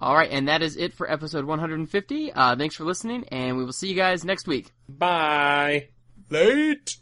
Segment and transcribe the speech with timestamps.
[0.00, 2.32] All right, and that is it for episode 150.
[2.32, 4.72] Uh, thanks for listening, and we will see you guys next week.
[4.88, 5.88] Bye.
[6.30, 6.96] Late.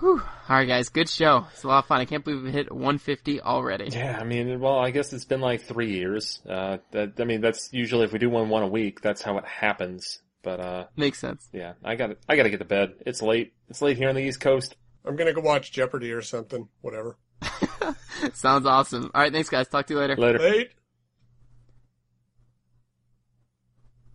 [0.00, 0.20] Whew.
[0.48, 1.46] All right, guys, good show.
[1.52, 2.00] It's a lot of fun.
[2.00, 3.88] I can't believe we hit 150 already.
[3.90, 6.40] Yeah, I mean, well, I guess it's been like three years.
[6.48, 9.38] Uh, that, I mean, that's usually if we do one one a week, that's how
[9.38, 10.18] it happens.
[10.42, 11.48] But uh, Makes sense.
[11.52, 12.94] yeah, I got to I got to get to bed.
[13.06, 13.52] It's late.
[13.68, 14.76] It's late here on the East Coast.
[15.04, 16.68] I'm gonna go watch Jeopardy or something.
[16.82, 17.16] Whatever.
[18.34, 19.10] Sounds awesome.
[19.14, 19.66] All right, thanks, guys.
[19.68, 20.16] Talk to you later.
[20.16, 20.38] Later.
[20.38, 20.70] Late.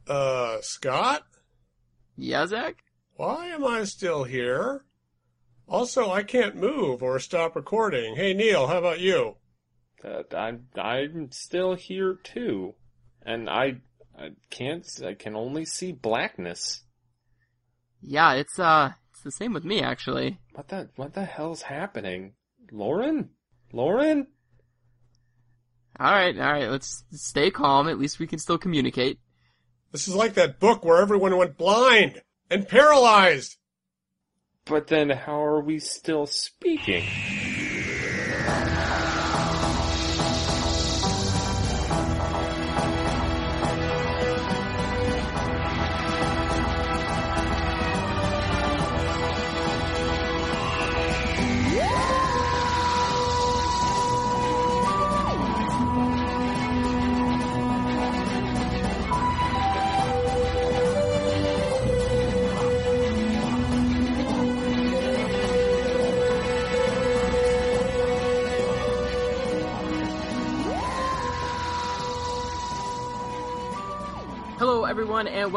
[0.07, 1.23] Uh, Scott?
[2.17, 2.83] Yeah, Zach?
[3.15, 4.85] Why am I still here?
[5.67, 8.15] Also, I can't move or stop recording.
[8.15, 9.37] Hey, Neal, how about you?
[10.03, 12.73] Uh, I'm I'm still here too,
[13.21, 13.77] and I
[14.17, 16.83] I can't I can only see blackness.
[18.01, 20.39] Yeah, it's uh, it's the same with me actually.
[20.53, 22.33] What the what the hell's happening,
[22.71, 23.29] Lauren?
[23.71, 24.27] Lauren?
[25.99, 26.69] All right, all right.
[26.69, 27.87] Let's stay calm.
[27.87, 29.19] At least we can still communicate.
[29.91, 33.57] This is like that book where everyone went blind and paralyzed.
[34.65, 37.03] But then how are we still speaking?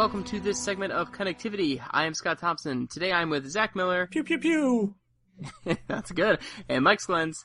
[0.04, 1.82] welcome to this segment of Connectivity.
[1.90, 2.86] I am Scott Thompson.
[2.88, 4.06] Today I'm with Zach Miller.
[4.06, 4.94] Pew pew pew.
[5.88, 6.40] That's good.
[6.68, 7.42] And Mike Glens.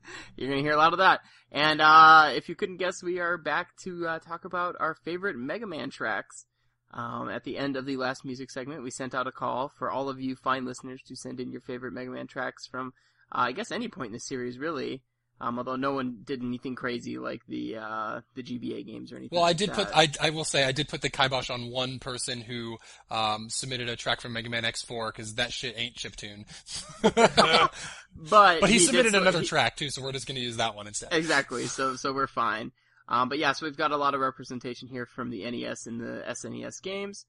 [0.38, 1.20] You're gonna hear a lot of that.
[1.52, 5.36] And uh, if you couldn't guess, we are back to uh, talk about our favorite
[5.36, 6.46] Mega Man tracks.
[6.94, 9.90] Um, at the end of the last music segment, we sent out a call for
[9.90, 12.94] all of you fine listeners to send in your favorite Mega Man tracks from,
[13.30, 15.02] uh, I guess, any point in the series, really.
[15.40, 19.36] Um, although no one did anything crazy like the uh, the GBA games or anything.
[19.36, 19.88] Well, I like did put.
[19.94, 22.76] I, I will say I did put the kibosh on one person who
[23.10, 26.44] um, submitted a track from Mega Man X4 because that shit ain't chiptune.
[28.30, 30.56] but but he, did submitted so- another he- track too, so we're just gonna use
[30.56, 31.12] that one instead.
[31.12, 31.66] Exactly.
[31.66, 32.72] So so we're fine.
[33.08, 36.00] Um, but yeah, so we've got a lot of representation here from the NES and
[36.00, 37.24] the SNES games.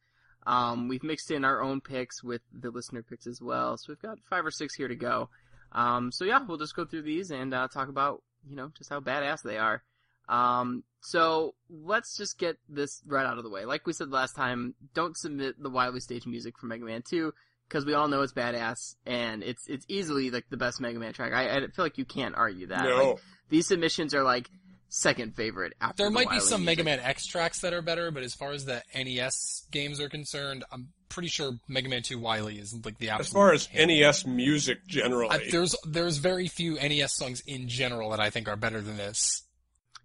[0.45, 3.77] Um, we've mixed in our own picks with the listener picks as well.
[3.77, 5.29] So we've got five or six here to go.
[5.71, 8.89] Um, so yeah, we'll just go through these and uh, talk about you know just
[8.89, 9.83] how badass they are.
[10.27, 13.65] Um, so let's just get this right out of the way.
[13.65, 17.33] Like we said last time, don't submit the Wily Stage music for Mega Man 2
[17.67, 21.13] because we all know it's badass and it's it's easily like the best Mega Man
[21.13, 21.33] track.
[21.33, 22.83] I, I feel like you can't argue that.
[22.83, 23.11] No.
[23.11, 23.17] Like,
[23.49, 24.49] these submissions are like
[24.89, 26.83] second favorite after There the might be Wily some Mega.
[26.83, 30.63] Man X tracks that are better, but as far as the NES games are concerned,
[30.71, 33.27] I'm pretty sure Mega Man 2 Wily is like the absolute.
[33.27, 33.87] As far as king.
[33.87, 35.29] NES music generally.
[35.29, 38.97] I, there's there's very few NES songs in general that I think are better than
[38.97, 39.43] this.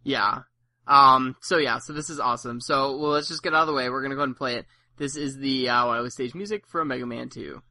[0.03, 0.41] Yeah.
[0.87, 1.37] Um.
[1.41, 1.79] So yeah.
[1.79, 2.61] So this is awesome.
[2.61, 3.89] So well, let's just get out of the way.
[3.89, 4.67] We're gonna go ahead and play it.
[4.97, 7.63] This is the uh, Wily Stage music from Mega Man 2.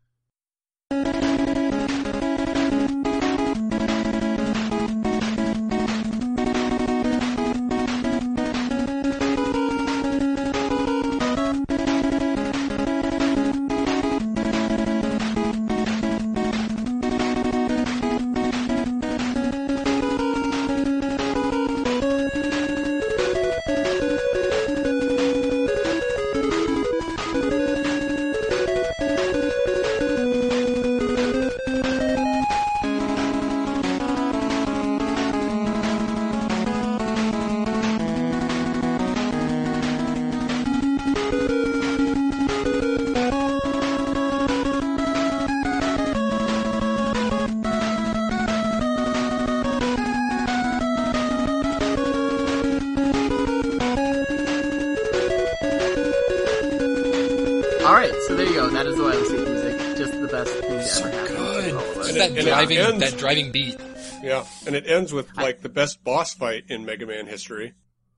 [58.74, 59.98] That is the Wily Stage music.
[59.98, 61.36] Just the best thing to So ever happen.
[61.36, 61.70] good.
[61.70, 63.80] to all of that And driving ends- that driving beat.
[64.24, 67.74] yeah, and it ends with like the best boss fight in Mega Man history.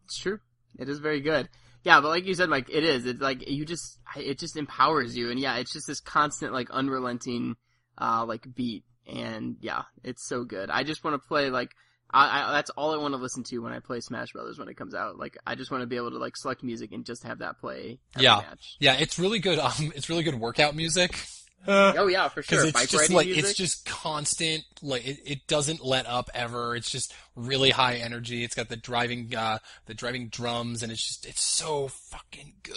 [0.06, 0.40] It's true.
[0.80, 1.50] It is very good.
[1.84, 3.06] Yeah, but like you said, Mike, it is.
[3.06, 6.70] It's like you just, it just empowers you, and yeah, it's just this constant, like,
[6.72, 7.56] unrelenting,
[8.00, 10.70] uh, like beat, and yeah, it's so good.
[10.72, 11.72] I just want to play like,
[12.16, 14.68] I, I that's all I want to listen to when I play Smash Brothers when
[14.70, 15.20] it comes out.
[15.20, 17.60] Like, I just want to be able to like select music and just have that
[17.60, 18.00] play.
[18.16, 18.38] Every Yeah.
[18.38, 18.78] Match.
[18.80, 19.60] Yeah, it's really good.
[19.60, 21.20] Um, it's really good workout music.
[21.68, 22.68] Uh, Oh yeah, for because sure.
[22.68, 23.44] it's Bike just riding like music.
[23.46, 28.44] it's just constant like it, it doesn't let up ever it's just really high energy
[28.44, 29.58] it's got the driving uh
[29.88, 32.76] the driving drums and it's just it's so fucking good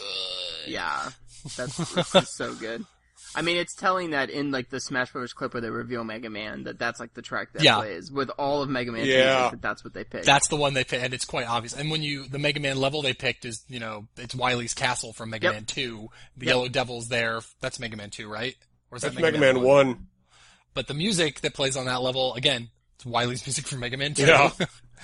[0.67, 1.11] Yeah,
[1.57, 1.79] that's
[2.15, 2.87] it's so good.
[3.39, 5.33] I mean, it's telling that in like the Smash Bros.
[5.33, 7.77] clip where they reveal Mega Man, that that's like the track that Yeah.
[7.77, 9.05] plays with all of Mega Man.
[9.07, 9.41] Yeah.
[9.43, 9.51] music.
[9.53, 10.27] That that's what they picked.
[10.27, 12.77] that's the one they picked and it's quite obvious and when you the mega man
[12.79, 15.55] level they picked is you know it's wily's castle from mega Yep.
[15.55, 16.53] man 2 the Yep.
[16.53, 18.57] yellow devil's there that's mega man 2 right
[18.91, 20.07] or is that's that Mega Man 1.
[20.75, 24.15] but the music that plays on that level again it's wily's music from mega man
[24.15, 24.51] 2 Yeah.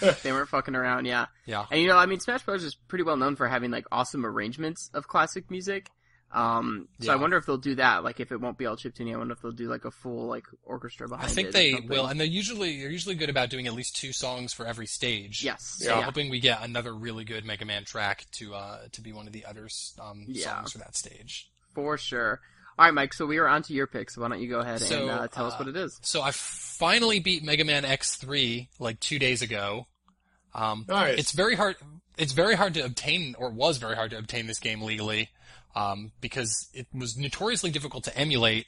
[0.24, 1.04] they weren't fucking around.
[1.04, 2.64] Yeah, yeah and you know, I mean, Smash Bros.
[2.64, 5.88] is pretty well known for having like awesome arrangements of classic music.
[6.34, 8.02] Um, so I wonder if they'll do that.
[8.02, 10.26] Like, if it won't be all chiptune, I wonder if they'll do like a full
[10.26, 11.30] like orchestra behind it.
[11.30, 13.94] I think or they will, and they're usually they're usually good about doing at least
[13.96, 15.44] two songs for every stage.
[15.44, 15.76] Yes.
[15.78, 15.98] So Yeah.
[15.98, 19.26] I'm hoping we get another really good Mega Man track to uh to be one
[19.28, 19.68] of the other
[20.00, 20.56] um, Yeah.
[20.56, 21.48] songs for that stage.
[21.72, 22.40] for sure.
[22.76, 23.14] All right, Mike.
[23.14, 24.10] So we are on to your pick.
[24.10, 26.00] So why don't you go ahead So, and uh, tell us uh, what it is?
[26.02, 29.86] So I finally beat Mega Man X3 like two days ago.
[30.52, 31.18] Um, Nice.
[31.18, 31.76] It's very hard.
[32.18, 35.30] It's very hard to obtain, or was very hard to obtain this game legally,
[35.74, 38.66] um, because it was notoriously difficult to emulate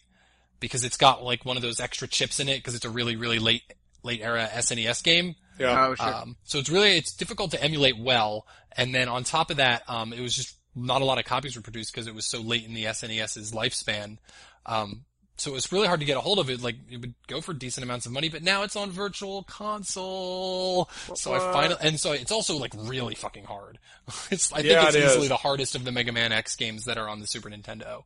[0.60, 3.16] because it's got like one of those extra chips in it because it's a really
[3.16, 3.62] really late
[4.02, 5.34] late era SNES game.
[5.58, 5.86] Yeah.
[5.88, 6.14] Oh, sure.
[6.14, 9.82] Um, so it's really it's difficult to emulate well, and then on top of that,
[9.88, 12.40] um, it was just not a lot of copies were produced because it was so
[12.40, 14.18] late in the SNES's lifespan.
[14.66, 15.04] Um,
[15.36, 16.62] so it was really hard to get a hold of it.
[16.62, 20.88] Like it would go for decent amounts of money, but now it's on Virtual Console.
[21.14, 21.52] So I What?
[21.52, 23.78] finally, and so it's also like really fucking hard.
[24.30, 25.28] it's I Yeah, think it's it easily is.
[25.28, 28.04] the hardest of the Mega Man X games that are on the Super Nintendo.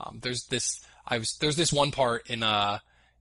[0.00, 2.78] Um, there's this I was there's this one part in uh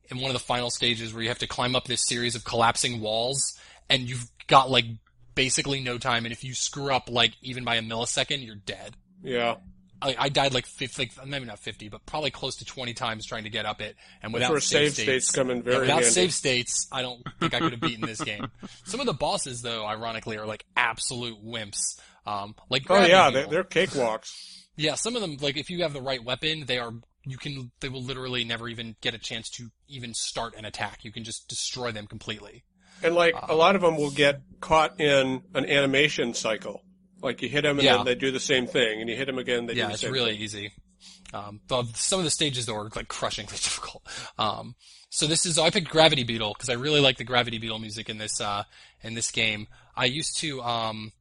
[0.09, 2.43] in one of the final stages where you have to climb up this series of
[2.43, 3.57] collapsing walls
[3.89, 4.85] and you've got like
[5.33, 8.95] basically no time and if you screw up like even by a millisecond you're dead.
[9.23, 9.55] Yeah.
[10.01, 13.25] I, I died like 50, like maybe not 50, but probably close to 20 times
[13.25, 16.05] trying to get up it and without save, save states come in yeah, without handy.
[16.05, 18.47] save states, I don't think I could have beaten this game.
[18.85, 21.99] Some of the bosses, though, ironically, are like absolute wimps.
[22.25, 24.31] Um, like Oh yeah, they're, cakewalks.
[24.77, 26.91] Yeah, some of them, like if you have the right weapon, they are
[27.25, 30.99] you can they will literally never even get a chance to even start an attack.
[31.03, 32.63] You can just destroy them completely.
[33.03, 36.83] And like Uh, a lot of them will get caught in an animation cycle.
[37.25, 37.97] Like you hit them and Yeah.
[37.97, 39.93] then they do the same thing, and you hit them again, they do yeah, the
[39.93, 40.41] it's same really thing.
[40.41, 40.71] easy.
[41.33, 44.03] Um, but some of the stages though are like crushingly difficult.
[44.37, 44.75] Um,
[45.09, 48.09] so this is I picked Gravity Beetle because I really like the Gravity Beetle music
[48.09, 48.63] in this uh,
[49.01, 49.67] in this game.
[49.95, 51.11] I used to um,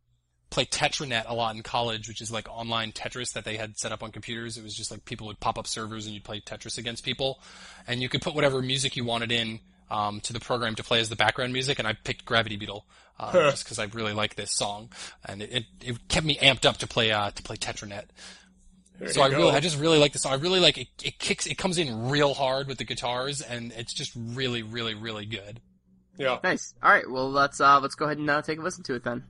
[0.51, 3.93] play TetriNET a lot in college, which is like online Tetris that they had set
[3.93, 4.57] up on computers.
[4.59, 7.41] It was just like people would pop up servers and you'd play Tetris against people,
[7.87, 11.01] and you could put whatever music you wanted in um, to the program to play
[11.01, 11.79] as the background music.
[11.79, 12.85] And I picked Gravity Beetle
[13.19, 13.51] uh, Huh.
[13.51, 14.91] just because I really like this song,
[15.25, 18.05] and it, it, it kept me amped up to play uh, to play TetriNET.
[18.99, 19.37] There So I go.
[19.39, 20.23] really, I just really like this.
[20.23, 20.33] song.
[20.33, 20.89] I really like it.
[21.03, 24.95] It kicks, it comes in real hard with the guitars, and it's just really, really,
[24.95, 25.61] really good.
[26.17, 26.39] yeah.
[26.45, 26.75] Nice.
[26.83, 27.09] All right.
[27.11, 29.25] Well, let's uh, let's go ahead and uh, take a listen to it then.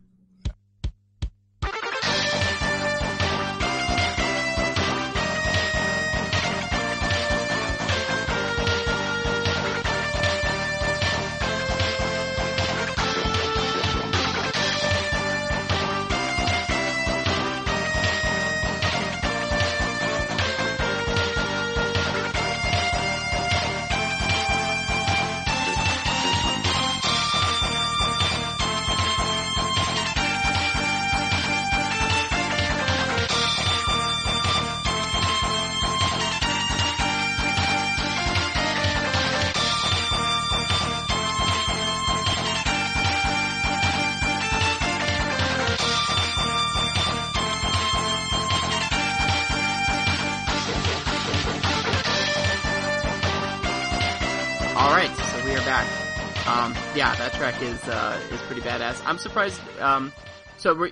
[57.34, 59.02] Track is uh, is pretty badass.
[59.04, 59.60] I'm surprised.
[59.80, 60.12] Um,
[60.56, 60.90] so were,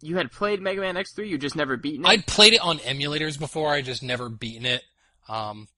[0.00, 2.08] you had played Mega Man X3, you just never beaten it.
[2.08, 3.72] I'd played it on emulators before.
[3.72, 4.82] I just never beaten it.
[5.28, 5.68] Um,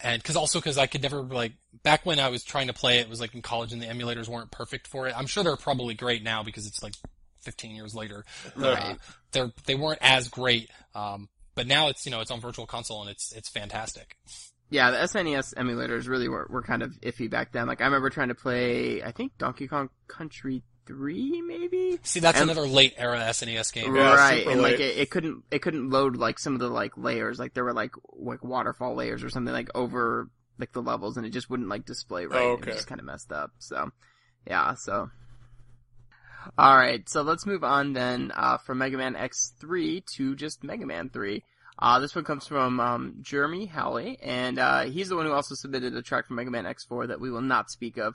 [0.00, 2.98] and because also because I could never like back when I was trying to play
[2.98, 5.14] it, it was like in college and the emulators weren't perfect for it.
[5.16, 6.94] I'm sure they're probably great now because it's like
[7.40, 8.24] 15 years later.
[8.56, 8.78] Right.
[8.78, 8.94] Uh,
[9.32, 10.70] they're they weren't as great.
[10.94, 14.16] Um, but now it's you know it's on Virtual Console and it's it's fantastic.
[14.72, 17.66] Yeah, the SNES emulators really were, were kind of iffy back then.
[17.66, 21.98] Like I remember trying to play, I think Donkey Kong Country three, maybe.
[22.02, 23.94] See, that's And- another late era SNES game.
[23.94, 26.68] Yeah, right, super and like it, it couldn't it couldn't load like some of the
[26.70, 27.38] like layers.
[27.38, 31.26] Like there were like like waterfall layers or something like over like the levels, and
[31.26, 32.40] it just wouldn't like display right.
[32.40, 32.66] Oh, It okay.
[32.70, 33.50] was just kind of messed up.
[33.58, 33.90] So
[34.46, 35.10] yeah, so.
[36.58, 40.84] All right, so let's move on then uh, from Mega Man X3 to just Mega
[40.84, 41.44] Man 3.
[41.82, 45.56] Uh, this one comes from um, Jeremy Howley, and uh, he's the one who also
[45.56, 48.14] submitted a track from Mega Man X4 that we will not speak of.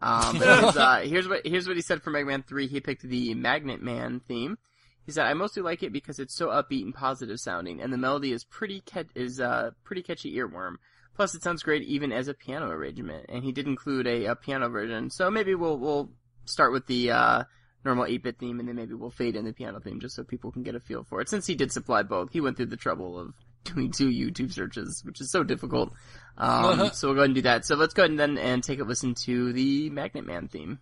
[0.00, 2.68] Um, uh, here's what here's what he said for Mega Man 3.
[2.68, 4.56] He picked the Magnet Man theme.
[5.04, 7.98] He said, "I mostly like it because it's so upbeat and positive sounding, and the
[7.98, 8.84] melody is pretty
[9.16, 10.76] is uh, pretty catchy earworm.
[11.16, 13.26] Plus, it sounds great even as a piano arrangement.
[13.28, 16.12] And he did include a, a piano version, so maybe we'll we'll
[16.44, 17.44] start with the uh,
[17.84, 20.50] normal 8-bit theme, and then maybe we'll fade in the piano theme just so people
[20.52, 21.28] can get a feel for it.
[21.28, 25.02] Since he did supply both, he went through the trouble of doing two YouTube searches,
[25.04, 25.92] which is so difficult.
[26.36, 26.90] Um, Uh-huh.
[26.90, 27.64] So we'll go ahead and do that.
[27.64, 30.78] So let's go ahead and then and take a listen to the Magnet Man theme.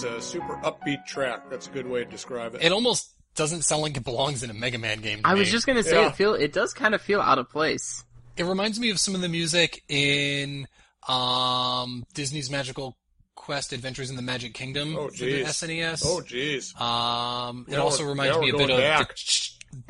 [0.00, 1.50] Is a super upbeat track.
[1.50, 2.62] That's a good way to describe it.
[2.62, 5.22] It almost doesn't sound like it belongs in a Mega Man game.
[5.22, 6.08] to I was just gonna say Yeah.
[6.08, 8.02] it feel it does kind of feel out of place.
[8.36, 10.66] It reminds me of some of the music in
[11.08, 12.96] um, Disney's Magical
[13.34, 15.46] Quest: Adventures in the Magic Kingdom Oh, for the jeez.
[15.46, 16.02] SNES.
[16.06, 16.80] oh, jeez.
[16.80, 19.14] Um, it Now also reminds me a we're bit of going the back.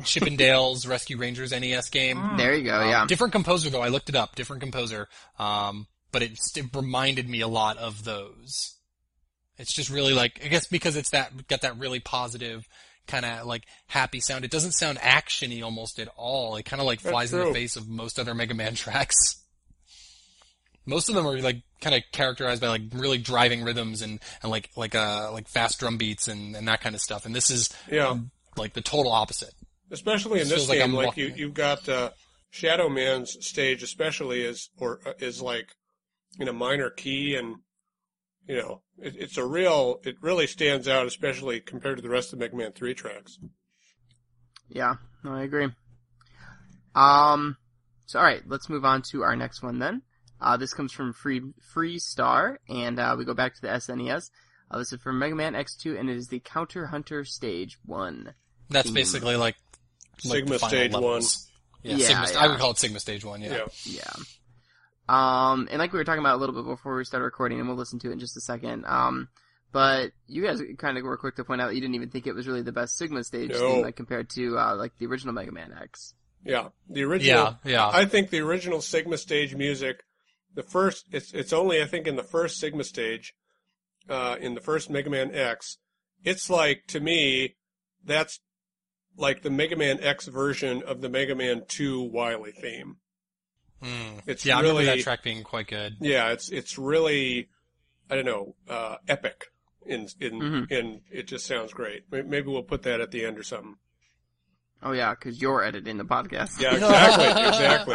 [0.05, 2.37] Chip 'n Dale Rescue Rangers NES game.
[2.37, 2.75] There you go.
[2.81, 3.05] Um, yeah.
[3.07, 3.81] Different composer though.
[3.81, 4.35] I looked it up.
[4.35, 5.07] Different composer.
[5.39, 8.75] Um, but it, it reminded me a lot of those.
[9.61, 12.67] It's just really like I guess because it's that got that really positive
[13.07, 14.45] kind of like happy sound.
[14.45, 16.55] It doesn't sound actiony almost at all.
[16.55, 19.37] It kind of like That's flies in the face of most other Mega Man tracks.
[20.85, 24.51] Most of them are like kind of characterized by like really driving rhythms and, and
[24.51, 27.25] like like uh like fast drum beats and, and that kind of stuff.
[27.25, 28.17] And this is Yeah.
[28.57, 29.53] like the total opposite.
[29.91, 32.11] especially in This this feels like game, like, you, you've got uh,
[32.49, 35.69] Shadow Man's stage, especially is or uh, is like
[36.39, 37.57] in a minor key, and
[38.47, 39.99] you know it, it's a real.
[40.03, 43.37] It really stands out, especially compared to the rest of the Mega Man Three tracks.
[44.69, 45.69] Yeah, no, I agree.
[46.95, 47.57] Um,
[48.05, 50.01] so all right, let's move on to our next one then.
[50.39, 51.41] Uh, this comes from Free
[51.73, 54.29] Free Star, and uh, we go back to the SNES.
[54.69, 58.33] Uh, this is from Mega Man X2, and it is the Counter Hunter Stage One.
[58.69, 58.95] That's Hmm.
[58.95, 59.55] basically like,
[60.25, 61.47] like Sigma Stage levels.
[61.83, 62.39] Yeah, Yeah, Sigma, yeah.
[62.39, 63.41] I would call it Sigma Stage One.
[63.41, 63.51] Yeah.
[63.53, 63.65] Yeah.
[63.85, 64.23] Yeah.
[65.11, 67.67] Um, and like we were talking about a little bit before we started recording, and
[67.67, 68.85] we'll listen to it in just a second.
[68.85, 69.27] Um,
[69.73, 72.27] but you guys kind of were quick to point out that you didn't even think
[72.27, 73.59] it was really the best Sigma stage No.
[73.59, 76.13] theme, like compared to uh, like the original Mega Man X.
[76.45, 77.57] Yeah, the original.
[77.63, 77.89] Yeah, yeah.
[77.89, 80.03] I think the original Sigma stage music,
[80.53, 83.33] the first, it's it's only I think in the first Sigma stage,
[84.09, 85.77] uh, in the first Mega Man X,
[86.23, 87.55] it's like to me,
[88.03, 88.39] that's
[89.17, 92.97] like the Mega Man X version of the Mega Man Two Wily theme.
[93.83, 94.21] Mm.
[94.27, 95.97] It's yeah, I really, remember that track being quite good.
[95.99, 97.49] yeah, it's it's really,
[98.09, 99.45] I don't know, uh, epic.
[99.85, 100.71] In in Mhm.
[100.71, 102.03] in it just sounds great.
[102.11, 103.77] Maybe we'll put that at the end or something.
[104.83, 106.59] Oh yeah, because you're editing the podcast.
[106.59, 107.43] Yeah, exactly,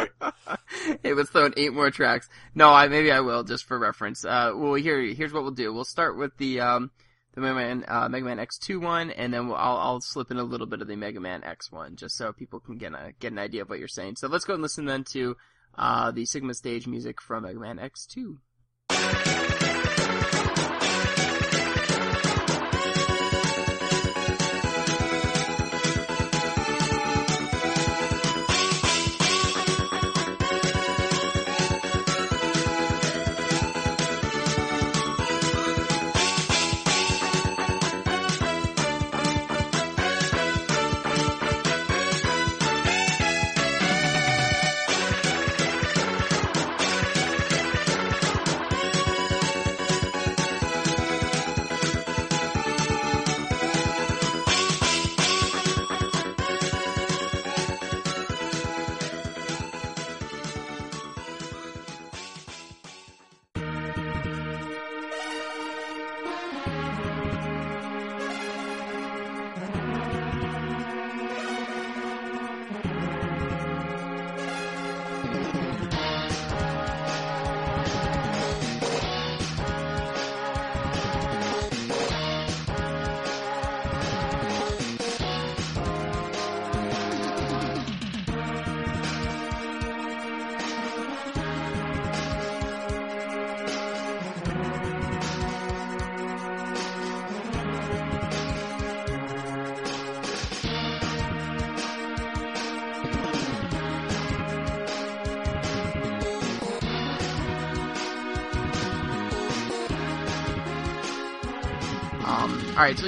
[0.03, 0.97] exactly.
[1.03, 2.27] it was throwing eight more tracks.
[2.55, 4.25] No, I maybe I will just for reference.
[4.25, 5.73] Uh, well here here's what we'll do.
[5.73, 6.91] We'll start with the um
[7.35, 10.37] the Mega Man uh, Mega Man X2 one, and then we'll, I'll I'll slip in
[10.37, 13.13] a little bit of the Mega Man X one, just so people can get a
[13.19, 14.15] get an idea of what you're saying.
[14.17, 15.37] So let's go and listen then to
[15.77, 19.46] uh the Sigma stage music from Mega Man X2.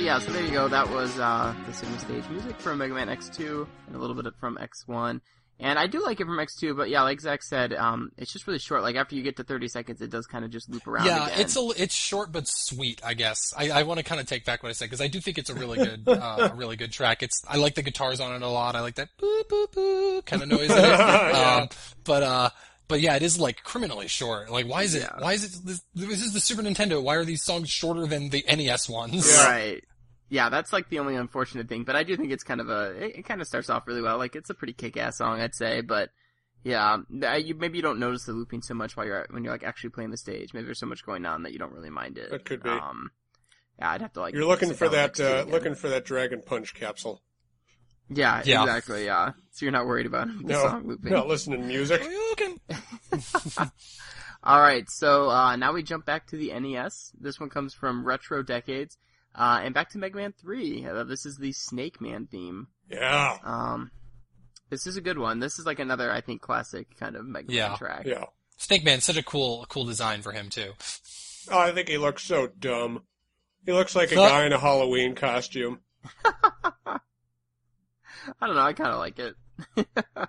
[0.09, 0.67] Yeah, so there you go.
[0.67, 4.33] That was uh, the Sigma Stage music from Mega Man X2 and a little bit
[4.39, 5.21] from X1.
[5.59, 8.47] And I do like it from X2, but yeah, like Zach said, um, it's just
[8.47, 8.81] really short.
[8.81, 11.05] Like after you get to 30 seconds, it does kind of just loop around.
[11.05, 11.41] Yeah, again.
[11.41, 12.99] it's a it's short but sweet.
[13.05, 15.09] I guess I, I want to kind of take back what I said because I
[15.09, 17.21] do think it's a really good uh, a really good track.
[17.21, 18.75] It's I like the guitars on it a lot.
[18.75, 20.75] I like that boo boo boo kind of noise it.
[20.79, 21.59] Yeah.
[21.61, 21.69] um,
[22.03, 22.49] but uh,
[22.87, 24.49] but yeah, it is like criminally short.
[24.49, 25.21] Like why is it Yeah.
[25.21, 26.99] why is it this, this is the Super Nintendo?
[27.03, 29.27] Why are these songs shorter than the NES ones?
[29.43, 29.83] Right.
[30.29, 32.91] Yeah, that's like the only unfortunate thing, but I do think it's kind of a,
[33.03, 34.17] it, it kind of starts off really well.
[34.17, 36.09] Like it's a pretty kick-ass song, I'd say, but
[36.63, 39.53] yeah, I- you, maybe you don't notice the looping so much while you're, when you're
[39.53, 40.53] like actually playing the stage.
[40.53, 42.31] Maybe there's so much going on that you don't really mind it.
[42.31, 42.70] It could be.
[42.70, 43.09] Um,
[43.79, 44.33] yeah, I'd have to like.
[44.35, 45.51] You're looking for that, uh, again.
[45.51, 47.22] looking for that Dragon Punch capsule.
[48.11, 48.63] Yeah, Yeah.
[48.63, 49.31] exactly, yeah.
[49.51, 51.11] So you're not worried about the No, song looping.
[51.11, 52.03] Not listening to music.
[52.03, 52.59] You can-
[54.46, 57.11] Alright, so, uh, now we jump back to the NES.
[57.20, 58.98] This one comes from Retro Decades.
[59.35, 60.85] Uh, and back to Mega Man 3.
[60.87, 62.68] Uh, this is the Snake Man theme.
[62.89, 63.92] Yeah, Um,
[64.70, 65.39] this is a good one.
[65.39, 67.70] This is like another, I think, classic kind of Mega Yeah.
[67.70, 68.05] Man track.
[68.05, 68.25] yeah.
[68.57, 70.74] Snake Man, such a cool cool design for him too.
[71.51, 73.03] Oh, I think he looks so dumb.
[73.65, 74.27] He looks like a Huh?
[74.29, 75.79] guy in a Halloween costume.
[76.25, 77.00] I
[78.42, 78.61] don't know.
[78.61, 79.35] I kind of like it.
[80.15, 80.25] All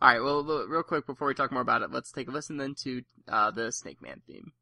[0.00, 0.20] right.
[0.20, 3.02] Well, real quick before we talk more about it, let's take a listen then to
[3.28, 4.52] uh, the Snake Man theme.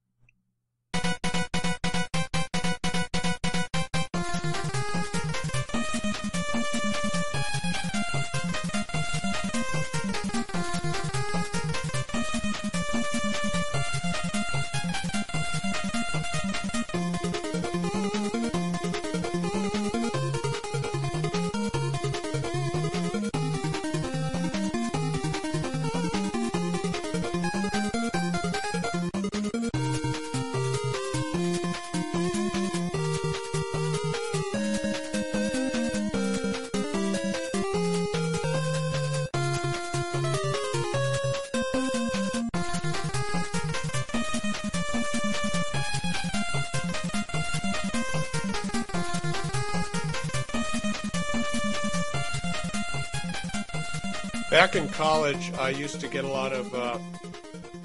[54.70, 56.96] Back in college, I used to get a lot of uh,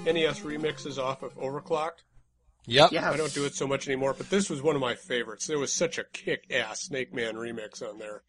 [0.04, 2.04] NES remixes off of Overclocked.
[2.66, 2.92] Yep.
[2.92, 3.10] Yeah.
[3.10, 5.48] I don't do it so much anymore, but this was one of my favorites.
[5.48, 8.22] There was such a kick-ass Snake Man remix on there.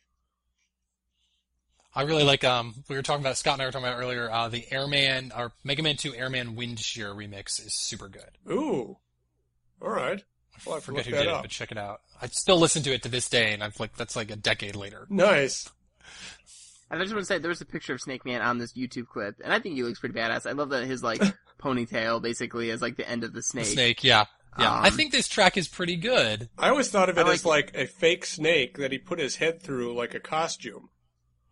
[1.94, 4.28] I really like um we were talking about Scott and I were talking about earlier,
[4.32, 8.40] uh the Airman or Mega Man 2 Airman Wind Shear remix is super good.
[8.52, 8.98] Ooh,
[9.80, 10.24] all right.
[10.66, 11.42] Well, I I forget who that did up.
[11.42, 12.02] it, but check it out.
[12.20, 14.76] I still listen to it to this day and I've like that's like a decade
[14.76, 15.06] later.
[15.12, 15.70] Nice.
[16.90, 18.74] And I just want to say there was a picture of Snake Man on this
[18.74, 20.48] YouTube clip, and I think he looks pretty badass.
[20.48, 21.22] I love that his like
[21.62, 23.66] ponytail basically is like the end of the The snake.
[23.66, 24.26] snake, yeah.
[24.60, 24.72] Yeah.
[24.72, 26.50] I Um, think this track is pretty good.
[26.58, 29.36] I always thought of it like as like a fake snake that he put his
[29.36, 30.90] head through like a costume.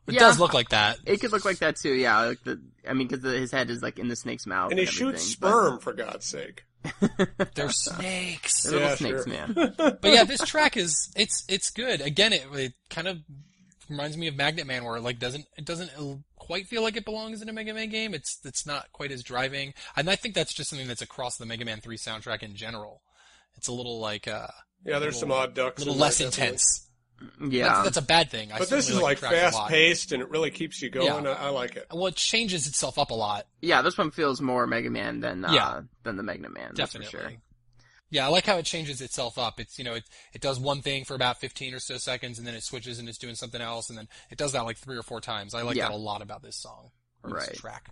[0.07, 0.21] It Yeah.
[0.21, 0.99] does look like that.
[1.05, 2.19] It could look like that too, yeah.
[2.21, 4.85] Like the, I mean, because his head is like in the snake's mouth, And he
[4.87, 6.63] everything, shoots but- sperm, for God's sake.
[7.55, 8.63] They're snakes.
[8.63, 9.27] They're little Yeah, snakes, sure.
[9.27, 9.73] man.
[9.77, 11.99] but yeah, this track is it's it's good.
[12.01, 13.17] Again, it, it kind of
[13.89, 15.91] reminds me of Magnet Man, where it like doesn't it doesn't
[16.37, 18.13] quite feel like it belongs in a Mega Man game.
[18.13, 21.45] It's it's not quite as driving, and I think that's just something that's across the
[21.45, 23.01] Mega Man Three soundtrack in general.
[23.57, 24.47] It's a little like uh,
[24.85, 25.77] Yeah, there's some odd ducks.
[25.81, 26.43] a little in there, less definitely.
[26.47, 26.81] intense.
[27.47, 27.67] Yeah.
[27.69, 28.51] That's, that's a bad thing.
[28.51, 29.69] I But this is certainly like the a fast lot.
[29.69, 31.23] paced and it really keeps you going.
[31.23, 31.31] Yeah.
[31.31, 31.87] I, I like it.
[31.93, 33.47] Well, it changes itself up a lot.
[33.61, 35.81] yeah, this one feels more Mega Man than uh, Yeah.
[36.03, 36.73] than the Mega Man.
[36.75, 37.05] That's Definitely.
[37.05, 37.37] for sure.
[38.15, 39.59] Yeah, I like how it changes itself up.
[39.59, 42.47] It's you know it it does one thing for about 15 or so seconds, and
[42.47, 44.95] then it switches and it's doing something else, and then it does that like three
[44.97, 45.53] or four times.
[45.53, 45.89] I like Yeah.
[45.89, 46.91] that a lot about this song
[47.23, 47.49] or Right.
[47.49, 47.89] this track.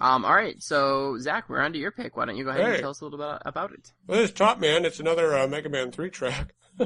[0.00, 2.16] Um, all right, so Zach, we're on to your pick.
[2.16, 2.70] Why don't you go ahead Hey.
[2.74, 3.92] and tell us a little bit about it?
[4.06, 6.54] Well, this Top Man, it's another uh, Mega Man 3 track.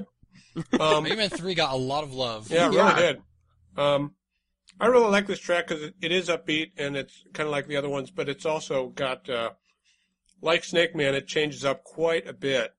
[0.81, 2.51] um, Mega Man 3 got a lot of love.
[2.51, 2.95] yeah, it Yeah.
[2.97, 3.23] really did.
[3.77, 4.15] Um,
[4.81, 7.67] I really like this track because it, it is upbeat and it's kind of like
[7.67, 9.51] the other ones, but it's also got, uh,
[10.43, 12.75] like Snake Man, it changes up quite a bit.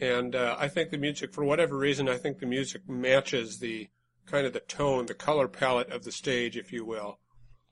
[0.00, 3.88] And uh, I think the music, for whatever reason, I think the music matches the
[4.24, 7.18] kind of the tone, the color palette of the stage, if you will.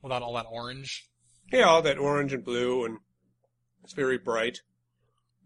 [0.02, 1.08] Without all that orange.
[1.50, 2.98] Yeah, all that orange and blue, and
[3.82, 4.60] it's very bright.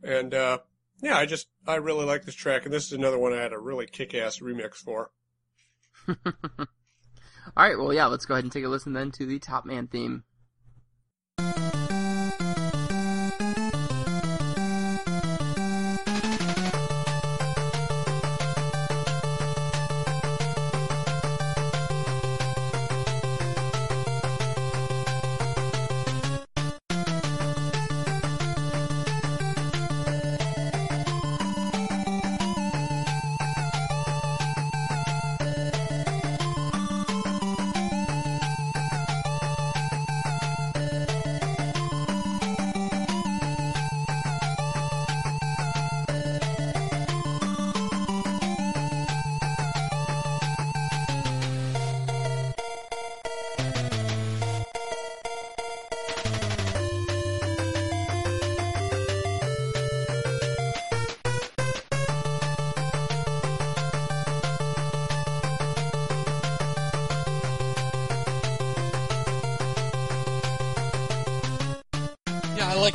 [0.03, 0.59] And uh,
[1.03, 3.53] yeah, I just I really like this track, and this is another one I had
[3.53, 5.11] a really kick-ass remix for.
[7.57, 9.65] All right, well, yeah, let's go ahead and take a listen then to the Top
[9.65, 10.25] Man theme.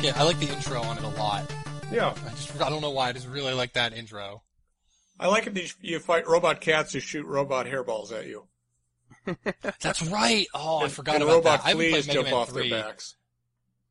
[0.00, 0.20] Like it.
[0.20, 1.50] I like the intro on it a lot.
[1.92, 3.08] Yeah, I just I don't know why.
[3.08, 4.42] I just really like that intro.
[5.18, 5.54] I like it.
[5.54, 8.46] That you fight robot cats who shoot robot hairballs at you.
[9.80, 10.46] That's right.
[10.54, 11.66] Oh, I forgot and about robot that.
[11.66, 12.70] I haven't fleas jump Man off 3.
[12.70, 13.16] their backs.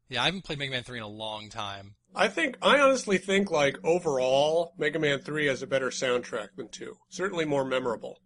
[0.07, 1.95] Yeah, I haven't played Mega Man 3 in a long time.
[2.15, 6.69] I think I honestly think like overall, Mega Man Three has a better soundtrack than
[6.69, 6.95] two.
[7.09, 8.19] Certainly more memorable.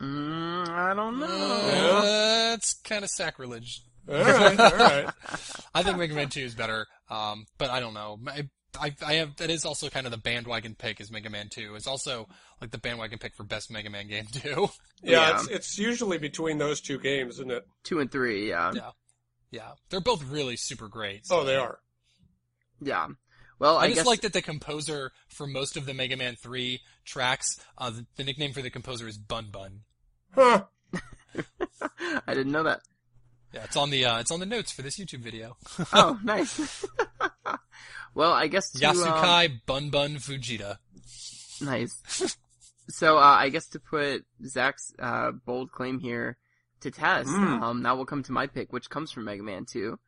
[0.00, 1.26] Mm, I don't know.
[1.26, 3.82] Uh, That's kind of sacrilege.
[4.08, 5.10] All right, all right.
[5.74, 8.18] I think Mega Man 2 is better, um, but I don't know.
[8.26, 11.48] I, I, I have that is also kind of the bandwagon pick is Mega Man
[11.48, 11.74] 2.
[11.76, 12.28] It's also
[12.60, 14.68] like the bandwagon pick for best Mega Man game too.
[15.02, 15.34] Yeah, Yeah.
[15.34, 17.66] It's, it's usually between those two games, isn't it?
[17.84, 18.72] Two and three, yeah.
[18.74, 18.90] Yeah.
[19.50, 21.26] yeah, they're both really super great.
[21.30, 21.78] Oh, they are.
[22.80, 23.08] Yeah.
[23.58, 26.34] Well, I, I, just guess like that the composer for most of the Mega Man
[26.34, 29.82] 3 tracks, uh, the, the nickname for the composer is Bun Bun.
[30.34, 30.64] Huh.
[32.26, 32.80] I didn't know that.
[33.52, 35.56] Yeah, it's on the uh, it's on the notes for this YouTube video.
[35.92, 36.86] Oh, nice.
[38.14, 40.78] well, I guess to, um, Yasuaki Bun Bun Fujita.
[41.60, 42.36] nice.
[42.88, 46.36] So, uh, I guess to put Zach's uh, bold claim here
[46.80, 47.62] to test, Mm.
[47.62, 49.98] um, now we'll come to my pick, which comes from Mega Man 2,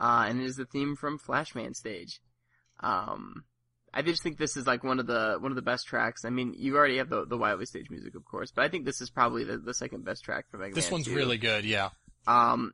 [0.00, 2.20] uh, and it is the theme from Flashman Stage.
[2.80, 3.44] Um,
[3.92, 6.24] I just think this is like one of the one of the best tracks.
[6.24, 8.86] I mean, you already have the the Wily Stage music, of course, but I think
[8.86, 11.14] this is probably the, the second best track for Mega This Man This one's 2.
[11.14, 11.90] really good, yeah.
[12.26, 12.72] Um,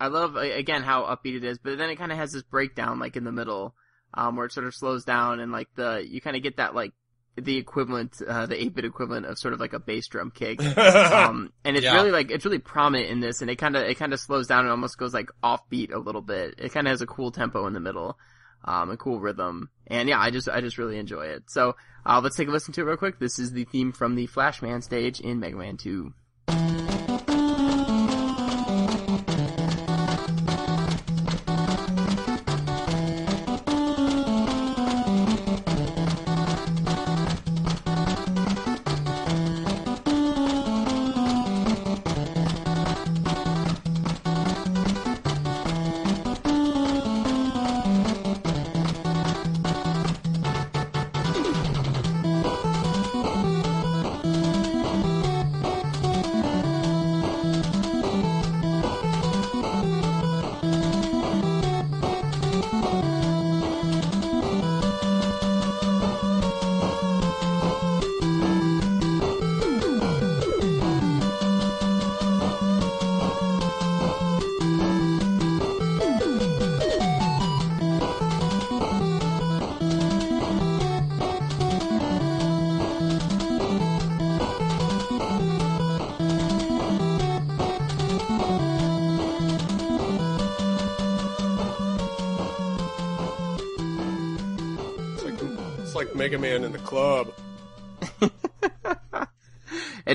[0.00, 2.98] I love again how upbeat it is, but then it kind of has this breakdown
[2.98, 3.74] like in the middle,
[4.12, 6.74] um, where it sort of slows down and like the you kind of get that
[6.74, 6.92] like
[7.36, 10.60] the equivalent, uh, the eight bit equivalent of sort of like a bass drum kick.
[10.76, 11.94] Um, and it's Yeah.
[11.94, 14.46] really like it's really prominent in this, and it kind of it kind of slows
[14.46, 16.54] down and almost goes like offbeat a little bit.
[16.58, 18.18] It kind of has a cool tempo in the middle,
[18.64, 21.44] um, a cool rhythm, and yeah, I just I just really enjoy it.
[21.50, 21.74] So
[22.06, 23.18] uh, let's take a listen to it real quick.
[23.18, 26.12] This is the theme from the Flashman stage in Mega Man Two.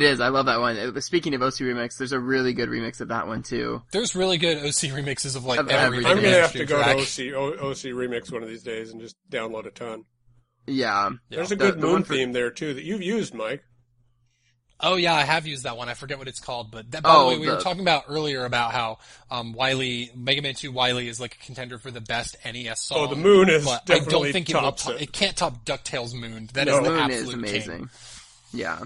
[0.10, 0.20] Is.
[0.20, 0.78] I love that one.
[0.78, 3.82] Uh, Speaking of OC remix, there's a really good remix of that one too.
[3.92, 6.12] There's really good OC remixes of like Of every everything.
[6.18, 6.98] I'm gonna have to go track.
[6.98, 10.04] to OC O- OC Remix one of these days and just download a ton.
[10.68, 11.10] Yeah.
[11.30, 11.38] Yeah.
[11.38, 13.64] There's a good the moon for- theme there too that you've used, Mike.
[14.82, 15.90] Oh yeah, I have used that one.
[15.90, 18.06] I forget what it's called, but that, by Oh, the way, we were talking about
[18.08, 22.00] earlier about how um, Wily Mega Man 2 Wily is like a contender for the
[22.00, 22.98] best NES song.
[23.00, 24.62] Oh, the moon is but I definitely don't think it will.
[24.62, 25.02] tops To- it.
[25.02, 26.48] it can't top Ducktales Moon.
[26.54, 26.82] That is No.
[26.84, 27.30] the Moon absolute is
[27.66, 27.74] king.
[27.74, 27.90] amazing.
[28.54, 28.80] Yeah.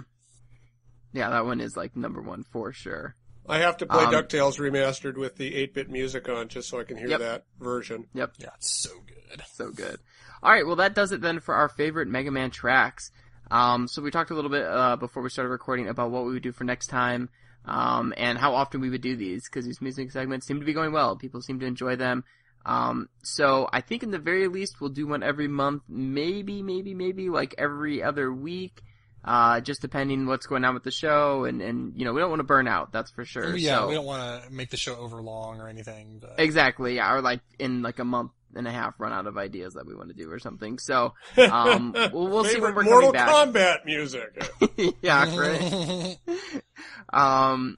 [1.13, 3.15] Yeah, that one is like number one for sure.
[3.47, 6.85] I have to play Um, DuckTales remastered with the 8-bit music on just so I
[6.85, 7.19] can hear Yep.
[7.19, 8.07] that version.
[8.13, 8.33] Yep.
[8.39, 9.43] Yeah, it's so good.
[9.53, 9.99] So good.
[10.41, 13.11] All right, well that does it then for our favorite Mega Man tracks.
[13.51, 16.33] Um, so we talked a little bit uh, before we started recording about what we
[16.33, 17.29] would do for next time,
[17.65, 20.73] um, and how often we would do these because these music segments seem to be
[20.73, 21.15] going well.
[21.17, 22.23] People seem to enjoy them.
[22.65, 26.93] Um, so I think in the very least we'll do one every month, maybe, maybe,
[26.93, 28.81] maybe like every other week.
[29.25, 32.29] Uh, just depending what's going on with the show, and and you know we don't
[32.29, 33.55] want to burn out, that's for sure.
[33.55, 36.19] Yeah, so- we don't want to make the show over long or anything.
[36.21, 39.37] But Exactly, yeah, or like in like a month and a half run out of
[39.37, 40.77] ideas that we want to do or something.
[40.77, 43.29] So, um, we'll, we'll see when we're Mortal coming back.
[43.29, 44.95] Mortal Kombat music.
[45.01, 46.17] yeah, right.
[47.11, 47.77] um,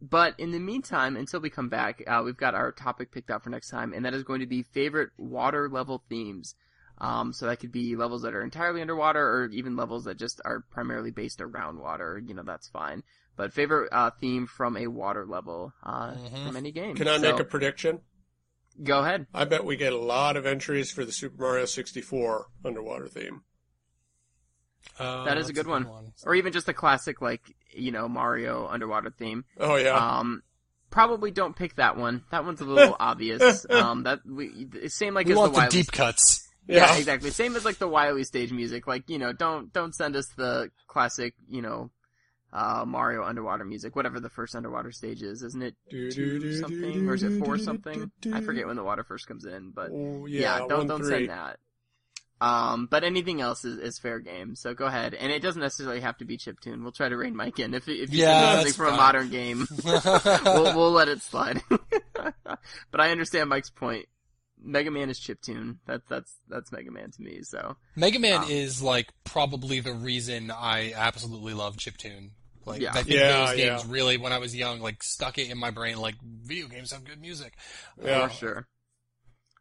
[0.00, 3.42] but in the meantime, until we come back, uh, we've got our topic picked out
[3.44, 6.54] for next time, and that is going to be favorite water level themes.
[7.02, 10.40] Um, so that could be levels that are entirely underwater, or even levels that just
[10.44, 12.22] are primarily based around water.
[12.24, 13.02] You know, that's fine.
[13.36, 16.46] But favorite uh, theme from a water level uh, Mhm.
[16.46, 16.94] from any game.
[16.94, 18.00] Can I So, make a prediction?
[18.82, 19.26] Go ahead.
[19.34, 23.42] I bet we get a lot of entries for the Super Mario 64 underwater theme.
[25.00, 26.12] Oh, That is a that's good one.
[26.24, 29.44] Or even just a classic, like, you know, Mario underwater theme.
[29.58, 29.94] Oh yeah.
[29.94, 30.42] Um,
[30.90, 32.24] probably don't pick that one.
[32.30, 33.66] That one's a little obvious.
[33.68, 36.48] Um, that we same like we as want the the deep cuts.
[36.66, 37.30] Yeah, exactly.
[37.30, 38.86] Same as like the Wily stage music.
[38.86, 41.90] Like you know, don't don't send us the classic, you know,
[42.52, 43.96] uh, Mario underwater music.
[43.96, 45.74] Whatever the first underwater stage is, isn't it
[46.10, 48.10] two something or is it four something?
[48.32, 50.98] I forget when the water first comes in, but Oh, yeah, yeah, don't one, don't
[51.02, 51.08] three.
[51.08, 51.58] send that.
[52.40, 54.56] Um, but anything else is, is fair game.
[54.56, 56.82] So go ahead, and it doesn't necessarily have to be chiptune.
[56.82, 58.96] We'll try to rein Mike in if if you Yeah, send something that's from a
[58.96, 59.66] modern game.
[60.44, 61.62] we'll we'll let it slide.
[62.14, 64.06] but I understand Mike's point.
[64.64, 65.78] Mega Man is chiptune.
[65.86, 67.40] That's that's that's Mega Man to me.
[67.42, 72.30] So Mega Man Um, is like probably the reason I absolutely love chiptune.
[72.64, 72.90] Like Yeah.
[72.90, 73.92] I think Yeah, those games yeah.
[73.92, 75.98] really, when I was young, like stuck it in my brain.
[75.98, 77.54] Like video games have good music.
[78.02, 78.28] Yeah.
[78.28, 78.68] for sure.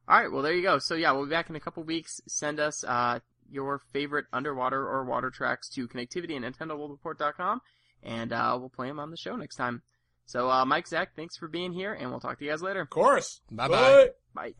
[0.07, 0.77] All right, well there you go.
[0.79, 2.19] So yeah, we'll be back in a couple weeks.
[2.27, 7.61] Send us uh, your favorite underwater or water tracks to connectivity at NintendoWorldReport.com,
[8.03, 9.81] and uh, we'll play them on the show next time.
[10.25, 12.81] So uh, Mike, Zach, thanks for being here, and we'll talk to you guys later.
[12.81, 13.41] Of course.
[13.51, 14.09] Bye-bye.
[14.33, 14.53] Bye.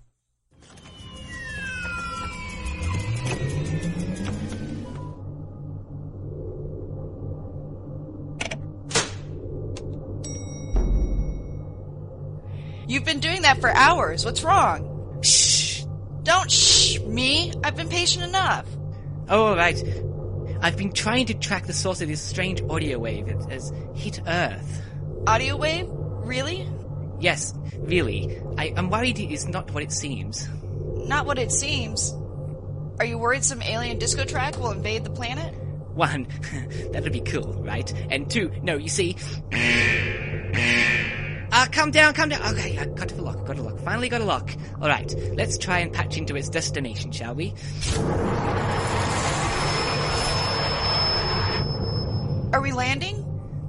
[12.91, 14.26] You've been doing that for hours.
[14.26, 15.21] What's wrong?
[15.24, 15.86] Shh.
[16.24, 17.54] Don't shh me.
[17.63, 18.65] I've been patient enough.
[19.30, 19.82] Oh, all right.
[20.62, 24.19] I've been trying to track the source of this strange audio wave that has hit
[24.28, 24.82] Earth.
[25.26, 25.88] Audio wave?
[25.89, 26.67] Really?
[27.21, 28.41] Yes, really.
[28.57, 30.49] I, I'm worried it is not what it seems.
[31.07, 32.12] Not what it seems.
[32.97, 35.53] Are you worried some alien disco track will invade the planet?
[35.93, 36.27] One,
[36.91, 37.93] that'd be cool, right?
[38.10, 39.15] And two, no, you see.
[41.53, 42.41] Ah, calm down, calm down.
[42.53, 43.77] Okay, I got a lock, got a lock.
[43.79, 44.49] Finally got a lock.
[44.81, 47.53] All right, let's try and patch into its destination, shall we?
[52.53, 53.17] Are we landing?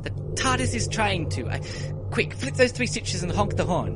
[0.02, 1.48] The TARDIS is trying to.
[1.48, 1.60] I,
[2.12, 3.94] quick, flick those three switches and honk the horn.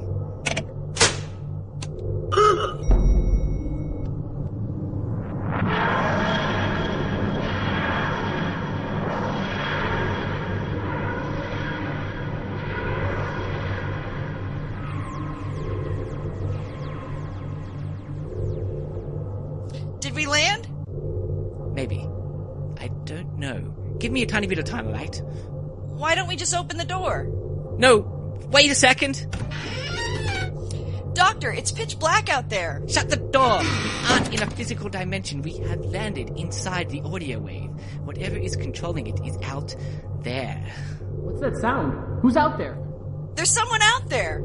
[20.01, 20.69] Did we land?
[21.75, 22.09] Maybe.
[22.79, 23.75] I don't know.
[23.99, 25.21] Give me a tiny bit of time, alright?
[25.97, 27.36] Why don't we just open the door?
[27.79, 27.99] No,
[28.51, 29.27] wait a second.
[31.15, 32.83] Doctor, it's pitch black out there.
[32.89, 33.61] Shut the door!
[33.61, 35.41] We aren't in a physical dimension.
[35.43, 37.71] We have landed inside the audio wave.
[38.05, 39.75] Whatever is controlling it is out
[40.21, 40.63] there.
[41.11, 42.21] What's that sound?
[42.21, 42.79] Who's out there?
[43.35, 44.41] There's someone out there.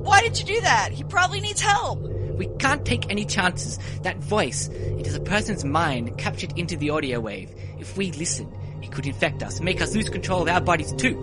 [0.00, 0.90] Why did you do that?
[0.92, 2.00] He probably needs help.
[2.00, 3.78] We can't take any chances.
[4.02, 7.54] That voice, it is a person's mind captured into the audio wave.
[7.78, 8.63] If we listen, it
[8.94, 11.22] could infect us, make us lose control of our bodies too.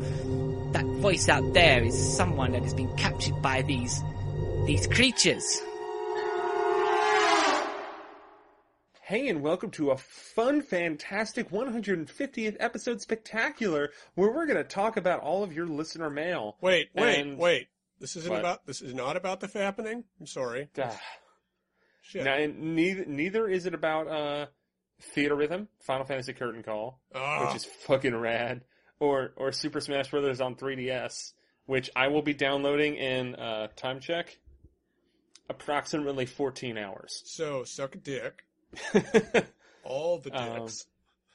[0.73, 4.01] That voice out there is someone that has been captured by these,
[4.65, 5.61] these creatures.
[9.03, 14.95] Hey, and welcome to a fun, fantastic 150th episode spectacular, where we're going to talk
[14.95, 16.55] about all of your listener mail.
[16.61, 17.67] Wait, wait, And- wait.
[17.99, 18.39] This isn't What?
[18.39, 18.65] about.
[18.65, 20.05] This is not about the fappening.
[20.19, 20.69] I'm sorry.
[22.01, 22.23] Shit.
[22.23, 24.45] Now, and neither, neither is it about uh,
[25.15, 27.45] Theatrhythm, Final Fantasy Curtain Call, Ah.
[27.47, 28.61] which is fucking rad,
[28.99, 31.33] or or Super Smash Brothers on 3DS,
[31.65, 34.37] which I will be downloading in uh, time check,
[35.49, 37.21] approximately 14 hours.
[37.25, 38.43] so suck a dick.
[39.83, 40.85] All the Um, dicks.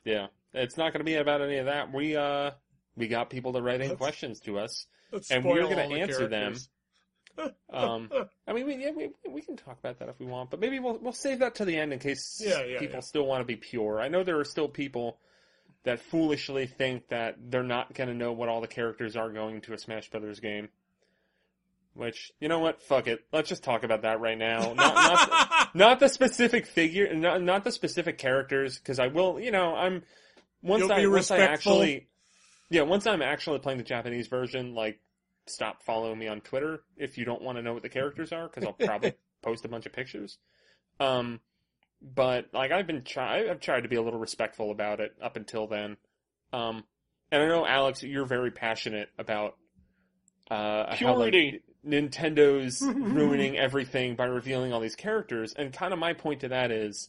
[0.05, 1.93] yeah, it's not going to be about any of that.
[1.93, 2.53] We uh
[2.97, 4.87] we got people to write in Let's- questions to us.
[5.31, 6.57] And we're all the answer them.
[7.73, 8.11] Um,
[8.47, 10.79] I mean, we, yeah, we we can talk about that if we want, but maybe
[10.79, 13.01] we'll we'll save that to the end in case Yeah, yeah, people yeah.
[13.01, 14.01] still want to be pure.
[14.01, 15.19] I know there are still people
[15.85, 19.61] that foolishly think that they're not going to know what all the characters are going
[19.63, 20.69] to a Smash Brothers game.
[21.95, 22.83] Which you know what?
[22.83, 23.25] Fuck it.
[23.33, 24.75] Let's just talk about that right now.
[24.75, 29.41] Not not, not the specific figure, not not the specific characters, because I will.
[29.41, 30.03] You know, I'm
[30.63, 31.73] once You'll I be once I respectful.
[31.81, 32.07] actually,
[32.69, 35.01] yeah, once I'm actually playing the Japanese version, like
[35.47, 38.49] stop following me on Twitter if you don't want to know what the characters are,
[38.49, 40.39] because I'll probably post a bunch of pictures.
[41.01, 41.41] Um,
[42.03, 45.37] but like I've been try I've tried to be a little respectful about it up
[45.37, 45.97] until then.
[46.53, 46.85] Um,
[47.31, 49.57] and I know Alex, you're very passionate about
[50.51, 51.63] uh, how like, Purity.
[51.87, 56.71] Nintendo's ruining everything by revealing all these characters, and kind of my point to that
[56.71, 57.09] is,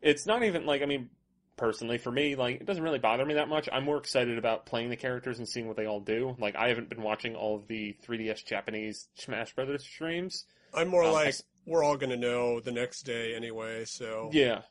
[0.00, 1.10] it's not even like I mean,
[1.56, 3.68] personally for me, like it doesn't really bother me that much.
[3.72, 6.34] I'm more excited about playing the characters and seeing what they all do.
[6.38, 10.44] Like I haven't been watching all of the 3DS Japanese Smash Brothers streams.
[10.74, 13.84] I'm more Um, like as- we're all gonna know the next day anyway.
[13.84, 14.62] So Yeah.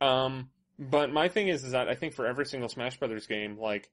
[0.00, 3.58] Um, but my thing is, is that I think for every single Smash Brothers game,
[3.58, 3.90] like,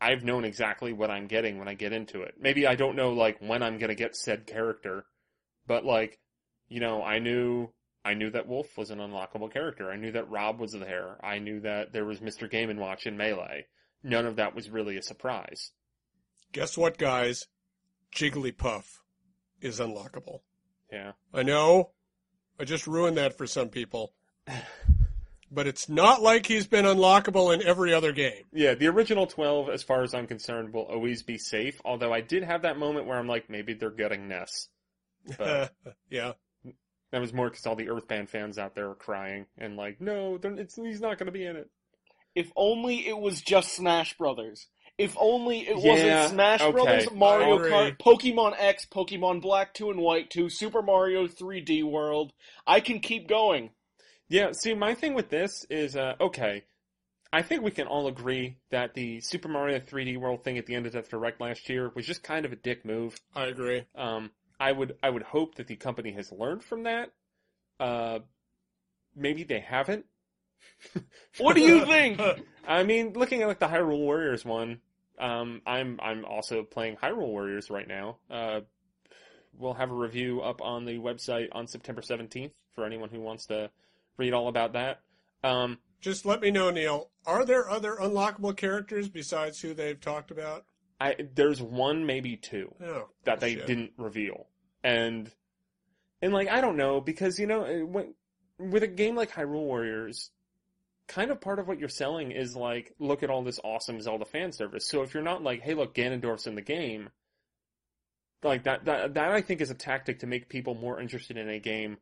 [0.00, 2.34] I've known exactly what I'm getting when I get into it.
[2.38, 5.04] Maybe I don't know like when I'm gonna get said character,
[5.66, 6.18] but like,
[6.68, 7.68] you know, I knew
[8.04, 9.90] I knew that Wolf was an unlockable character.
[9.90, 11.16] I knew that Rob was there.
[11.22, 12.50] I knew that there was Mr.
[12.50, 13.66] Game and Watch in Melee.
[14.02, 15.70] None of that was really a surprise.
[16.52, 17.46] Guess what, guys?
[18.14, 18.84] Jigglypuff
[19.60, 20.40] is unlockable.
[20.90, 21.12] Yeah.
[21.32, 21.90] I know.
[22.58, 24.12] I just ruined that for some people.
[25.54, 28.44] But it's not like he's been unlockable in every other game.
[28.54, 31.78] Yeah, the original 12, as far as I'm concerned, will always be safe.
[31.84, 34.68] Although I did have that moment where I'm like, maybe they're gutting Ness.
[35.36, 35.74] But
[36.10, 36.32] yeah.
[37.12, 40.38] That was more because all the EarthBound fans out there were crying and like, no,
[40.42, 41.70] it's, he's not going to be in it.
[42.34, 44.66] If only it was just Smash Brothers.
[44.96, 47.70] If only it Yeah, wasn't Smash okay, Brothers, Mario agree.
[47.70, 52.32] Kart, Pokemon X, Pokemon Black 2 and White 2, Super Mario 3D World.
[52.66, 53.70] I can keep going.
[54.28, 56.64] Yeah, see, my thing with this is, uh, okay,
[57.30, 60.74] I think we can all agree that the Super Mario 3D World thing at the
[60.74, 63.18] end of Death Direct last year was just kind of a dick move.
[63.34, 63.84] I agree.
[63.94, 64.30] Um,
[64.62, 67.10] I would I would hope that the company has learned from that.
[67.80, 68.20] Uh,
[69.14, 70.06] maybe they haven't.
[71.38, 72.20] What do you think?
[72.66, 74.80] I mean, looking at like the Hyrule Warriors one,
[75.18, 78.18] um, I'm I'm also playing Hyrule Warriors right now.
[78.30, 78.60] Uh,
[79.56, 83.46] we'll have a review up on the website on September 17th for anyone who wants
[83.46, 83.70] to
[84.18, 85.00] read all about that.
[85.42, 87.10] Um, Just let me know, Neal.
[87.26, 90.64] Are there other unlockable characters besides who they've talked about?
[91.00, 93.66] I there's one maybe two Oh, that they shit.
[93.66, 94.46] didn't reveal,
[94.82, 95.30] and
[96.20, 98.14] and like I don't know because you know uh, when,
[98.58, 100.30] with a game like Hyrule Warriors,
[101.08, 104.24] kind of part of what you're selling is like look at all this awesome Zelda
[104.24, 104.88] fan service.
[104.88, 107.10] So if you're not like hey look Ganondorf's in the game,
[108.42, 111.48] like that that that I think is a tactic to make people more interested in
[111.48, 111.98] a game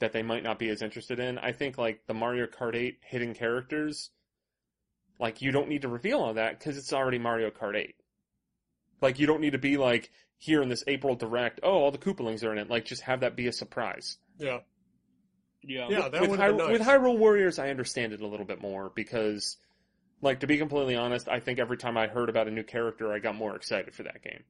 [0.00, 1.38] that they might not be as interested in.
[1.38, 4.10] I think like the Mario Kart 8 hidden characters,
[5.18, 7.94] like you don't need to reveal all that because it's already Mario Kart 8.
[9.00, 11.60] Like you don't need to be like here in this April direct.
[11.62, 12.68] Oh, all the Koopalings are in it.
[12.70, 14.16] Like just have that be a surprise.
[14.38, 14.58] Yeah.
[15.62, 15.88] Yeah.
[15.90, 16.78] Yeah, that with, would have been Hy- nice.
[16.78, 19.56] with Hyrule Warriors, I understand it a little bit more because,
[20.22, 23.12] like to be completely honest, I think every time I heard about a new character,
[23.12, 24.44] I got more excited for that game.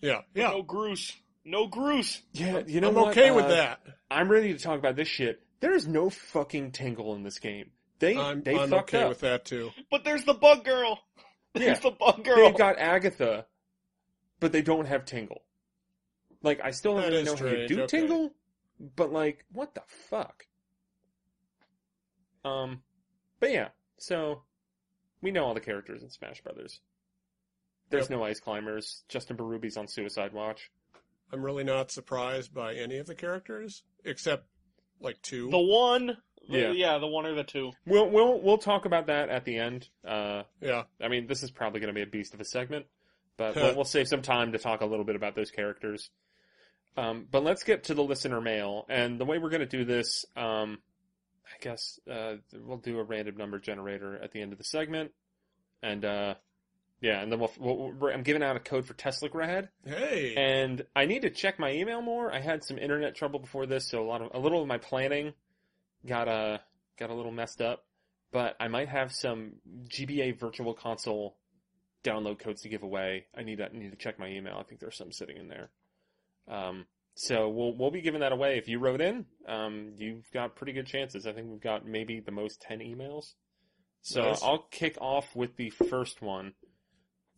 [0.00, 0.22] yeah.
[0.34, 0.48] Yeah.
[0.50, 1.12] No Groose.
[1.44, 2.20] No Groose.
[2.32, 3.08] Yeah, you know I'm what?
[3.16, 3.80] okay with Uh, that.
[4.10, 5.40] I'm ready to talk about this shit.
[5.60, 7.70] There is no fucking tingle in this game.
[8.00, 9.08] They I'm, they I'm fucked okay up.
[9.10, 9.70] with that too.
[9.90, 10.98] But there's the Bug Girl.
[11.54, 11.66] Yeah.
[11.66, 12.36] There's the Bug Girl.
[12.36, 13.44] They've got Agitha,
[14.40, 15.42] but they don't have Tingle.
[16.42, 17.98] Like, I still don't That really is know how you do okay.
[18.00, 18.30] Tingle,
[18.96, 20.46] but like, what the fuck?
[22.44, 22.82] Um,
[23.40, 23.68] but yeah,
[23.98, 24.42] so
[25.20, 26.80] we know all the characters in Smash Brothers.
[27.90, 28.18] There's Yep.
[28.18, 29.04] no ice climbers.
[29.08, 30.70] Justin Barubi's on Suicide Watch.
[31.32, 34.46] I'm really not surprised by any of the characters except
[35.00, 35.50] like two.
[35.50, 36.06] the one.
[36.48, 36.70] the- Yeah.
[36.70, 37.72] yeah, the one or the two.
[37.86, 39.88] We'll we'll we'll talk about that at the end.
[40.04, 40.84] Uh, yeah.
[41.00, 42.86] I mean, this is probably going to be a beast of a segment,
[43.36, 46.10] but we'll, we'll save some time to talk a little bit about those characters.
[46.96, 49.84] Um, but let's get to the listener mail, and the way we're going to do
[49.84, 50.78] this, um,
[51.44, 55.12] I guess uh, we'll do a random number generator at the end of the segment,
[55.82, 56.34] and uh,
[57.02, 60.34] yeah, and then we'll, we'll, I'm giving out a code for Teslagrad, Hey.
[60.36, 62.32] and I need to check my email more.
[62.32, 64.78] I had some internet trouble before this, so a lot of a little of my
[64.78, 65.34] planning
[66.06, 66.58] got uh
[66.98, 67.84] got a little messed up.
[68.32, 69.56] But I might have some
[69.88, 71.36] GBA Virtual Console
[72.06, 73.26] download codes to give away.
[73.36, 74.56] I need to need to check my email.
[74.58, 75.70] I think there's some sitting in there.
[76.48, 78.58] Um, so we'll we'll be giving that away.
[78.58, 81.26] If you wrote in, um, you've got pretty good chances.
[81.26, 83.34] I think we've got maybe the most ten emails.
[84.02, 84.42] So Nice.
[84.42, 86.52] I'll kick off with the first one.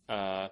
[0.07, 0.49] Uh,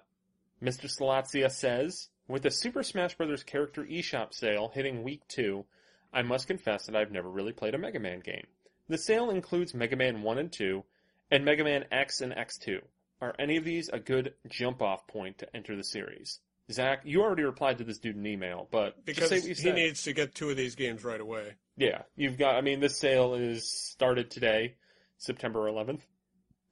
[0.62, 0.90] Mr.
[0.90, 3.44] Slalatzia says, with the Super Smash Bros.
[3.44, 5.64] character eShop sale hitting week two,
[6.12, 8.46] I must confess that I've never really played a Mega Man game.
[8.88, 10.82] The sale includes Mega Man 1 and 2,
[11.30, 12.80] and Mega Man X and X2.
[13.20, 16.40] Are any of these a good jump off point to enter the series?
[16.70, 19.72] Zach, you already replied to this dude in email, but because just say what you
[19.72, 21.54] he needs to get two of these games right away.
[21.76, 22.56] Yeah, you've got.
[22.56, 24.74] I mean, this sale is started today,
[25.16, 26.00] September 11th,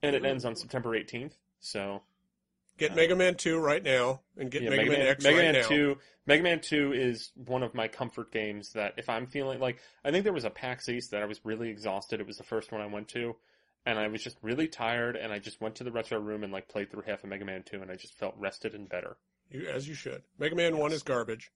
[0.03, 1.32] and it ends on September 18th.
[1.61, 2.03] So
[2.78, 5.44] Get uh, Mega Man 2 right now and get yeah, Mega, Man, X Mega right
[5.44, 5.68] Man now.
[5.68, 5.99] Two.
[6.26, 8.72] Mega Man Two is one of my comfort games.
[8.72, 11.40] That if I'm feeling like, I think there was a PAX East that I was
[11.44, 12.20] really exhausted.
[12.20, 13.36] It was the first one I went to,
[13.87, 15.16] and I was just really tired.
[15.16, 17.45] And I just went to the retro room and like played through half of Mega
[17.45, 19.16] Man Two, and I just felt rested and better.
[19.51, 20.22] You, as you should.
[20.39, 21.53] Mega Man 1 is garbage.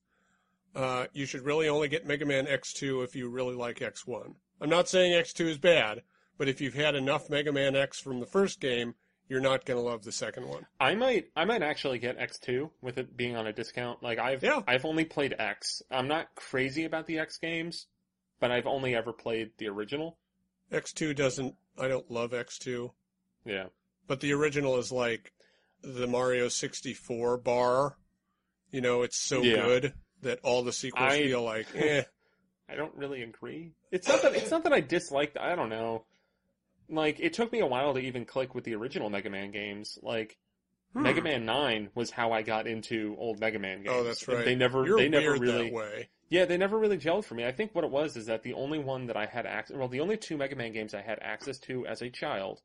[0.74, 4.34] Uh, you should really only get Mega Man X2 if you really like X1.
[4.60, 6.02] I'm not saying X2 is bad,
[6.38, 8.94] but if you've had enough Mega Man X from the first game,
[9.28, 10.66] you're not going to love the second one.
[10.78, 14.02] I might, I might actually get X two with it being on a discount.
[14.02, 14.60] Like I've, Yeah.
[14.68, 15.82] I've only played X.
[15.90, 17.86] I'm not crazy about the X games,
[18.38, 20.18] but I've only ever played the original.
[20.72, 22.90] X2 doesn't, I don't love X2,
[23.44, 23.66] Yeah.
[24.06, 25.32] but the original is like
[25.82, 27.96] the Mario 64 bar.
[28.70, 29.64] You know, it's so Yeah.
[29.64, 32.04] good that all the sequels I- feel like, eh.
[32.68, 33.72] I don't really agree.
[33.90, 35.36] It's not that it's not that I disliked.
[35.36, 36.04] I don't know.
[36.88, 39.98] Like it took me a while to even click with the original Mega Man games.
[40.02, 40.36] Like
[40.92, 41.02] Hmm.
[41.02, 43.88] Mega Man Nine was how I got into old Mega Man games.
[43.96, 44.44] Oh, that's right.
[44.44, 44.84] They never.
[44.86, 45.68] You're they never really.
[45.70, 46.08] that way.
[46.30, 47.44] Yeah, they never really gelled for me.
[47.44, 49.88] I think what it was is that the only one that I had access, well,
[49.88, 52.62] the only two Mega Man games I had access to as a child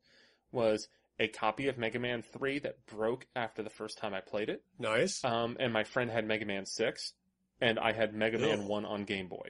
[0.52, 0.88] was
[1.18, 4.62] a copy of Mega Man 3 that broke after the first time I played it.
[4.78, 5.24] Nice.
[5.24, 7.12] Um, and my friend had Mega Man 6,
[7.60, 8.68] and I had Mega Man Ugh.
[8.68, 9.48] 1 on Game Boy.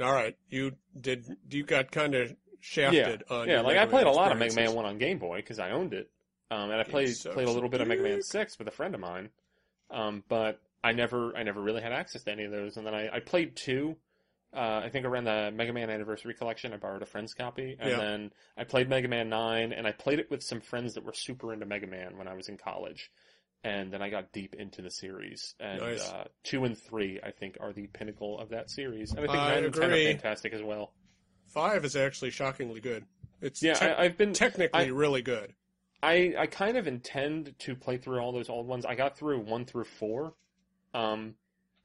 [0.00, 1.24] All right, you did.
[1.50, 3.48] You got kind of shafted on.
[3.48, 4.54] yeah, like Mega I played Man a lot of Mega.
[4.54, 6.10] Man 1 on Game Boy because I owned it.
[6.50, 8.94] Um, and I played played a little bit of Mega Man 6 with a friend
[8.94, 9.30] of mine.
[9.90, 12.76] Um, but I never I never really had access to any of those.
[12.76, 13.96] And then I, I played 2
[14.56, 17.90] uh, I think around the Mega Man Anniversary Collection, I borrowed a friend's copy, and
[17.90, 17.96] Yeah.
[17.98, 21.12] then I played Mega Man Nine, and I played it with some friends that were
[21.12, 23.10] super into Mega Man when I was in college,
[23.62, 25.54] and then I got deep into the series.
[25.60, 26.08] And Nice.
[26.08, 29.38] uh, two and three, I think, are the pinnacle of that series, and I think
[29.38, 30.06] I nine and ten are agree.
[30.06, 30.94] fantastic as well.
[31.48, 33.04] Five is actually shockingly good.
[33.42, 35.52] It's Yeah, tec- I, I've been technically I- really good.
[36.02, 38.86] I, I kind of intend to play through all those old ones.
[38.86, 40.32] I got through one through four,
[40.94, 41.34] um,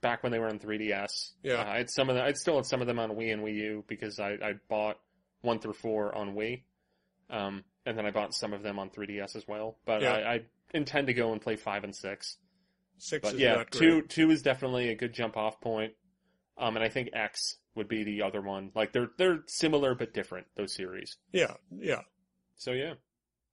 [0.02, 1.32] back when they were on 3DS.
[1.44, 1.56] Yeah.
[1.56, 2.26] Uh, I had some of them.
[2.26, 4.98] I still had some of them on Wii and Wii U because I, I bought
[5.42, 6.64] one through four on Wii,
[7.30, 9.78] um, and then I bought some of them on 3DS as well.
[9.86, 10.14] But Yeah.
[10.14, 10.42] I, I
[10.74, 12.38] intend to go and play five and six.
[12.98, 15.94] Six But is yeah, two two is definitely a good jump off point.
[16.58, 18.72] Um, and I think X would be the other one.
[18.76, 20.46] Like they're they're similar but different.
[20.56, 21.18] Those series.
[21.32, 22.02] Yeah, yeah.
[22.56, 22.94] So yeah,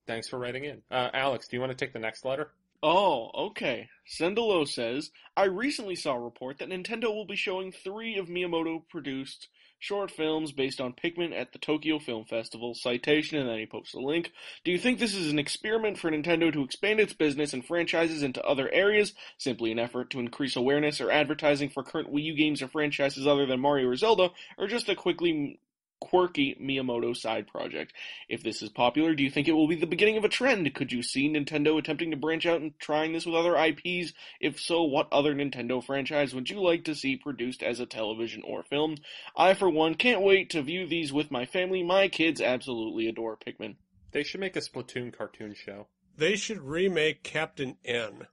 [0.05, 0.83] thanks for writing in.
[0.91, 2.51] Uh, Alex, do you want to take the next letter?
[2.83, 3.89] Oh, okay.
[4.07, 8.81] Sendalo says, I recently saw a report that Nintendo will be showing three of Miyamoto
[8.89, 12.73] produced short films based on Pikmin at the Tokyo Film Festival.
[12.73, 14.31] Citation, and then he posts a link.
[14.63, 18.23] Do you think this is an experiment for Nintendo to expand its business and franchises
[18.23, 22.35] into other areas, simply an effort to increase awareness or advertising for current Wii U
[22.35, 25.59] games or franchises other than Mario or Zelda, or just a quickly
[26.01, 27.93] quirky Miyamoto side project?
[28.27, 30.73] If this is popular, do you think it will be the beginning of a trend?
[30.73, 34.11] Could you see Nintendo attempting to branch out and trying this with other IPs?
[34.41, 38.41] If so, what other Nintendo franchise would you like to see produced as a television
[38.45, 38.97] or film?
[39.37, 41.83] I, for one, can't wait to view these with my family.
[41.83, 43.75] My kids absolutely adore Pikmin.
[44.11, 45.87] They should make a Splatoon cartoon show.
[46.17, 48.27] They should remake Captain N.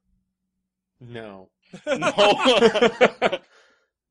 [1.01, 1.51] No.
[1.87, 3.39] No.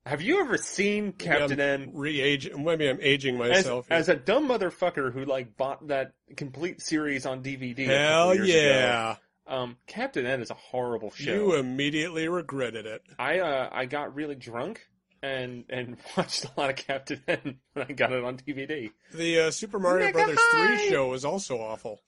[0.07, 1.91] Have you ever seen Captain I'm N?
[1.93, 2.49] Re-age.
[2.55, 3.87] Maybe I'm aging myself.
[3.89, 7.85] as a dumb motherfucker who like bought that complete series on DVD.
[7.85, 9.15] Hell years ago, yeah!
[9.47, 11.33] um, Captain N is a horrible show.
[11.33, 13.01] You immediately regretted it.
[13.19, 14.87] I uh, I got really drunk
[15.21, 18.91] and and watched a lot of Captain N when I got it on DVD.
[19.13, 20.77] The uh, Super Mario Mega Brothers High!
[20.77, 22.01] 3 show was also awful.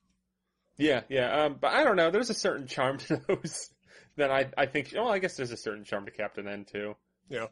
[0.77, 1.43] Yeah, yeah.
[1.43, 2.11] Um, but I don't know.
[2.11, 3.69] There's a certain charm to those
[4.15, 4.93] that I I think.
[4.95, 6.95] Well, I guess there's a certain charm to Captain N too.
[7.29, 7.47] Yeah.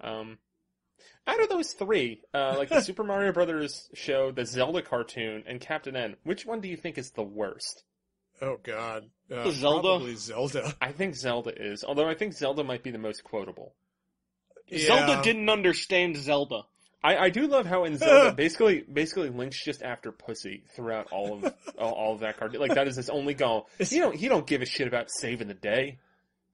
[0.00, 0.38] Um,
[1.26, 5.60] out of those three, uh, like the Super Mario Brothers show, the Zelda cartoon, and
[5.60, 7.84] Captain N, which one do you think is the worst?
[8.42, 9.04] Oh God.
[9.30, 9.88] Uh, Zelda?
[9.88, 10.74] Probably Zelda.
[10.80, 13.74] I think Zelda is, although I think Zelda might be the most quotable.
[14.74, 16.62] Zelda didn't understand Zelda.
[17.02, 21.34] I, I do love how in Zelda, basically, basically Link's just after pussy throughout all
[21.34, 22.60] of all, all of that cartoon.
[22.60, 23.68] Like that is his only goal.
[23.78, 25.98] He don't he don't give a shit about saving the day.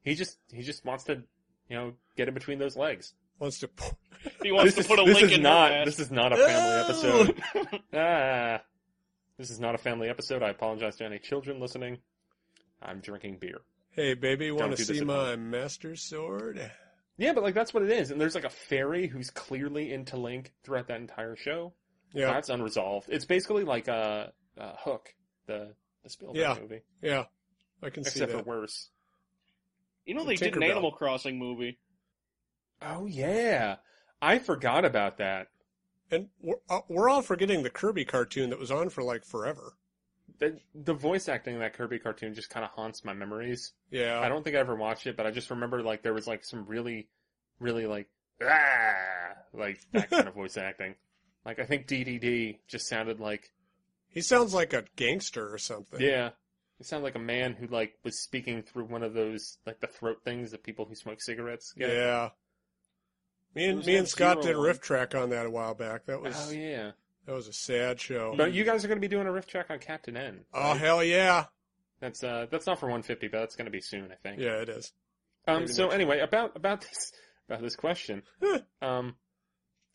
[0.03, 1.23] He just he just wants to,
[1.69, 3.15] you know, get in between those legs.
[3.41, 3.69] Wants to.
[4.43, 6.31] He wants this to put a is, this link is in not this is not
[6.35, 7.43] a family episode.
[7.95, 8.61] ah,
[9.39, 10.43] this is not a family episode.
[10.43, 11.99] I apologize to any children listening.
[12.83, 13.63] I'm drinking beer.
[13.93, 15.51] Hey, baby, want to see my home.
[15.51, 16.71] master sword?
[17.17, 18.11] Yeah, but like that's what it is.
[18.11, 21.73] And there's like a fairy who's clearly into Link throughout that entire show.
[22.13, 23.09] Yeah, That's unresolved.
[23.09, 25.15] It's basically like a uh, uh, Hook,
[25.47, 26.57] the the Spielberg Yeah.
[26.61, 27.25] movie, yeah.
[27.83, 28.91] I can see except for worse.
[30.05, 31.79] You know they did an Animal Crossing movie.
[32.83, 33.77] Oh yeah,
[34.23, 35.49] I forgot about that.
[36.11, 39.75] And we're, uh, we're all forgetting the Kirby cartoon that was on for like forever.
[40.39, 43.73] The, the voice acting in that Kirby cartoon just kind of haunts my memories.
[43.91, 44.19] Yeah.
[44.21, 46.45] I don't think I ever watched it, but I just remember like there was like
[46.45, 47.09] some really,
[47.61, 48.09] really like
[48.43, 50.95] ah, like that kind of voice acting.
[51.45, 53.53] Like I think DDD just sounded like
[54.09, 56.01] He sounds like a gangster or something.
[56.01, 56.31] yeah,
[56.81, 59.87] it sounded like a man who like was speaking through one of those like the
[59.87, 61.91] throat things that people who smoke cigarettes get.
[61.91, 62.31] Yeah.
[63.55, 66.07] Me and me and Scott did a riff track on that a while back.
[66.07, 66.93] That was Oh yeah.
[67.27, 68.35] that was a sad show.
[68.37, 70.41] But you guys are going to be doing a riff track on Captain N.
[70.55, 71.47] oh hell yeah,
[72.01, 74.41] That's uh that's not for 150, but that's going to be soon, I think.
[74.41, 74.93] yeah it is.
[75.49, 75.61] Um.
[75.63, 77.13] Maybe So next anyway, about about this
[77.49, 78.23] about this question,
[78.81, 79.17] um,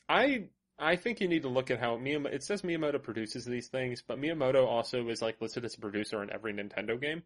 [0.09, 0.45] I
[0.77, 2.33] I think you need to look at how Miyamoto.
[2.33, 6.21] It says Miyamoto produces these things, but Miyamoto also is like listed as a producer
[6.21, 7.23] in every Nintendo game.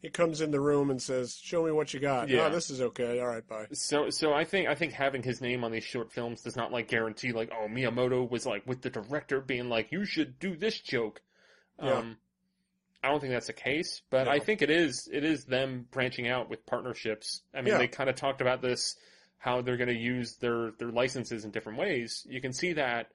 [0.00, 2.46] He comes in the room and says, "Show me what you got." Yeah.
[2.46, 3.18] Oh, this is okay.
[3.20, 3.66] All right, bye.
[3.72, 6.70] So, so I think I think having his name on these short films does not
[6.70, 10.56] like guarantee like, oh, Miyamoto was like with the director being like, you should do
[10.56, 11.20] this joke.
[11.82, 11.94] Yeah.
[11.94, 12.16] Um,
[13.02, 15.08] I don't think that's the case, but I think it is.
[15.12, 17.42] It is them branching out with partnerships.
[17.52, 17.78] I mean, Yeah.
[17.78, 18.96] they kind of talked about this,
[19.38, 22.24] how they're going to use their their licenses in different ways.
[22.28, 23.10] You can see that,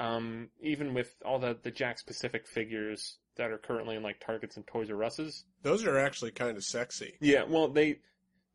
[0.00, 4.56] um, even with all the the Jakks Pacific figures that are currently in like Targets
[4.56, 5.44] and Toys R Us's.
[5.62, 7.14] Those are actually kind of sexy.
[7.20, 7.98] Yeah, well, they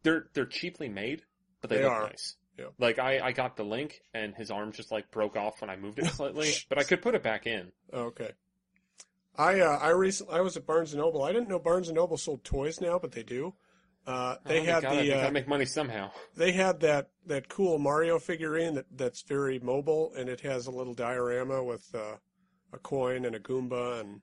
[0.03, 1.23] they're they're cheaply made,
[1.61, 2.03] but they, They look are.
[2.03, 2.35] nice.
[2.57, 2.65] Yeah.
[2.77, 5.75] Like I I got the link and his arm just like broke off when I
[5.77, 7.71] moved it slightly, but I could put it back in.
[7.93, 8.31] Oh, Okay.
[9.37, 11.23] I uh, I recently I was at Barnes and Noble.
[11.23, 13.53] I didn't know Barnes and Noble sold toys now, but they do.
[14.07, 16.11] Uh, they Oh, had gotta, the they uh, gotta make money somehow.
[16.35, 20.71] they had that that cool Mario figurine that that's very mobile and it has a
[20.71, 22.15] little diorama with uh,
[22.73, 24.21] a coin and a Goomba and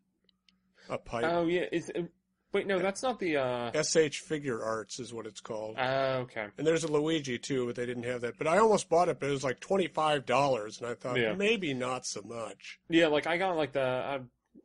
[0.88, 1.24] a pipe.
[1.26, 2.10] Oh yeah, is it,
[2.52, 3.36] wait no, that's not the.
[3.36, 5.76] uh SH Figuarts is what it's called.
[5.78, 6.46] uh, Okay.
[6.58, 8.38] And there's a Luigi too, but they didn't have that.
[8.38, 11.18] But I almost bought it, but it was like twenty five dollars, and I thought
[11.18, 11.34] Yeah.
[11.34, 12.78] maybe not so much.
[12.88, 13.80] Yeah, like I got like the.
[13.80, 14.20] I,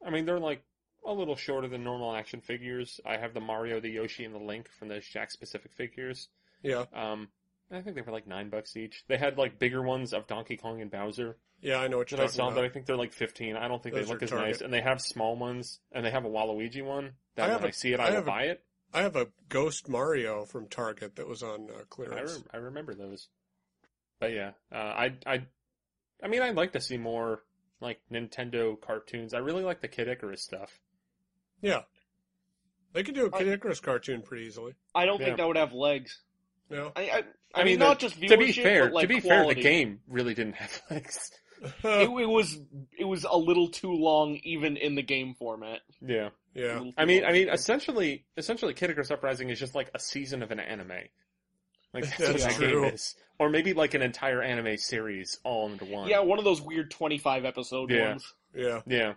[0.05, 0.63] I mean, they're like
[1.05, 2.99] a little shorter than normal action figures.
[3.05, 6.29] I have the Mario, the Yoshi, and the Link from those Jakks Pacific figures.
[6.63, 7.29] Yeah, Um,
[7.71, 9.03] I think they were like nine bucks each.
[9.07, 11.37] They had like bigger ones of Donkey Kong and Bowser.
[11.61, 12.55] Yeah, I know what you're I talking saw, about.
[12.55, 13.55] but I think they're like fifteen.
[13.55, 14.47] I don't think Those they look are as Target.
[14.47, 17.11] nice, and they have small ones, and they have a Waluigi one.
[17.35, 18.63] That I when have I a- see it, I I, will have a- buy it.
[18.93, 22.33] I have a Ghost Mario from Target that was on uh, I, clearance.
[22.33, 23.29] rem- I remember those.
[24.19, 25.45] But yeah, uh, I I
[26.23, 27.43] I mean, I'd like to see more
[27.79, 29.33] like Nintendo cartoons.
[29.33, 30.79] I really like the Kid Icarus stuff.
[31.61, 31.81] Yeah,
[32.93, 34.73] they could do a Kid Icarus cartoon pretty easily.
[34.93, 35.27] I don't Yeah.
[35.27, 36.21] think that would have legs.
[36.69, 37.23] No, I, I, I,
[37.55, 39.45] I mean, mean, not just viewership, to be fair, but like to be quality.
[39.47, 41.31] fair, the game really didn't have legs.
[41.61, 42.57] It, it was
[42.97, 45.79] it was a little too long, even in the game format.
[46.05, 47.23] Yeah, yeah, I mean.
[47.23, 50.91] I mean, essentially, essentially, Kid Icarus Uprising is just like a season of an anime.
[51.93, 52.81] Like that's, what That's that true.
[52.85, 56.07] game is, or maybe like an entire anime series all into one.
[56.09, 58.09] yeah, one of those weird twenty-five episode Yeah.
[58.09, 58.33] ones.
[58.55, 58.81] yeah.
[58.87, 59.13] yeah.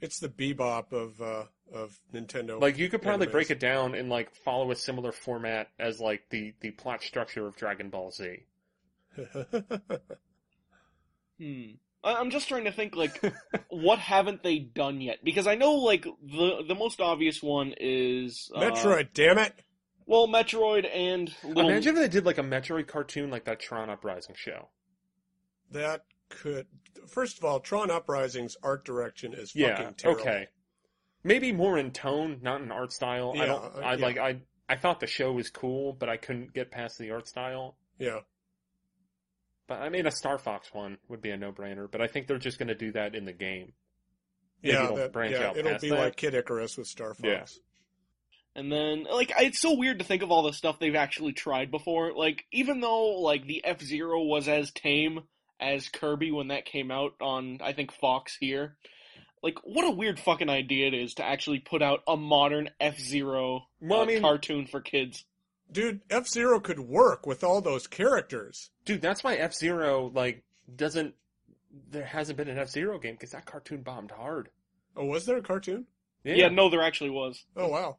[0.00, 1.44] It's the bebop of uh,
[1.74, 2.58] of Nintendo.
[2.58, 3.32] Like you could probably animes.
[3.32, 7.46] break it down and like follow a similar format as like the the plot structure
[7.46, 8.38] of Dragon Ball Z.
[11.40, 11.72] Hmm.
[12.02, 13.20] I- I'm just trying to think like
[13.68, 15.18] what haven't they done yet?
[15.24, 19.52] Because I know like the the most obvious one is uh, Metroid, damn it!
[20.06, 21.70] Well, Metroid and little.
[21.70, 24.68] Imagine if they did like a Metroid cartoon like that Tron Uprising show.
[25.70, 26.66] That could.
[27.06, 29.76] First of all, Tron Uprising's art direction is Yeah.
[29.76, 30.20] fucking terrible.
[30.22, 30.46] Okay.
[31.22, 33.34] Maybe more in tone, not in art style.
[33.38, 33.62] I don't.
[33.76, 34.04] uh, I yeah.
[34.04, 34.18] like.
[34.18, 34.40] I.
[34.68, 37.76] I thought the show was cool, but I couldn't get past the art style.
[37.98, 38.20] Yeah,
[39.70, 41.88] But I mean, a Star Fox one would be a no-brainer.
[41.88, 43.72] But I think they're just going to do that in the game.
[44.64, 45.46] Maybe yeah, that, branch yeah.
[45.46, 45.98] out It'll past be that.
[45.98, 47.22] like Kid Icarus with Star Fox.
[47.24, 47.44] Yeah.
[48.56, 51.70] And then, like, it's so weird to think of all the stuff they've actually tried
[51.70, 52.12] before.
[52.12, 55.20] Like, even though, like, the F Zero was as tame
[55.60, 58.76] as Kirby when that came out on, I think, Fox here.
[59.40, 62.98] Like, what a weird fucking idea it is to actually put out a modern F
[62.98, 65.24] Zero Well, I uh, mean- cartoon for kids.
[65.72, 68.70] Dude, F Zero could work with all those characters.
[68.84, 70.42] Dude, that's why F Zero like
[70.74, 71.14] doesn't.
[71.90, 74.48] There hasn't been an F Zero game because that cartoon bombed hard.
[74.96, 75.86] Oh, was there a cartoon?
[76.24, 76.48] Yeah.
[76.48, 77.44] no, there actually was.
[77.56, 77.98] Oh wow.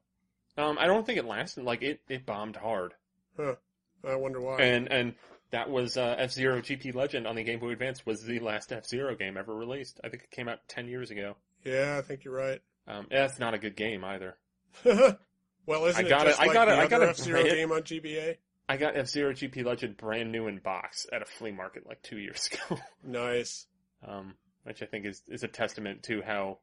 [0.57, 1.63] Um, I don't think it lasted.
[1.63, 2.93] Like it, it bombed hard.
[3.37, 3.55] Huh.
[4.07, 4.57] I wonder why.
[4.61, 5.13] And and
[5.51, 8.71] that was uh, F Zero GP Legend on the Game Boy Advance was the last
[8.71, 9.99] F Zero game ever released.
[10.03, 11.35] I think it came out ten years ago.
[11.63, 12.61] yeah, I think you're right.
[12.87, 14.35] Um, that's not a good game either.
[15.65, 17.17] well, isn't I it got just it- I like got the it- I got F
[17.17, 18.37] Zero game on GBA?
[18.69, 22.01] I got F Zero GP Legend brand new in box at a flea market like
[22.01, 22.79] two years ago.
[23.03, 23.67] Nice.
[24.07, 26.59] um, which I think is is a testament to how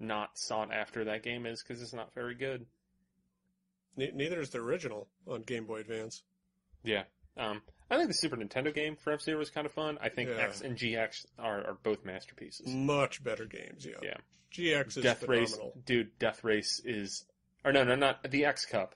[0.00, 2.66] not sought after that game is because it's not very good.
[3.96, 6.22] Ne- neither is the original on Game Boy Advance.
[6.82, 7.04] Yeah.
[7.36, 9.98] Um, I think the Super Nintendo game for F Zero is kind of fun.
[10.00, 10.36] I think Yeah.
[10.42, 12.66] X and GX are, are both masterpieces.
[12.68, 13.94] Much better games, yeah.
[14.02, 14.16] Yeah.
[14.52, 15.72] GX is Death phenomenal.
[15.74, 16.18] Race, dude.
[16.18, 17.24] Death Race is,
[17.64, 18.94] or no, no, not the X Cup.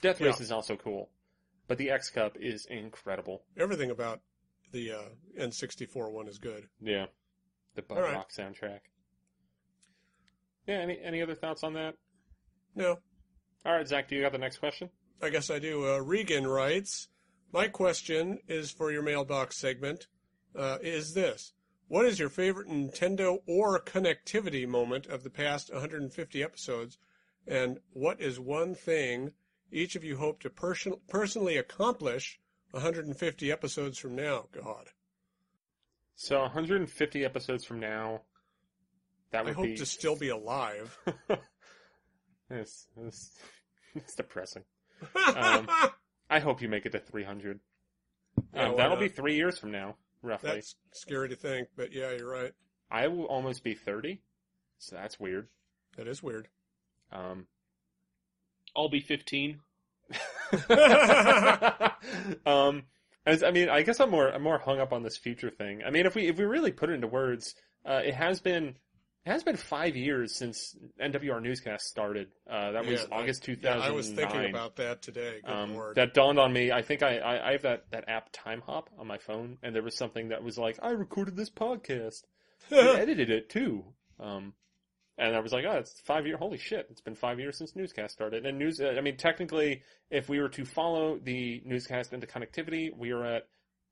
[0.00, 0.44] Death Race Yeah.
[0.44, 1.10] is also cool,
[1.68, 3.44] but the X Cup is incredible.
[3.58, 4.20] Everything about
[4.72, 5.02] the uh,
[5.40, 6.68] N64 one is good.
[6.80, 7.06] Yeah,
[7.74, 8.14] the Bud All right.
[8.14, 8.80] Rock soundtrack.
[10.66, 10.76] Yeah.
[10.80, 11.94] Any any other thoughts on that?
[12.74, 12.98] No,
[13.64, 14.08] All right, Zach.
[14.08, 14.90] Do you got the next question?
[15.22, 15.94] I guess I do.
[15.94, 17.08] Uh, Regan writes,
[17.52, 20.08] My question is for your mailbox segment.
[20.56, 21.52] Uh, is this
[21.88, 26.98] What is your favorite Nintendo or connectivity moment of the past 150 episodes?
[27.46, 29.32] And what is one thing
[29.70, 32.38] each of you hope to person- personally accomplish
[32.70, 34.46] 150 episodes from now?
[34.52, 34.88] God.
[36.16, 38.22] So 150 episodes from now,
[39.32, 39.52] that would be.
[39.52, 39.76] I hope be.
[39.76, 40.96] to still be alive.
[42.50, 43.30] Yes, yes.
[43.94, 44.64] it's depressing.
[45.34, 45.68] Um,
[46.30, 47.58] I hope you make it to 300.
[48.54, 49.00] Yeah, Um, that'll not?
[49.00, 50.50] be three years from now, roughly.
[50.52, 52.52] That's scary to think, but yeah, you're right.
[52.90, 54.20] I will almost be 30,
[54.78, 55.48] so that's weird.
[55.96, 56.48] That is weird.
[57.14, 57.46] Um,
[58.76, 59.60] I'll be 15.
[62.46, 62.82] um,
[63.26, 65.82] as, I mean, I guess I'm more I'm more hung up on this future thing.
[65.84, 67.54] I mean, if we if we really put it into words,
[67.86, 68.76] uh, it has been
[69.24, 72.28] it has been five years since NWR Newscast started.
[72.48, 75.40] Uh, that was Yeah, that- August Yeah, I was thinking about that today.
[75.42, 75.94] Good um, lord.
[75.96, 76.70] that dawned on me.
[76.70, 79.74] I think I, I, I have that, that app Time Hop on my phone, and
[79.74, 82.22] there was something that was like, I recorded this podcast.
[82.70, 83.84] I edited it too.
[84.20, 84.52] Um,
[85.16, 86.36] and I was like, oh, it's five year.
[86.36, 86.86] Holy shit!
[86.90, 88.46] It's been five years since Newscast started.
[88.46, 88.80] And news.
[88.80, 93.24] uh, I mean, technically, if we were to follow the Newscast into connectivity, we are
[93.24, 93.46] at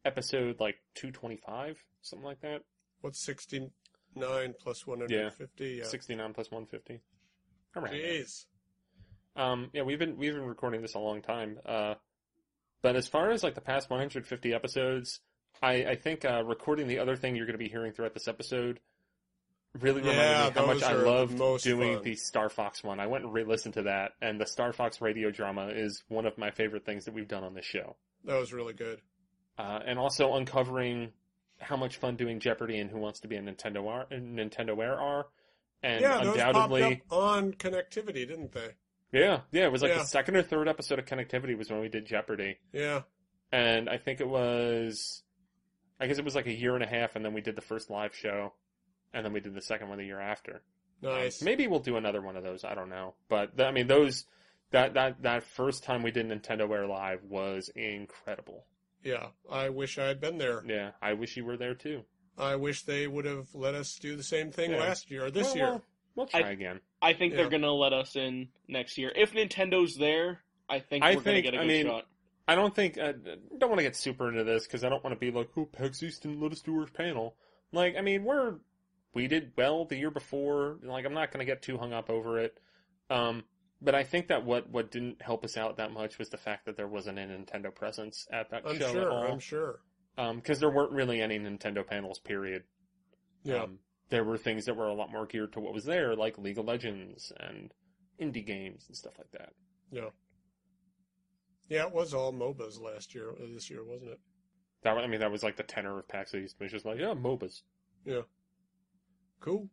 [0.04, 2.62] episode like two twenty five, something like that.
[3.02, 5.64] What's 69 plus 150?
[5.66, 5.84] Yeah.
[5.84, 7.00] Sixty nine plus one fifty.
[7.74, 8.00] Around there.
[8.00, 8.44] Jeez.
[9.34, 11.58] Um, yeah, we've been we've been recording this a long time.
[11.64, 11.94] Uh,
[12.82, 15.20] but as far as like the past 150 episodes,
[15.62, 18.28] I I think uh, recording the other thing you're going to be hearing throughout this
[18.28, 18.80] episode
[19.80, 22.02] really reminded Yeah, me how much I loved doing fun.
[22.04, 23.00] the Star Fox one.
[23.00, 26.36] I went and re-listened to that, and the Star Fox radio drama is one of
[26.38, 27.96] my favorite things that we've done on this show.
[28.24, 29.00] That was really good.
[29.58, 31.12] Uh, and also uncovering
[31.58, 34.98] how much fun doing Jeopardy and Who Wants to Be a Nintendo are, Nintendo Air
[35.00, 35.26] are,
[35.82, 37.02] and yeah, undoubtedly.
[37.10, 38.70] on connectivity, didn't they?
[39.12, 39.98] Yeah, yeah, it was like Yeah.
[39.98, 43.02] the second or third episode of Connectivity was when we did Jeopardy, Yeah.
[43.52, 45.22] and I think it was,
[46.00, 47.60] I guess it was like a year and a half, and then we did the
[47.62, 48.54] first live show,
[49.12, 50.62] and then we did the second one the year after.
[51.02, 51.42] Nice.
[51.42, 52.64] Um, maybe we'll do another one of those.
[52.64, 54.24] I don't know, but th- I mean those
[54.70, 58.64] that that that first time we did Nintendo Wear Live was incredible.
[59.04, 59.26] Yeah.
[59.50, 60.62] I wish I had been there.
[60.66, 62.02] Yeah, I wish you were there too.
[62.38, 64.78] I wish they would have let us do the same thing Yeah.
[64.80, 65.66] last year or this Well, year.
[65.70, 65.82] We'll,
[66.14, 66.80] we'll try I- again.
[67.02, 67.38] I think Yeah.
[67.40, 69.12] they're gonna let us in next year.
[69.14, 72.06] If Nintendo's there, I think I we're gonna get a I good mean, shot.
[72.46, 75.14] I don't think I don't want to get super into this because I don't want
[75.14, 77.36] to be like, "Oh, PAX East didn't let us do our panel."
[77.72, 78.56] Like, I mean, we're
[79.14, 80.78] we did well the year before.
[80.82, 82.58] Like, I'm not going to get too hung up over it.
[83.10, 83.44] Um,
[83.80, 86.66] but I think that what what didn't help us out that much was the fact
[86.66, 89.00] that there wasn't a Nintendo presence at that I'm show sure.
[89.02, 89.32] at all.
[89.32, 89.80] I'm sure.
[90.16, 92.18] because there weren't really any Nintendo panels.
[92.20, 92.62] Period.
[93.42, 93.64] Yeah.
[93.64, 96.38] Um, there were things that were a lot more geared to what was there, like
[96.38, 97.72] League of Legends and
[98.20, 99.52] indie games and stuff like that.
[99.90, 100.10] yeah.
[101.68, 104.20] Yeah, it was all MOBAs last year, this year, wasn't it?
[104.82, 106.56] That I mean, that was like the tenor of PAX East.
[106.60, 107.62] It was just like, yeah, MOBAs.
[109.43, 109.68] Cool.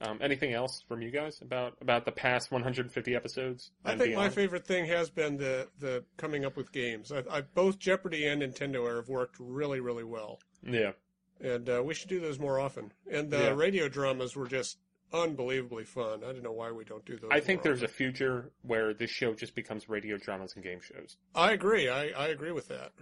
[0.00, 3.72] Um, anything else from you guys about about the past 150 episodes?
[3.84, 7.10] I think my favorite thing has been the the coming up with games.
[7.10, 10.92] I, I both Jeopardy and Nintendo Air have worked really, really well, Yeah,
[11.40, 12.92] and uh, we should do those more often.
[13.10, 13.54] And the Yeah.
[13.56, 14.78] radio dramas were just
[15.12, 16.22] unbelievably fun.
[16.22, 17.30] I don't know why we don't do those.
[17.32, 21.16] I think there's a future where this show just becomes radio dramas and game shows.
[21.34, 21.88] I agree.
[21.88, 22.92] I, I agree with that.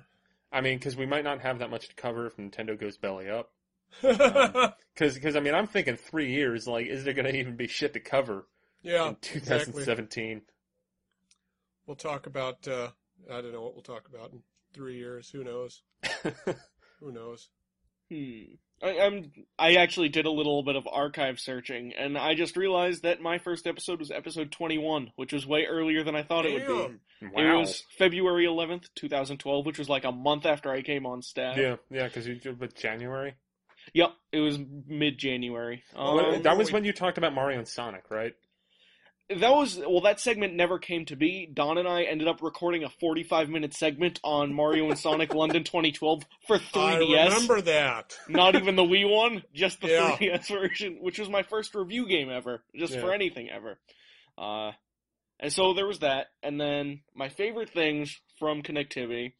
[0.51, 3.29] I mean, because we might not have that much to cover if Nintendo goes belly
[3.29, 3.51] up.
[4.03, 6.67] yeah, Because I mean, I'm thinking three years.
[6.67, 8.47] Like, is there going to even be shit to cover
[8.83, 9.73] in exactly.
[9.75, 10.43] 2017?
[11.87, 12.67] We'll talk about.
[12.67, 12.91] Uh,
[13.31, 14.43] I don't know what we'll talk about in
[14.75, 15.31] three years.
[15.31, 15.83] Who knows?
[17.01, 17.49] Who knows?
[18.11, 18.55] Hmm.
[18.83, 19.33] I, I'm.
[19.59, 23.39] I actually did a little bit of archive searching, and I just realized that my
[23.39, 27.27] first episode was episode 21, which was way earlier than I thought it would be.
[27.27, 27.55] Wow.
[27.57, 31.57] It was February 11th, 2012, which was like a month after I came on staff.
[31.57, 33.35] Yeah, yeah, because you did with January.
[33.95, 35.83] Yep, it was mid January.
[35.95, 38.35] Oh, Um, that was when you talked about Mario and Sonic, right?
[39.29, 40.01] that was well.
[40.03, 41.49] That segment never came to be.
[41.53, 45.65] Don and I ended up recording a 45 minute segment on Mario and Sonic London
[45.65, 47.19] 2012 for 3DS.
[47.19, 48.17] I remember that.
[48.29, 50.17] Not even the Wii one, just the Yeah.
[50.17, 53.01] 3DS version, which was my first review game ever, just Yeah.
[53.01, 53.81] for anything ever.
[54.39, 54.73] Uh,
[55.41, 59.33] and so there was that, and then my favorite things from Connectivity,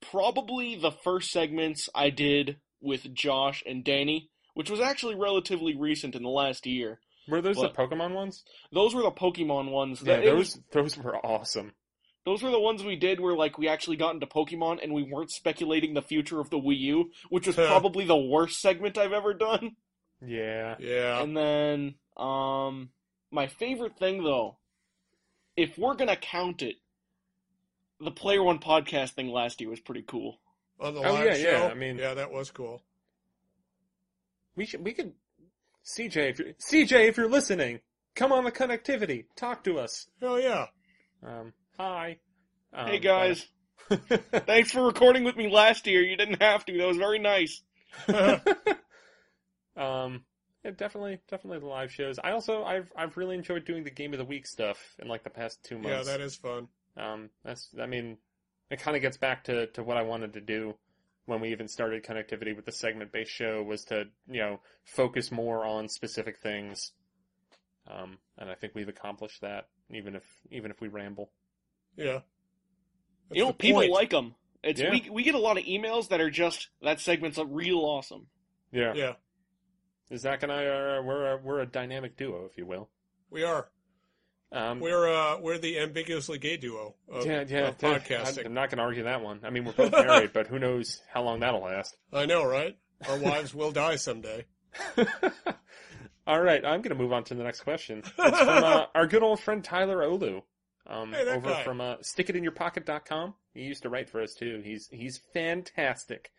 [0.00, 6.14] probably the first segments I did with Josh and Danny, which was actually relatively recent
[6.14, 7.00] in the last year.
[7.26, 7.74] Were those What?
[7.74, 8.44] the Pokemon ones?
[8.70, 10.02] Those were the Pokemon ones.
[10.02, 11.72] Yeah, That- it was- those those were awesome.
[12.26, 15.02] those were the ones we did where like we actually got into Pokemon and we
[15.02, 19.12] weren't speculating the future of the Wii U, which was probably the worst segment I've
[19.12, 19.76] ever done.
[20.24, 20.76] Yeah.
[20.78, 21.22] Yeah.
[21.22, 22.90] And then, um,
[23.30, 24.56] my favorite thing though,
[25.56, 26.76] if we're gonna count it,
[28.00, 30.38] the Player One podcast thing last year was pretty cool.
[30.80, 31.50] On the Oh, live yeah, show.
[31.50, 32.82] yeah, I mean- yeah, that was cool.
[34.56, 35.12] We should we could
[35.84, 37.80] CJ if you're CJ if you're listening,
[38.14, 39.26] come on the connectivity.
[39.36, 40.08] Talk to us.
[40.20, 40.66] Hell yeah.
[41.26, 42.18] Um hi.
[42.72, 43.46] Um, hey guys,
[43.88, 44.00] but-
[44.46, 46.02] thanks for recording with me last year.
[46.02, 46.76] You didn't have to.
[46.78, 47.62] That was very nice.
[49.76, 50.24] um
[50.64, 52.18] yeah, definitely, definitely the live shows.
[52.24, 55.22] I also, I've, I've really enjoyed doing the game of the week stuff in like
[55.22, 55.88] the past two months.
[55.90, 56.08] Yeah, months.
[56.08, 56.68] that is fun.
[56.96, 58.16] Um, that's, I mean,
[58.70, 60.74] it kind of gets back to, to what I wanted to do
[61.26, 65.30] when we even started connectivity with the segment based show was to, you know, focus
[65.32, 66.92] more on specific things.
[67.90, 71.30] Um, and I think we've accomplished that, even if, even if we ramble.
[71.96, 72.20] Yeah.
[73.28, 73.92] That's you know, people point.
[73.92, 74.34] like them.
[74.62, 74.90] It's Yeah.
[74.90, 78.26] we we get a lot of emails that are just that segment's a real awesome.
[78.72, 78.94] Yeah.
[78.94, 79.12] Yeah,
[80.16, 82.88] Zach and I are, we're a, we're a dynamic duo, if you will.
[83.30, 83.68] we are.
[84.54, 87.98] Um, We're uh, we're the ambiguously gay duo of, yeah, yeah, of yeah.
[87.98, 88.46] podcasting.
[88.46, 89.40] I'm not going to argue that one.
[89.42, 91.96] I mean, we're both married, but who knows how long that'll last.
[92.12, 92.76] I know, right?
[93.08, 94.44] Our wives will die someday.
[96.26, 97.98] All right, I'm going to move on to the next question.
[97.98, 100.42] It's from uh, our good old friend Tyler Ohlew.
[100.86, 101.62] Um, Hey, over guy.
[101.64, 103.34] from uh, stickitinyourpocket.com.
[103.54, 104.60] He used to write for us too.
[104.64, 106.30] He's he's fantastic.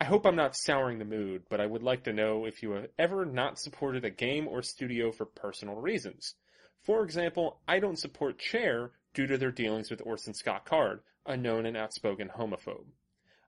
[0.00, 2.70] I hope I'm not souring the mood, but I would like to know if you
[2.72, 6.34] have ever not supported a game or studio for personal reasons.
[6.82, 11.36] For example, I don't support Chair due to their dealings with Orson Scott Card, a
[11.36, 12.86] known and outspoken homophobe.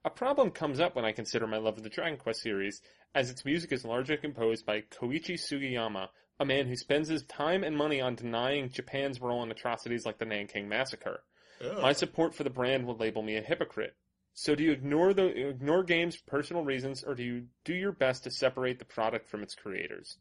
[0.05, 2.81] A problem comes up when I consider my love of the Dragon Quest series,
[3.15, 6.09] as its music is largely composed by Koichi Sugiyama,
[6.39, 10.19] a man who spends his time and money on denying Japan's role in atrocities like
[10.19, 11.23] the Nanking Massacre.
[11.61, 11.81] Yeah.
[11.83, 13.95] My support for the brand would label me a hypocrite.
[14.33, 17.93] So do you ignore the ignore games for personal reasons, or do you do your
[17.93, 20.17] best to separate the product from its creators?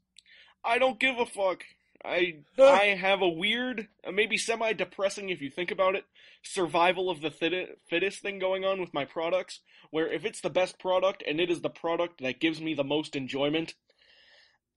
[0.63, 1.63] I don't give a fuck.
[2.03, 6.05] I I have a weird, uh, maybe semi-depressing if you think about it,
[6.43, 9.59] survival of the fit- fittest thing going on with my products.
[9.91, 12.83] Where if it's the best product and it is the product that gives me the
[12.83, 13.73] most enjoyment,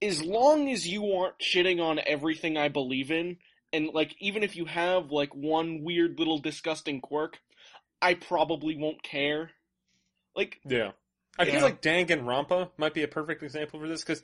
[0.00, 3.36] as long as you aren't shitting on everything I believe in,
[3.72, 7.38] and like even if you have like one weird little disgusting quirk,
[8.00, 9.52] I probably won't care.
[10.34, 10.92] Like Yeah.
[11.38, 11.52] I Yeah.
[11.52, 14.22] feel like Danganronpa might be a perfect example for this because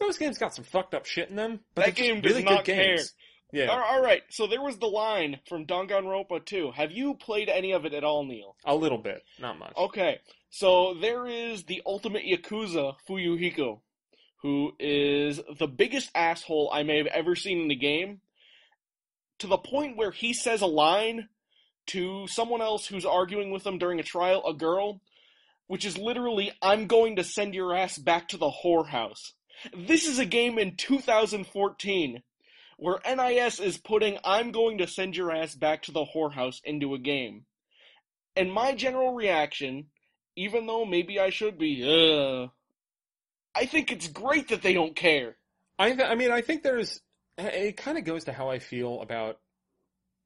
[0.00, 1.60] those games got some fucked up shit in them.
[1.74, 3.14] But That game does really not good games.
[3.52, 6.70] Yeah, All all right, so there was the line from Danganronpa 2.
[6.70, 8.54] Have you played any of it at all, Neal?
[8.64, 9.72] a little bit, not much.
[9.76, 10.20] Okay,
[10.50, 13.80] so there is the ultimate Yakuza, Fuyuhiko,
[14.42, 18.20] who is the biggest asshole I may have ever seen in the game,
[19.40, 21.28] to the point where he says a line
[21.86, 25.00] to someone else who's arguing with him during a trial, a girl,
[25.66, 29.32] which is literally, I'm going to send your ass back to the whorehouse.
[29.76, 32.22] This is a game in 2014
[32.76, 36.94] where NIS is putting I'm going to send your ass back to the whorehouse into
[36.94, 37.44] a game.
[38.36, 39.86] And my general reaction,
[40.36, 42.48] even though maybe I should be,
[43.54, 45.36] I think it's great that they don't care.
[45.78, 47.00] I th- I mean, I think there's
[47.36, 49.38] it kind of goes to how I feel about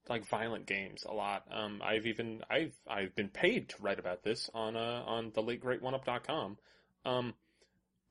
[0.09, 1.45] like violent games a lot.
[1.51, 5.43] Um, I've even I've I've been paid to write about this on uh on the
[5.43, 6.59] late great one up.com.
[7.05, 7.35] Um,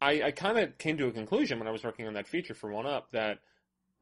[0.03, 2.53] I I kind of came to a conclusion when I was working on that feature
[2.53, 3.39] for One Up that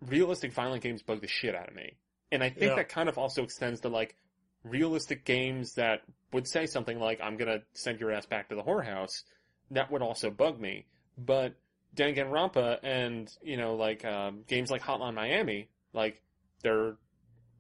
[0.02, 1.98] realistic violent games bug the shit out of me,
[2.32, 2.76] and I think Yeah.
[2.76, 4.16] that kind of also extends to like
[4.64, 6.02] realistic games that
[6.34, 9.24] would say something like "I'm gonna send your ass back to the whorehouse."
[9.70, 10.86] That would also bug me,
[11.18, 11.54] but
[11.96, 16.22] Danganronpa and you know like um, games like Hotline Miami, like
[16.64, 16.96] they're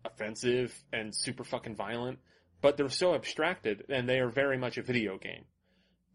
[0.03, 2.17] offensive and super fucking violent,
[2.61, 5.45] but they're so abstracted and they are very much a video game.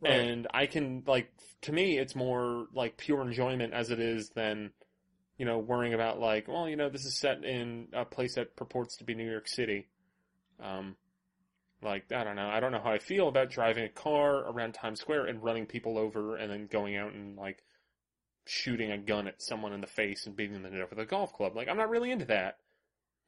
[0.00, 0.12] Right.
[0.12, 1.30] And I can like
[1.62, 4.70] to me it's more like pure enjoyment as it is than
[5.38, 8.56] you know worrying about like well you know this is set in a place that
[8.56, 9.88] purports to be New York City.
[10.62, 10.96] Um,
[11.82, 14.74] like I don't know I don't know how I feel about driving a car around
[14.74, 17.62] Times Square and running people over and then going out and like
[18.44, 21.06] shooting a gun at someone in the face and beating them to death with a
[21.06, 21.56] golf club.
[21.56, 22.58] Like I'm not really into that.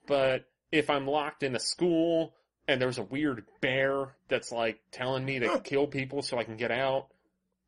[0.06, 2.34] But if I'm locked in a school
[2.68, 6.56] and there's a weird bear that's like telling me to kill people so I can
[6.56, 7.06] get out,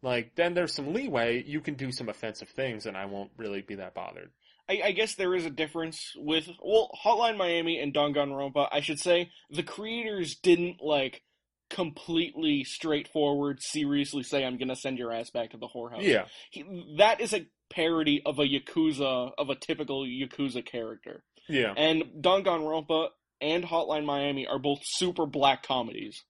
[0.03, 1.43] like then there's some leeway.
[1.45, 4.31] You can do some offensive things and I won't really be that bothered.
[4.69, 8.69] I, I guess there is a difference with well, Hotline Miami and Danganronpa.
[8.71, 11.23] I should say the creators didn't like
[11.71, 16.27] completely straightforward, seriously say, "I'm gonna send your ass back to the whorehouse." Yeah.
[16.51, 21.25] He, that is a parody of a yakuza of a typical yakuza character.
[21.49, 21.75] Yeah.
[21.77, 23.09] And Danganronpa
[23.41, 26.23] and Hotline Miami are both super black comedies.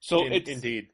[0.00, 0.88] So In- it's indeed.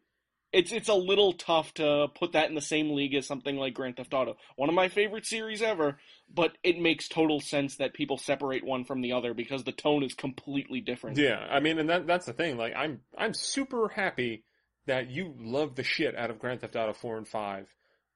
[0.52, 3.74] it's it's a little tough to put that in the same league as something like
[3.74, 4.36] Grand Theft Auto.
[4.56, 5.98] One of my favorite series ever,
[6.32, 10.02] but it makes total sense that people separate one from the other because the tone
[10.02, 11.16] is completely different.
[11.18, 12.56] Yeah, I mean, and that that's the thing.
[12.56, 14.44] Like, I'm I'm super happy
[14.86, 17.66] that you love the shit out of Grand Theft Auto four and five.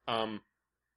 [0.09, 0.41] Um,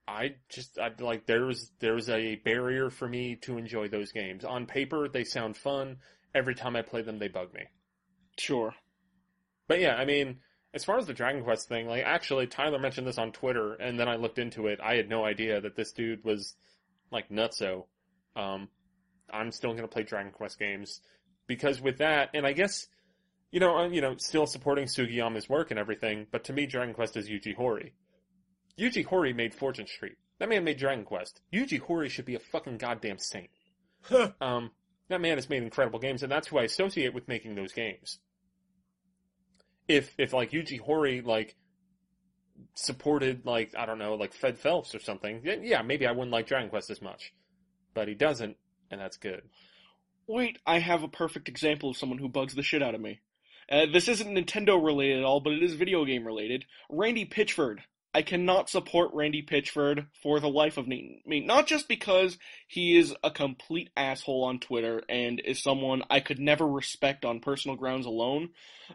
[0.08, 4.46] I just I like there's there's a barrier for me to enjoy those games.
[4.46, 5.98] On paper, they sound fun.
[6.34, 7.64] Every time I play them, they bug me.
[8.38, 8.74] Sure.
[9.68, 10.40] But yeah, I mean,
[10.74, 14.00] as far as the Dragon Quest thing, like actually Tyler mentioned this on Twitter, and
[14.00, 14.80] then I looked into it.
[14.82, 16.56] I had no idea that this dude was
[17.12, 17.86] like nutso.
[18.36, 18.70] Um,
[19.32, 21.02] I'm still going to play Dragon Quest games
[21.48, 22.88] because with that, and I guess
[23.56, 26.28] you know, uh, you know, still supporting Sugiyama's work and everything.
[26.30, 27.92] But to me, Dragon Quest is Yuji Horii.
[28.80, 30.18] Yuji Horii made Fortune Street.
[30.40, 31.42] That man made Dragon Quest.
[31.54, 33.50] Yuji Horii should be a fucking goddamn saint.
[34.42, 34.72] um,
[35.10, 38.20] that man has made incredible games, and that's who I associate with making those games.
[39.88, 41.56] If if like Yuji Horii like
[42.74, 46.32] supported like I don't know like Fred Phelps or something, then yeah, maybe I wouldn't
[46.32, 47.34] like Dragon Quest as much.
[47.94, 48.58] But he doesn't,
[48.92, 49.44] and that's good.
[50.28, 53.22] Wait, I have a perfect example of someone who bugs the shit out of me.
[53.72, 56.66] Uh, this isn't Nintendo related at all, but it is video game related.
[56.90, 57.80] Randy Pitchford.
[58.16, 61.22] I cannot support Randy Pitchford for the life of me.
[61.28, 66.40] Not just because he is a complete asshole on Twitter and is someone I could
[66.40, 68.52] never respect on personal grounds alone,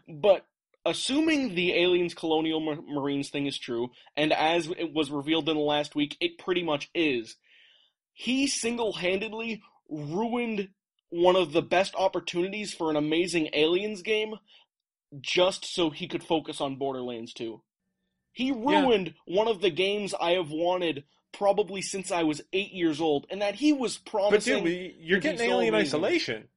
[0.07, 0.47] but
[0.87, 5.61] assuming the aliens colonial marines thing is true, and as it was revealed in the
[5.61, 7.35] last week, it pretty much is,
[8.13, 10.69] he single-handedly ruined
[11.11, 14.33] one of the best opportunities for an amazing aliens game
[15.19, 17.61] just so he could focus on Borderlands 2.
[18.33, 19.37] He ruined yeah.
[19.37, 21.03] one of the games I have wanted
[21.33, 24.63] probably since I was eight years old, and that he was promising.
[24.63, 26.47] But dude, you're getting Alien Isolation.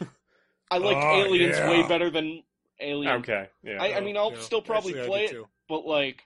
[0.70, 1.70] I like oh, Aliens yeah.
[1.70, 2.42] way better than
[2.80, 3.16] Alien.
[3.16, 3.82] Okay, yeah.
[3.82, 4.40] I, I mean, I'll yeah.
[4.40, 5.46] still probably Actually, play it, too.
[5.68, 6.24] but like,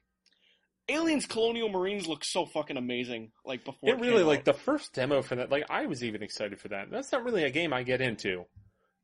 [0.88, 3.32] Aliens Colonial Marines look so fucking amazing.
[3.44, 5.50] Like before, it, it really like the first demo for that.
[5.50, 6.90] Like I was even excited for that.
[6.90, 8.44] That's not really a game I get into.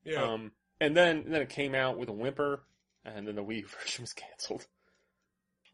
[0.04, 0.22] Yeah.
[0.22, 2.62] Um, and then then it came out with a whimper,
[3.04, 4.66] and then the Wii version was canceled.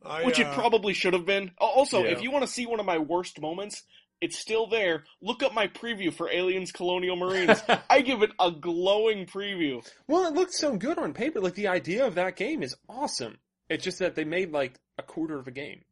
[0.04, 1.50] I, which it uh, probably should have been.
[1.58, 2.10] Also, yeah.
[2.10, 3.82] if you want to see one of my worst moments,
[4.20, 5.04] it's still there.
[5.20, 7.62] Look up my preview for Aliens Colonial Marines.
[7.90, 9.86] I give it a glowing preview.
[10.08, 11.40] Well, it looked so good on paper.
[11.40, 13.38] Like the idea of that game is awesome.
[13.68, 15.82] It's just that they made like a quarter of a game.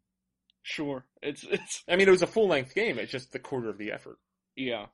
[0.62, 1.82] Sure, it's it's.
[1.88, 2.98] I mean, it was a full length game.
[2.98, 4.18] It's just the quarter of the effort.
[4.56, 4.86] Yeah.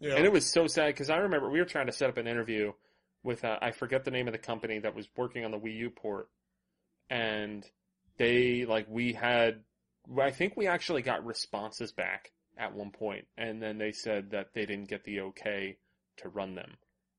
[0.00, 0.16] Yeah.
[0.16, 2.26] And it was so sad because I remember we were trying to set up an
[2.26, 2.72] interview
[3.22, 5.76] with uh, I forget the name of the company that was working on the Wii
[5.76, 6.28] U port,
[7.08, 7.64] and
[8.16, 9.60] they like we had
[10.20, 14.48] I think we actually got responses back at one point, and then they said that
[14.54, 15.78] they didn't get the okay
[16.18, 16.76] to run them.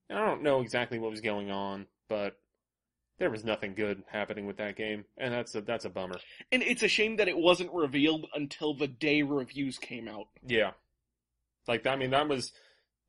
[0.09, 2.37] And I don't know exactly what was going on, but
[3.17, 6.19] there was nothing good happening with that game, and that's a that's a bummer.
[6.51, 10.27] And it's a shame that it wasn't revealed until the day reviews came out.
[10.45, 10.71] Yeah,
[11.67, 12.51] like I mean that was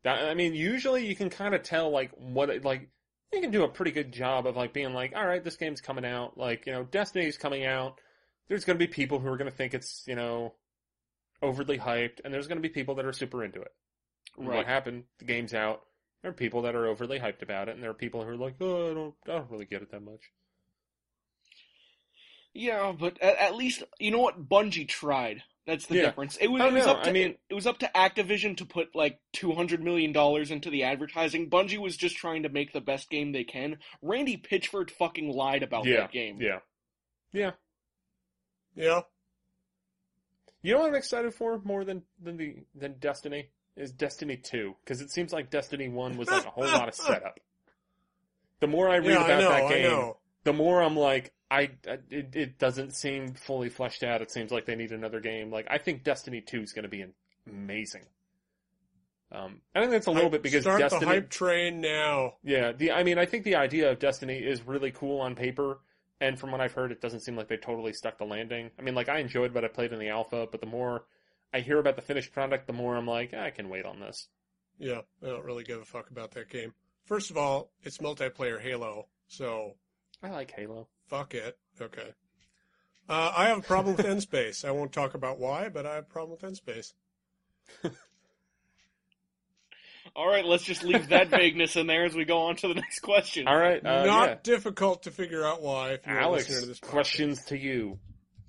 [0.04, 0.24] that.
[0.24, 2.88] I mean usually you can kind of tell like what it, like
[3.32, 5.80] you can do a pretty good job of like being like, all right, this game's
[5.80, 6.38] coming out.
[6.38, 8.00] Like, you know, Destiny's coming out.
[8.48, 10.54] There's going to be people who are going to think it's, you know,
[11.42, 13.72] overly hyped, and there's going to be people that are super into it.
[14.38, 14.58] Right.
[14.58, 15.04] What happened?
[15.18, 15.82] The game's out.
[16.22, 18.36] There are people that are overly hyped about it, and there are people who are
[18.36, 20.20] like, oh, I don't, I don't really get it that much.
[22.54, 25.42] Yeah, but at, at least you know what Bungie tried.
[25.66, 26.02] That's the yeah.
[26.02, 26.36] difference.
[26.36, 28.94] It was, it was up to I mean, it was up to Activision to put
[28.94, 31.50] like two hundred million dollars into the advertising.
[31.50, 33.78] Bungie was just trying to make the best game they can.
[34.00, 36.40] Randy Pitchford fucking lied about yeah, that game.
[36.40, 36.60] Yeah,
[37.32, 37.50] yeah,
[38.76, 39.00] yeah.
[40.62, 44.76] You know what I'm excited for more than than the than Destiny is Destiny Two
[44.84, 47.40] because it seems like Destiny One was like a whole lot of setup.
[48.58, 50.12] The more I read yeah, about I know, that game,
[50.44, 54.22] the more I'm like, I it, it doesn't seem fully fleshed out.
[54.22, 55.50] It seems like they need another game.
[55.50, 57.04] Like I think Destiny Two is going to be
[57.48, 58.02] amazing.
[59.32, 61.00] Um, I think that's a little I bit because start Destiny.
[61.00, 62.34] the hype train now.
[62.42, 65.80] Yeah, the I mean I think the idea of Destiny is really cool on paper,
[66.20, 68.70] and from what I've heard, it doesn't seem like they totally stuck the landing.
[68.78, 71.06] I mean, like I enjoyed what I played in the alpha, but the more
[71.52, 74.28] I hear about the finished product, the more I'm like, I can wait on this.
[74.78, 76.74] Yeah, I don't really give a fuck about that game.
[77.04, 79.74] First of all, it's multiplayer Halo, so
[80.22, 80.88] I like Halo.
[81.08, 81.56] Fuck it.
[81.80, 82.12] Okay.
[83.08, 84.64] Uh, I have a problem with N-Space.
[84.64, 86.92] I won't talk about why, but I have a problem with N-Space.
[90.16, 92.74] All right, let's just leave that vagueness in there as we go on to the
[92.74, 93.46] next question.
[93.46, 94.36] All right, uh, not yeah.
[94.42, 95.90] difficult to figure out why.
[95.90, 97.98] If you're Alex, to this questions to you.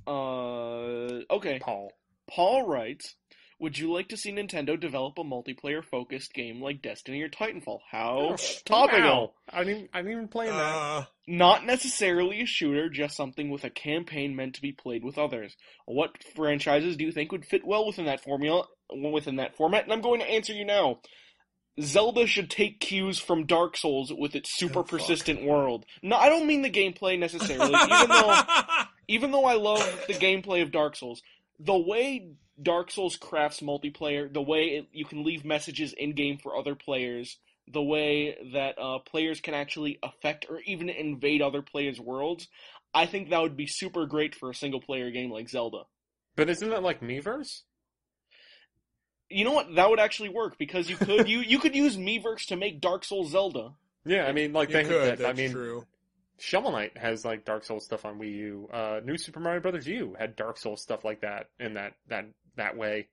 [0.08, 1.60] Uh, okay.
[1.60, 1.92] Paul.
[2.28, 3.16] Paul writes,
[3.60, 7.80] would you like to see Nintendo develop a multiplayer focused game like Destiny or Titanfall?
[7.90, 8.36] How oh,
[8.66, 9.34] topical!
[9.50, 10.54] I didn't, I didn't even play that.
[10.54, 15.18] Uh, Not necessarily a shooter, just something with a campaign meant to be played with
[15.18, 15.56] others.
[15.86, 19.86] What franchises do you think would fit well within that formula, within that format?
[19.86, 21.00] And I'm going to answer you now.
[21.80, 25.86] Zelda should take cues from Dark Souls with its super oh, persistent world.
[26.02, 27.76] No, I don't mean the gameplay necessarily.
[27.84, 28.42] even though,
[29.08, 31.22] even though I love the gameplay of Dark Souls,
[31.60, 32.30] the way
[32.62, 36.76] Dark Souls crafts multiplayer, the way it, you can leave messages in game for other
[36.76, 37.38] players,
[37.68, 42.48] the way that uh, players can actually affect or even invade other players' worlds,
[42.94, 45.84] I think that would be super great for a single player game like Zelda.
[46.36, 47.62] But isn't that like Miiverse?
[49.30, 49.76] You know what?
[49.76, 53.04] That would actually work because you could you you could use Miiverse to make Dark
[53.04, 53.74] Souls Zelda.
[54.06, 54.84] Yeah, I mean, like You they.
[54.86, 55.18] could.
[55.18, 55.86] that- I mean, true.
[56.40, 58.70] Shovel Knight has like Dark Souls stuff on Wii U.
[58.72, 62.26] Uh, New Super Mario Brothers U had Dark Souls stuff like that in that that
[62.56, 63.08] that way.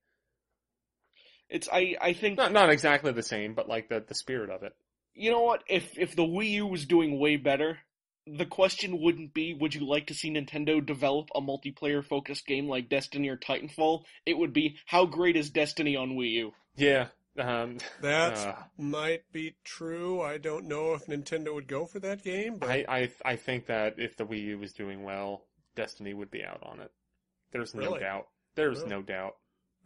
[1.49, 4.63] It's I I think Not not exactly the same, but like the the spirit of
[4.63, 4.75] it.
[5.15, 5.63] you know what?
[5.69, 7.79] If if the Wii U was doing way better,
[8.27, 12.69] the question wouldn't be would you like to see Nintendo develop a multiplayer focused game
[12.69, 14.05] like Destiny or Titanfall?
[14.27, 16.53] It would be how great is Destiny on Wii U?
[16.77, 17.09] Yeah.
[17.39, 20.21] Um, That uh, might be true.
[20.23, 23.67] I don't know if Nintendo would go for that game, but I, I I think
[23.67, 25.43] that if the Wii U was doing well,
[25.75, 26.93] Destiny would be out on it.
[27.51, 28.01] There's no Really?
[28.01, 28.29] doubt.
[28.55, 28.91] There's Really?
[28.91, 29.37] no doubt.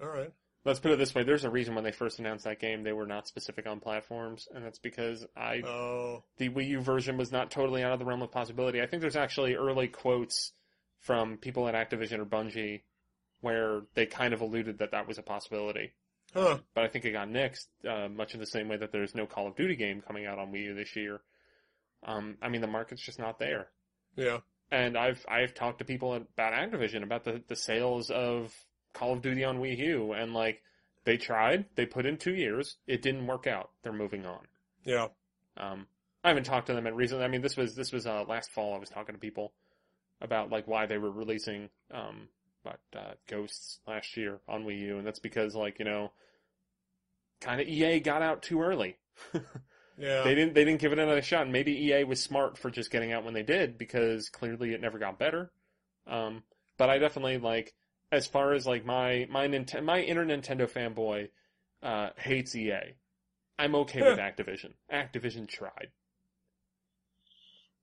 [0.03, 0.33] all right.
[0.65, 2.93] Let's put it this way: there's a reason when they first announced that game, they
[2.93, 7.33] were not specific on platforms, and that's because I Oh, the Wii U version was
[7.33, 8.83] not totally out of the realm of possibility.
[8.83, 10.53] I think there's actually early quotes
[10.99, 12.83] from people at Activision or Bungie
[13.41, 15.93] where they kind of alluded that that was a possibility.
[16.35, 16.59] Huh?
[16.75, 19.27] But I think it got nixed, uh, much in the same way that there's no
[19.27, 21.21] Call of Duty game coming out on Wii U this year.
[22.05, 23.69] Um, I mean, the market's just not there.
[24.17, 24.39] Yeah.
[24.71, 28.53] And I've I've talked to people about Activision about the, the sales of
[28.93, 30.63] Call of Duty on Wii U, and like
[31.05, 33.71] they tried, they put in two years, it didn't work out.
[33.83, 34.41] They're moving on.
[34.85, 35.09] Yeah.
[35.57, 35.87] Um,
[36.23, 37.25] I haven't talked to them in recently.
[37.25, 38.75] I mean, this was this was uh, last fall.
[38.75, 39.53] I was talking to people
[40.21, 42.29] about like why they were releasing um,
[42.69, 46.13] but uh, Ghosts last year on Wii U, and that's because like you know,
[47.41, 48.97] kind of EA got out too early.
[49.99, 50.23] Yeah.
[50.23, 51.43] They didn't they didn't give it another shot.
[51.43, 54.81] And maybe EA was smart for just getting out when they did because clearly it
[54.81, 55.51] never got better.
[56.07, 56.45] Um,
[56.77, 57.75] but I definitely like
[58.13, 61.31] as far as like my my Nintendo my inner Nintendo fanboy
[61.83, 62.95] uh, hates EA.
[63.59, 64.75] I'm okay with Activision.
[64.93, 65.89] Activision tried.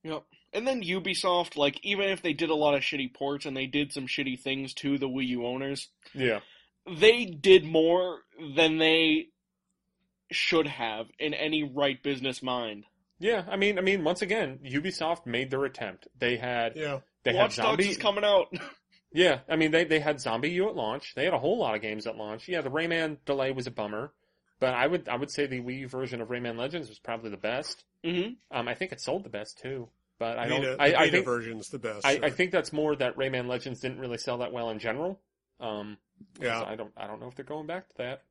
[0.03, 0.23] Yep.
[0.55, 3.67] And then Ubisoft, like even if they did a lot of shitty ports and they
[3.67, 6.39] did some shitty things to the Wii U owners, Yeah.
[6.87, 8.19] they did more
[8.55, 9.27] than they
[10.31, 12.85] should have in any right business mind.
[13.19, 16.07] Yeah, I mean, I mean, once again, Ubisoft made their attempt.
[16.19, 16.99] They had yeah.
[17.23, 17.89] they Watch had Dogs zombie.
[17.89, 18.47] is coming out.
[19.13, 21.13] Yeah, I mean, they they had ZombiU at launch.
[21.15, 22.49] They had a whole lot of games at launch.
[22.49, 24.11] Yeah, the Rayman delay was a bummer,
[24.59, 27.29] but I would I would say the Wii U version of Rayman Legends was probably
[27.29, 27.85] the best.
[28.03, 29.87] hmm Um, I think it sold the best too,
[30.19, 30.77] but I Vita, don't.
[30.77, 32.05] the I, I think version's the best.
[32.05, 32.19] I.
[32.23, 35.19] I think that's more that Rayman Legends didn't really sell that well in general.
[35.59, 35.97] Um,
[36.39, 36.63] Yeah.
[36.63, 38.23] I don't I don't know if they're going back to that.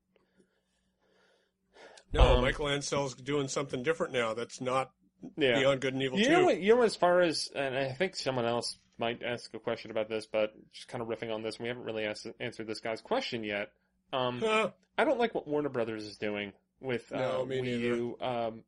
[2.13, 4.35] No, um, Michael Ancel's doing something different now.
[4.35, 4.91] That's not
[5.37, 5.59] Yeah.
[5.59, 6.31] Beyond Good and Evil You 2.
[6.33, 9.59] know, what- you know, as far as, and I think someone else might ask a
[9.59, 12.67] question about this, but just kind of riffing on this, we haven't really asked, answered
[12.69, 13.73] this guy's question yet.
[14.13, 14.71] Um, Huh.
[14.97, 17.79] I don't like what Warner Brothers is doing with uh, No, me Wii neither.
[17.97, 18.65] U, um,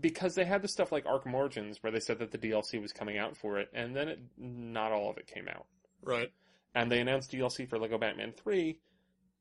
[0.00, 2.92] because they had the stuff like Arkham Origins, where they said that the DLC was
[2.92, 5.66] coming out for it, and then it, not all of it came out.
[6.02, 6.30] right.
[6.74, 8.80] And they announced DLC for Lego Batman Three,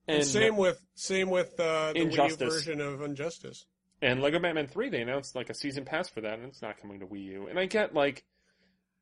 [0.07, 3.65] And, and same with same with uh, the Wii U version of Injustice.
[4.01, 6.79] And Lego Batman 3, they announced like a season pass for that, and it's not
[6.81, 7.47] coming to Wii U.
[7.47, 8.23] And I get like,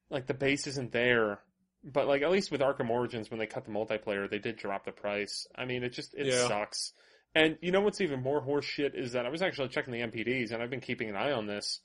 [0.09, 1.39] like the base isn't there,
[1.83, 4.85] but like at least with Arkham Origins, when they cut the multiplayer, they did drop
[4.85, 5.45] the price.
[5.55, 6.47] I mean, it just it Yeah.
[6.47, 6.93] sucks.
[7.35, 10.01] And you know what's even more horse shit is that I was actually checking the
[10.01, 11.81] NPDs, and I've been keeping an eye on this,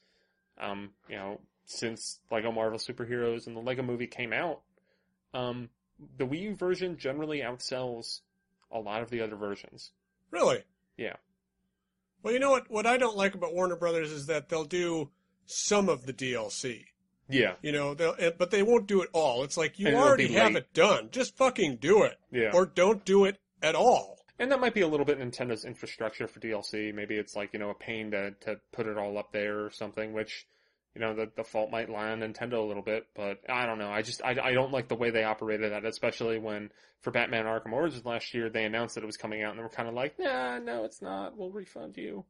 [0.61, 4.61] um, you know, since Lego Marvel Superheroes and the Lego Movie came out.
[5.33, 5.71] Um,
[6.19, 8.21] the Wii U version generally outsells
[8.71, 9.91] a lot of the other versions.
[10.31, 10.63] Really?
[10.97, 11.17] Yeah.
[12.23, 12.71] Well, you know what?
[12.71, 15.11] What I don't like about Warner Brothers is that they'll do
[15.47, 16.85] some of the DLC.
[17.31, 19.45] Yeah, You know, they'll, but they won't do it all.
[19.45, 21.11] It's like you And already have it done.
[21.13, 22.53] Just fucking do it, yeah.
[22.55, 24.18] or don't do it at all.
[24.39, 26.95] And that might be a little bit Nintendo's infrastructure for DLC.
[26.95, 29.71] Maybe it's like, you know, a pain to, to put it all up there or
[29.71, 30.47] something, which,
[30.95, 33.79] you know, the, the fault might lie on Nintendo a little bit, but I don't
[33.79, 33.91] know.
[33.91, 36.71] I just, I, I don't like the way they operated that, especially when
[37.01, 39.63] for Batman Arkham Origins last year, they announced that it was coming out and they
[39.63, 41.37] were kind of like, nah, no, it's not.
[41.37, 42.25] We'll refund you.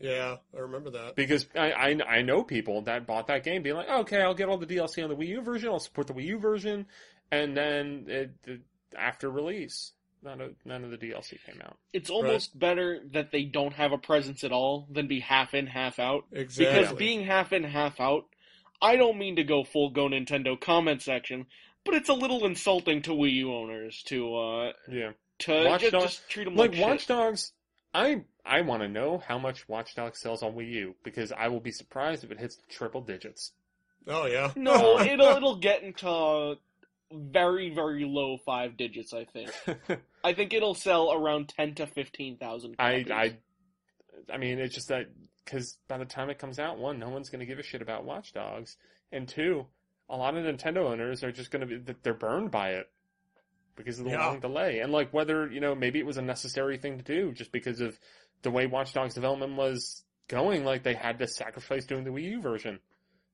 [0.00, 1.16] Yeah, I remember that.
[1.16, 4.48] Because I, I, I know people that bought that game being like, okay, I'll get
[4.48, 5.70] all the DLC on the Wii U version.
[5.70, 6.86] I'll support the Wii U version.
[7.32, 8.60] And then it, it,
[8.96, 11.76] after release, none of, none of the DLC came out.
[11.92, 15.66] It's almost better that they don't have a presence at all than be half in,
[15.66, 16.24] half out.
[16.32, 16.80] Exactly.
[16.80, 18.24] Because being half in, half out,
[18.80, 21.46] I don't mean to go full go Nintendo comment section,
[21.84, 25.12] but it's a little insulting to Wii U owners to uh Yeah.
[25.40, 27.08] to Watch just, Dogs- just treat them like like, Watch shit.
[27.08, 27.52] Dogs,
[27.94, 31.48] I I want to know how much Watch Dogs sells on Wii U because I
[31.48, 33.52] will be surprised if it hits triple digits.
[34.06, 34.52] oh yeah.
[34.56, 36.56] No, it'll it'll get into
[37.12, 39.12] very very low five digits.
[39.12, 39.50] I think.
[40.24, 42.76] I think it'll sell around ten to fifteen thousand.
[42.78, 43.36] I I
[44.32, 45.06] I mean it's just that
[45.44, 47.80] because by the time it comes out, one, no one's going to give a shit
[47.82, 48.76] about Watch Dogs,
[49.12, 49.66] and two,
[50.10, 52.90] a lot of Nintendo owners are just going to be that they're burned by it
[53.76, 54.26] because of the Yeah.
[54.26, 57.32] long delay, and like whether you know maybe it was a necessary thing to do
[57.32, 57.98] just because of
[58.42, 60.64] the way Watch Dogs development was going.
[60.64, 62.80] Like they had to sacrifice doing the Wii U version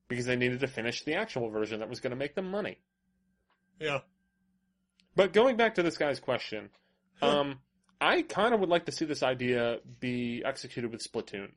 [0.07, 2.77] because they needed to finish the actual version that was going to make them money.
[3.79, 3.99] Yeah.
[5.15, 6.69] But going back to this guy's question,
[7.21, 7.59] um,
[8.01, 11.51] I kind of would like to see this idea be executed with Splatoon.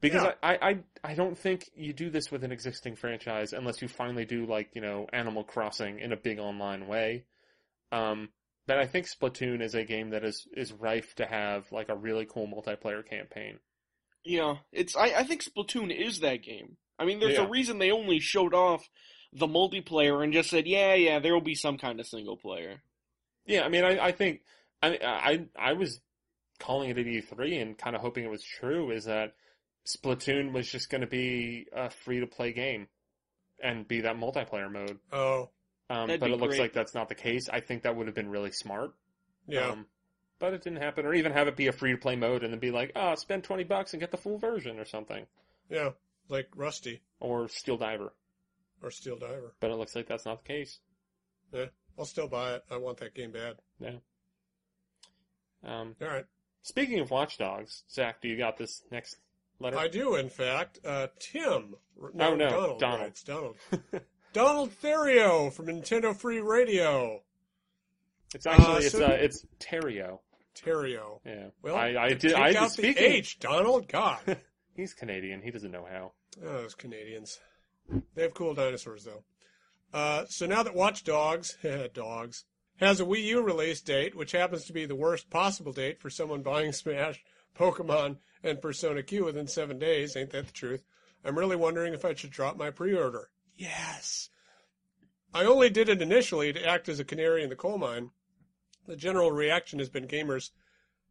[0.00, 0.32] Because Yeah.
[0.42, 4.24] I, I, I don't think you do this with an existing franchise unless you finally
[4.24, 7.24] do like, you know, Animal Crossing in a big online way.
[7.92, 8.30] Um,
[8.66, 11.96] but I think Splatoon is a game that is, is rife to have like a
[11.96, 13.58] really cool multiplayer campaign.
[14.24, 14.96] Yeah, it's.
[14.96, 16.76] I, I think Splatoon is that game.
[16.98, 17.46] I mean, there's Yeah.
[17.46, 18.82] a reason they only showed off
[19.32, 22.82] the multiplayer and just said, "Yeah, yeah, there will be some kind of single player."
[23.46, 24.40] Yeah, I mean, I, I think
[24.82, 26.00] I, I I was
[26.58, 28.90] calling it at E3 and kind of hoping it was true.
[28.90, 29.34] Is that
[29.86, 32.88] Splatoon was just going to be a free to play game
[33.62, 34.98] and be that multiplayer mode.
[35.12, 35.50] Oh,
[35.88, 36.60] Um, but be it looks great.
[36.60, 37.48] like that's not the case.
[37.52, 38.92] I think that would have been really smart.
[39.46, 39.68] yeah.
[39.70, 39.86] Um,
[40.38, 42.50] but it didn't happen, or even have it be a free to play mode and
[42.52, 45.26] then be like, oh, spend twenty bucks and get the full version or something,
[45.68, 45.90] yeah.
[46.30, 48.12] Like Rusty or Steel Diver.
[48.82, 49.54] Or Steel Diver.
[49.60, 50.78] But it looks like that's not the case.
[51.52, 51.66] Yeah.
[51.98, 52.64] I'll still buy it.
[52.70, 53.56] I want that game bad.
[53.78, 53.96] Yeah.
[55.64, 56.24] Um, All right.
[56.62, 59.16] speaking of Watch Dogs, Zach, do you got this next
[59.58, 59.76] letter?
[59.78, 60.78] I do, in fact.
[60.84, 61.74] Uh, Tim.
[62.02, 62.80] Oh, no, Donald.
[62.80, 63.00] Donald.
[63.02, 63.22] writes.
[63.22, 63.56] Donald.
[64.32, 67.20] Donald Therio from Nintendo Free Radio.
[68.34, 70.20] It's actually Uh, it's so- uh, it's Terrio.
[70.56, 71.20] Terrio.
[71.26, 71.48] Yeah.
[71.62, 73.02] Well, I I take did I out did the speaking.
[73.12, 73.88] H, Donald.
[73.88, 74.38] God.
[74.74, 75.42] He's Canadian.
[75.42, 76.12] He doesn't know how.
[76.44, 77.38] Oh, those Canadians.
[78.14, 79.24] They have cool dinosaurs, though.
[79.92, 81.56] Uh, so now that Watch Dogs,
[81.94, 82.44] dogs,
[82.76, 86.10] has a Wii U release date, which happens to be the worst possible date for
[86.10, 87.22] someone buying Smash,
[87.56, 90.84] Pokemon, and Persona Q within seven days, ain't that the truth?
[91.24, 93.28] I'm really wondering if I should drop my pre-order.
[93.56, 94.30] Yes.
[95.34, 98.10] I only did it initially to act as a canary in the coal mine.
[98.86, 100.50] The general reaction has been gamers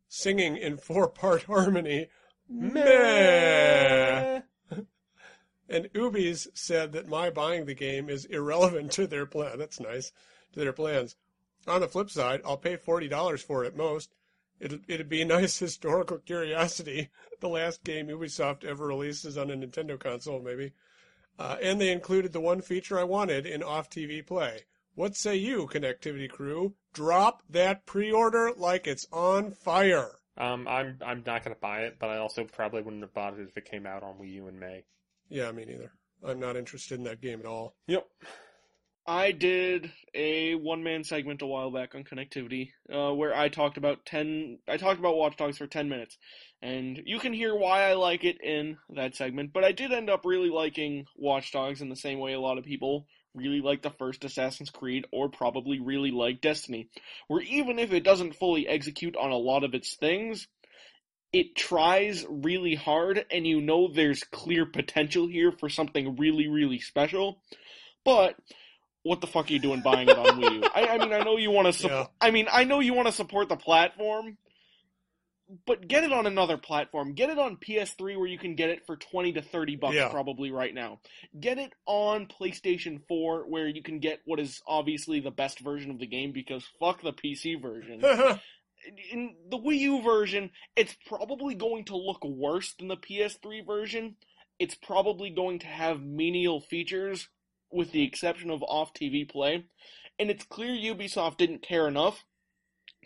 [0.07, 2.07] singing in four-part harmony.
[2.49, 4.41] Meh.
[5.69, 9.59] And Ubi's said that my buying the game is irrelevant to their plan.
[9.59, 10.11] That's nice.
[10.53, 11.15] To their plans.
[11.67, 14.15] On the flip side, I'll pay forty dollars for it at most.
[14.59, 17.09] It'd, it'd be a nice historical curiosity.
[17.39, 20.73] The last game Ubisoft ever released is on a Nintendo console, maybe.
[21.37, 24.63] Uh, and they included the one feature I wanted in off-TV play.
[24.95, 26.73] What say you, connectivity crew?
[26.91, 30.19] Drop that pre-order like it's on fire.
[30.37, 33.47] Um, I'm I'm not gonna buy it, but I also probably wouldn't have bought it
[33.47, 34.83] if it came out on Wii U in May.
[35.29, 35.91] Yeah, me neither.
[36.23, 37.75] I'm not interested in that game at all.
[37.87, 38.05] Yep.
[39.07, 43.77] I did a one man segment a while back on connectivity, uh, where I talked
[43.77, 44.59] about ten.
[44.67, 46.15] I talked about Watch Dogs for ten minutes,
[46.61, 49.51] and you can hear why I like it in that segment.
[49.51, 52.59] But I did end up really liking Watch Dogs in the same way a lot
[52.59, 56.89] of people really like the first Assassin's Creed, or probably really like Destiny,
[57.27, 60.47] where even if it doesn't fully execute on a lot of its things,
[61.31, 66.79] it tries really hard, and you know there's clear potential here for something really, really
[66.79, 67.41] special.
[68.03, 68.35] But
[69.03, 70.69] what the fuck are you doing buying it on Wii U?
[70.73, 72.09] I, I mean, I know you want to support.
[72.21, 72.27] Yeah.
[72.27, 74.37] I mean, I know you want to support the platform,
[75.65, 77.13] but get it on another platform.
[77.13, 80.09] Get it on PS3 where you can get it for twenty to thirty bucks Yeah.
[80.09, 80.99] probably right now.
[81.39, 85.91] Get it on PlayStation 4 where you can get what is obviously the best version
[85.91, 88.01] of the game because fuck the PC version.
[89.11, 94.15] in the Wii U version, it's probably going to look worse than the PS3 version.
[94.57, 97.29] It's probably going to have menial features,
[97.71, 99.65] with the exception of off TV play.
[100.17, 102.25] And it's clear Ubisoft didn't care enough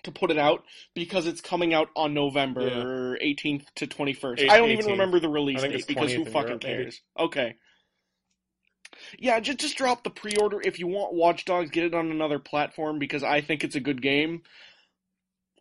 [0.04, 0.64] to put it out
[0.94, 4.40] because it's coming out on November 18th to 21st.
[4.42, 6.84] Eight- I don't even remember the release date because who fucking Europe, maybe.
[6.84, 7.02] cares?
[7.18, 7.56] Okay.
[9.18, 11.72] Yeah, just just drop the pre-order if you want Watch Dogs.
[11.72, 14.44] Get it on another platform because I think it's a good game.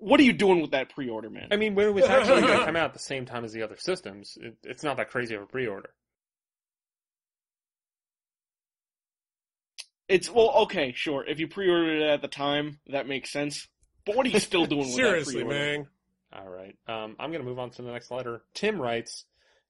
[0.03, 1.47] What are you doing with that pre-order, man?
[1.53, 3.53] I mean, when it was actually going to come out at the same time as
[3.53, 5.91] the other systems, it, it's not that crazy of a pre-order.
[10.09, 11.25] It's well, okay, sure.
[11.25, 13.69] If you pre-ordered it at the time, that makes sense.
[14.05, 15.79] But what are you still doing with Seriously, that pre-order?
[15.79, 15.87] man.
[16.33, 16.77] All right.
[16.89, 18.43] Um, I'm going to move on to the next letter.
[18.55, 19.25] Tim writes,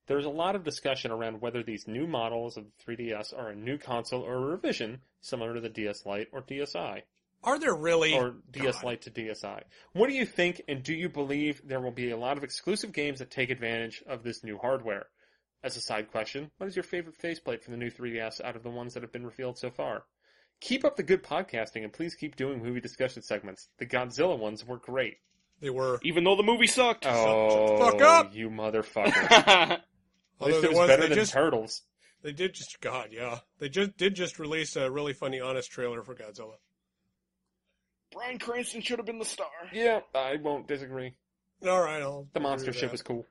[0.07, 3.55] There's a lot of discussion around whether these new models of the 3DS are a
[3.55, 7.03] new console or a revision, similar to the DS Lite or DSi,
[7.45, 8.15] Are there really?
[8.15, 8.85] or DS God.
[8.85, 9.63] Lite to DSi.
[9.95, 12.93] What do you think, and do you believe there will be a lot of exclusive
[12.93, 15.07] games that take advantage of this new hardware?
[15.65, 18.63] As a side question, what is your favorite faceplate for the new 3DS out of
[18.65, 20.05] the ones that have been revealed so far?
[20.61, 23.69] Keep up the good podcasting and please keep doing movie discussion segments.
[23.79, 25.17] The Godzilla ones were great.
[25.61, 26.01] They were.
[26.03, 27.07] Even though the movie sucked.
[27.09, 28.35] Oh, fuck up.
[28.35, 29.15] you motherfucker.
[29.31, 29.83] At
[30.41, 31.83] least it was was- better than just- Turtles.
[32.23, 33.39] They did just God, yeah.
[33.59, 36.55] They just did just release a really funny honest trailer for Godzilla.
[38.13, 39.47] Bryan Cranston should have been the star.
[39.73, 41.15] Yeah, I won't disagree.
[41.67, 43.25] All right, I'll The agree monster ship was cool.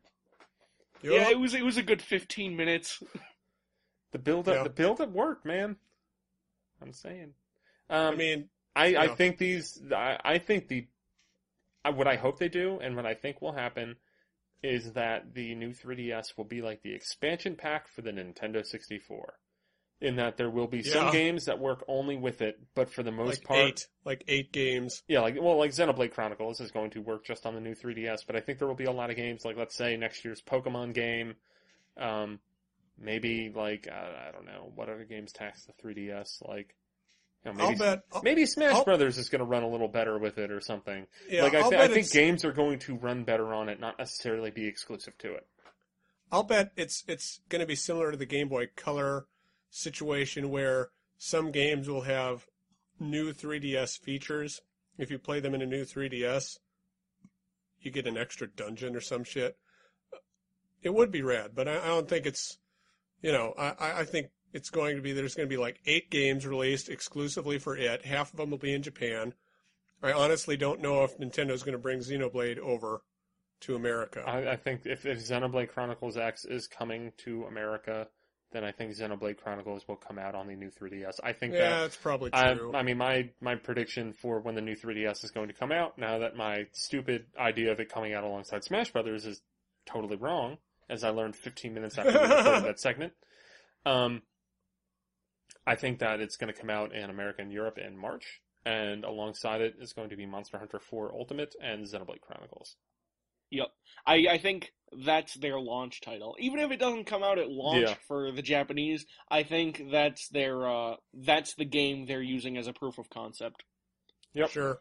[1.01, 1.31] You Yeah, up?
[1.31, 3.01] it was it was a good 15 minutes.
[4.11, 4.63] The build up, Yeah.
[4.63, 5.77] the build up worked, man.
[6.81, 7.33] I'm saying.
[7.89, 9.15] Um, I mean, I, I Yeah.
[9.15, 10.87] think these, I, I think the,
[11.85, 13.95] I, what I hope they do and what I think will happen
[14.63, 19.33] is that the new 3DS will be like the expansion pack for the Nintendo 64.
[20.01, 23.11] In that there will be some games that work only with it, but for the
[23.11, 25.03] most like part, eight, like eight games.
[25.07, 28.25] yeah, like well, like Xenoblade Chronicles is going to work just on the new 3DS,
[28.25, 30.41] but I think there will be a lot of games, like let's say next year's
[30.41, 31.35] Pokemon game,
[31.97, 32.39] um,
[32.99, 36.75] maybe like uh, I don't know what other games tax the 3DS, like
[37.45, 38.01] you know, I'll maybe bet.
[38.11, 40.61] I'll, maybe Smash I'll- Brothers is going to run a little better with it or
[40.61, 41.05] something.
[41.29, 43.69] yeah, like I, I'll th- I think it's- games are going to run better on
[43.69, 45.45] it, not necessarily be exclusive to it.
[46.31, 49.25] I'll bet it's it's going to be similar to the Game Boy Color
[49.71, 52.45] situation where some games will have
[52.99, 54.61] new 3DS features.
[54.97, 56.57] If you play them in a new 3DS,
[57.79, 59.57] you get an extra dungeon or some shit.
[60.83, 62.57] It would be rad, but I, I don't think it's,
[63.21, 66.11] you know, I, I think it's going to be, there's going to be like eight
[66.11, 68.05] games released exclusively for it.
[68.05, 69.33] Half of them will be in Japan.
[70.03, 73.03] I honestly don't know if Nintendo's going to bring Xenoblade over
[73.61, 74.23] to America.
[74.25, 78.07] I, I think if, if Xenoblade Chronicles X is coming to America,
[78.51, 81.19] then I think Xenoblade Chronicles will come out on the new 3DS.
[81.23, 82.57] I think that yeah, that's probably I.
[82.73, 85.97] I mean, my, my prediction for when the new 3DS is going to come out,
[85.97, 89.41] now that my stupid idea of it coming out alongside Smash Brothers is
[89.85, 90.57] totally wrong,
[90.89, 93.13] as I learned 15 minutes after we recorded that segment,
[93.85, 94.21] um,
[95.65, 99.05] I think that it's going to come out in America and Europe in March, and
[99.05, 102.75] alongside it is going to be Monster Hunter 4 Ultimate and Xenoblade Chronicles.
[103.51, 103.67] Yep.
[104.05, 104.71] I, I think
[105.05, 106.35] that's their launch title.
[106.39, 107.95] Even if it doesn't come out at launch Yeah.
[108.07, 112.73] for the Japanese, I think that's their uh that's the game they're using as a
[112.73, 113.63] proof of concept.
[114.33, 114.49] Yep.
[114.49, 114.79] Sure.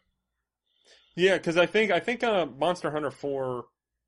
[1.17, 3.65] Yeah, because I think I think uh, Monster Hunter 4,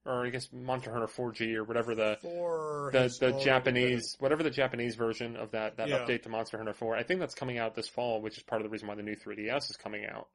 [0.06, 4.42] or I guess Monster Hunter 4G or whatever the For the the own Japanese whatever
[4.42, 5.98] the Japanese version of that that Yeah.
[5.98, 6.96] update to Monster Hunter 4.
[6.96, 9.02] I think that's coming out this fall, which is part of the reason why the
[9.02, 10.28] new 3DS is coming out.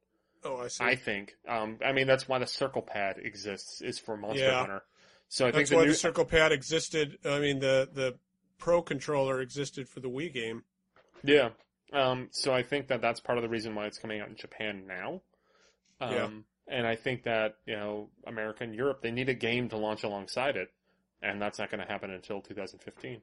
[0.44, 0.84] Oh, I see.
[0.84, 1.36] I think.
[1.48, 4.60] Um, I mean that's why the Circle Pad exists is for Monster Yeah.
[4.60, 4.84] Hunter.
[5.30, 7.18] So I That's think why the new the Circle Pad existed.
[7.26, 8.18] I mean, the the
[8.58, 10.64] Pro controller existed for the Wii game.
[11.24, 11.50] yeah.
[11.94, 14.36] Um, so I think that that's part of the reason why it's coming out in
[14.36, 15.22] Japan now.
[16.02, 16.30] Um, Yeah.
[16.78, 20.04] and I think that you know America and Europe they need a game to launch
[20.04, 20.70] alongside it,
[21.22, 23.22] and that's not going to happen until 2015.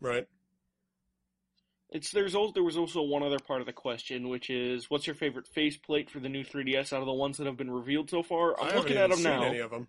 [0.00, 0.26] Right.
[1.90, 5.06] It's there's also there was also one other part of the question, which is what's
[5.06, 8.10] your favorite faceplate for the new 3DS out of the ones that have been revealed
[8.10, 8.58] so far?
[8.58, 9.44] I I'm haven't looking at them seen now.
[9.44, 9.88] Any of them?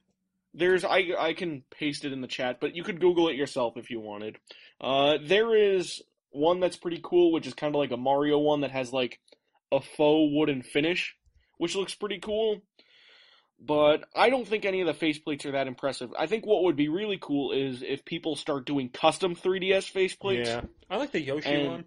[0.53, 3.77] There's I I can paste it in the chat, but you could Google it yourself
[3.77, 4.37] if you wanted.
[4.79, 8.61] Uh, there is one that's pretty cool, which is kind of like a Mario one
[8.61, 9.19] that has like
[9.71, 11.15] a faux wooden finish,
[11.57, 12.61] which looks pretty cool.
[13.59, 16.11] But I don't think any of the faceplates are that impressive.
[16.17, 20.45] I think what would be really cool is if people start doing custom 3DS faceplates.
[20.45, 21.85] Yeah, I like the Yoshi And- one.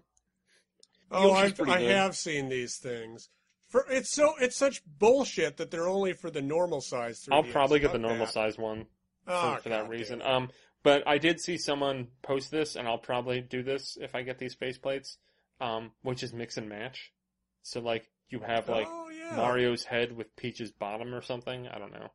[1.13, 3.29] Oh, Yoshi's I've, I have seen these things.
[3.67, 7.33] For it's so it's such bullshit that they're only for the normal size 3DS.
[7.33, 8.33] I'll probably get the normal that.
[8.33, 8.85] size one
[9.25, 10.19] for, Oh, for that reason.
[10.19, 10.27] damn.
[10.43, 10.49] Um,
[10.83, 14.39] but I did see someone post this, and I'll probably do this if I get
[14.39, 15.17] these faceplates.
[15.61, 17.13] Um, which is mix and match.
[17.61, 19.00] So like you have like oh
[19.31, 21.67] yeah, Mario's head with Peach's bottom or something.
[21.67, 22.09] I don't know,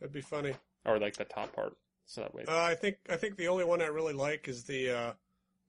[0.00, 0.54] that'd be funny.
[0.84, 1.76] or like the top part.
[2.06, 4.64] So that way, Uh, I think I think the only one I really like is
[4.64, 5.12] the uh,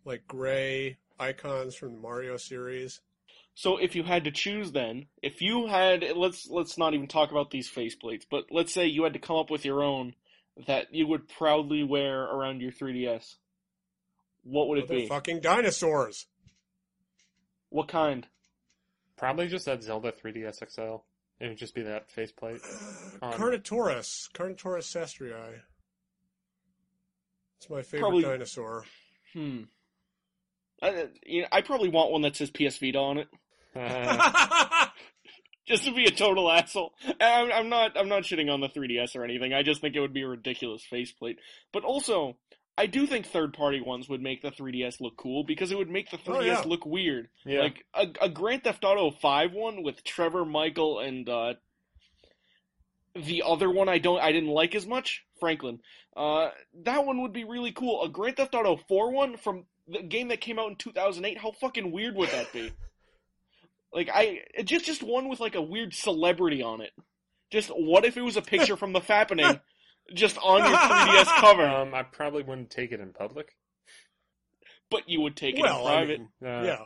[0.05, 2.99] like gray icons from the Mario series.
[3.53, 7.29] So if you had to choose then, if you had let's let's not even talk
[7.31, 10.15] about these faceplates, but let's say you had to come up with your own
[10.67, 13.35] that you would proudly wear around your 3DS.
[14.43, 15.07] What would Well, it they're be?
[15.07, 16.25] fucking dinosaurs.
[17.69, 18.25] What kind?
[19.21, 20.95] Probably just that Zelda 3DS XL.
[21.39, 22.59] It would just be that faceplate.
[23.21, 25.59] Um, Carnotaurus, Carnotaurus sastrei.
[27.59, 28.83] It's my favorite Probably- dinosaur.
[29.33, 29.61] Hmm.
[30.81, 33.27] I, you know, I probably want one that says PS Vita on it,
[33.75, 34.87] Uh,
[35.67, 36.91] just to be a total asshole.
[37.19, 37.95] I'm, I'm not.
[37.95, 39.53] I'm not shitting on the 3DS or anything.
[39.53, 41.37] I just think it would be a ridiculous faceplate.
[41.71, 42.37] But also,
[42.77, 46.09] I do think third-party ones would make the 3DS look cool because it would make
[46.09, 46.61] the 3DS Oh, yeah.
[46.65, 47.27] look weird.
[47.45, 51.53] yeah, Like a, a Grand Theft Auto 5 one with Trevor, Michael, and uh,
[53.15, 55.79] the other one I don't I didn't like as much, Franklin.
[56.15, 56.49] Uh,
[56.83, 58.03] that one would be really cool.
[58.03, 61.37] A Grand Theft Auto 4 one from the game that came out in 2008.
[61.37, 62.71] How fucking weird would that be?
[63.93, 66.91] like I it just just one with like a weird celebrity on it.
[67.51, 69.59] Just what if it was a picture from the Fappening
[70.13, 71.65] just on your 3DS cover?
[71.67, 73.55] um, I probably wouldn't take it in public.
[74.89, 76.19] but you would take it well, in I private.
[76.19, 76.79] mean, Uh, yeah,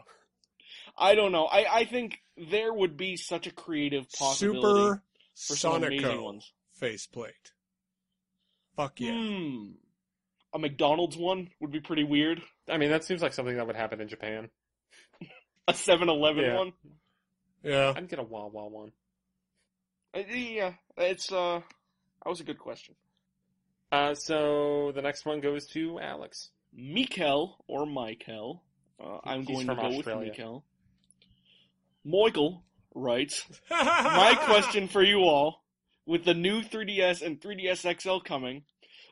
[0.98, 1.46] I don't know.
[1.46, 5.04] I, I think there would be such a creative possibility super
[5.36, 6.52] for some amazing ones.
[6.80, 7.52] faceplate.
[8.76, 9.12] Fuck yeah.
[9.14, 9.72] Hmm.
[10.54, 12.42] A McDonald's one would be pretty weird.
[12.70, 14.50] I mean, that seems like something that would happen in Japan.
[15.68, 16.56] A 7-Eleven Yeah.
[16.58, 16.74] one.
[17.64, 17.94] Yeah.
[17.96, 18.92] I'd get a Wawa one.
[20.14, 21.60] Uh, yeah, it's uh,
[22.24, 22.96] that was a good question.
[23.96, 26.50] Uh, so the next one goes to Alex.
[26.74, 28.62] Mikel or Michael.
[29.02, 30.28] Uh, I'm He's going to go Australia.
[30.28, 30.66] with Mikel.
[32.04, 32.64] Michael
[32.94, 35.64] writes, My question for you all
[36.06, 38.64] with the new 3DS and 3DS XL coming,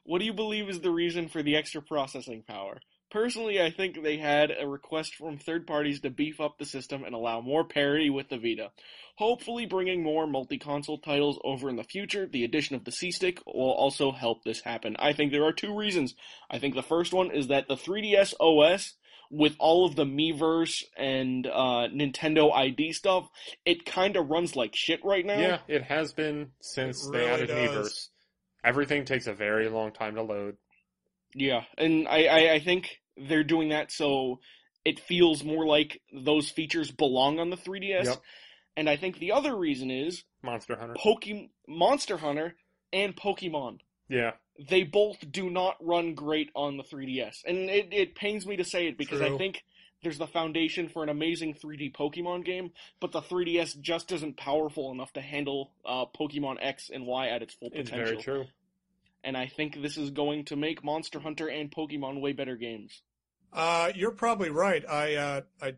[0.04, 2.80] what do you believe is the reason for the extra processing power?
[3.14, 7.03] Personally, I think they had a request from third parties to beef up the system
[7.03, 8.72] and allow more parity with the Vita.
[9.18, 13.11] Hopefully, bringing more multi console titles over in the future, the addition of the C
[13.11, 14.95] Stick will also help this happen.
[14.98, 16.15] I think there are two reasons.
[16.49, 18.95] I think the first one is that the 3DS OS,
[19.30, 23.30] with all of the Miiverse and uh, Nintendo ID stuff,
[23.64, 25.38] it kind of runs like shit right now.
[25.38, 27.69] Yeah, it has been since It they added does.
[27.69, 28.07] Miiverse.
[28.64, 30.57] Everything takes a very long time to load.
[31.35, 34.40] Yeah, and I, I, I think they're doing that so
[34.85, 38.06] it feels more like those features belong on the 3DS.
[38.06, 38.22] Yep.
[38.76, 40.95] And I think the other reason is Monster Hunter.
[40.95, 42.56] Pokemon Monster Hunter
[42.91, 43.80] and Pokemon.
[44.10, 44.31] Yeah,
[44.69, 47.45] They both do not run great on the 3DS.
[47.45, 49.64] And it, it pains me to say it because I think
[50.03, 54.91] there's the foundation for an amazing 3D Pokemon game, but the 3DS just isn't powerful
[54.91, 58.14] enough to handle uh, Pokemon X and Y at its full it's potential.
[58.14, 58.45] very true.
[59.24, 63.02] And I think this is going to make Monster Hunter and Pokemon way better games.
[63.54, 64.84] Uh, you're probably right.
[64.90, 65.74] I, uh, I,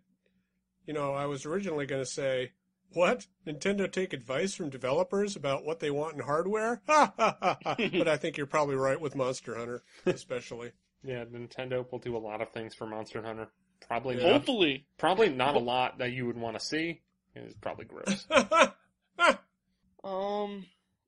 [0.88, 2.53] you know, I was originally going to say,
[2.93, 3.27] what?
[3.45, 6.81] Nintendo take advice from developers about what they want in hardware?
[6.88, 7.76] Ha ha ha ha.
[7.77, 10.72] But I think you're probably right with Monster Hunter, especially.
[11.07, 13.49] Yeah, Nintendo will do a lot of things for Monster Hunter.
[13.88, 14.23] Probably Yeah.
[14.23, 14.88] not, Hopefully.
[14.97, 17.01] probably not a lot that you would want to see.
[17.35, 18.26] It's probably gross.
[20.03, 20.65] Um,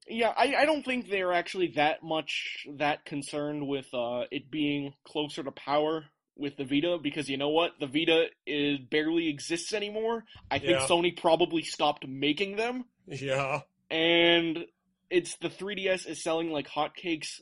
[0.07, 4.93] yeah, I, I don't think they're actually that much that concerned with uh, it being
[5.05, 6.05] closer to power
[6.38, 7.71] with the Vita because you know what?
[7.79, 10.23] The Vita is barely exists anymore.
[10.49, 10.88] I think Yeah.
[10.88, 13.61] Sony probably stopped making them, yeah.
[13.89, 14.65] and
[15.09, 17.41] it's the 3DS is selling like hotcakes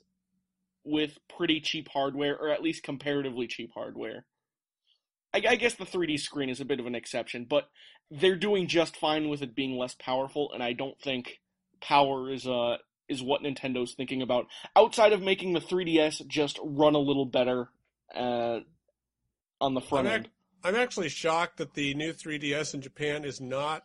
[0.84, 4.26] with pretty cheap hardware, or at least comparatively cheap hardware.
[5.34, 7.70] I, I guess the 3D screen is a bit of an exception, but
[8.12, 11.40] they're doing just fine with it being less powerful, and I don't think
[11.86, 14.48] power is uh is what Nintendo's thinking about.
[14.76, 17.70] Outside of making the 3DS just run a little better
[18.16, 18.62] uh,
[19.62, 20.30] on the front I'm, end.
[20.64, 23.84] I'm actually shocked that the new 3DS in Japan is not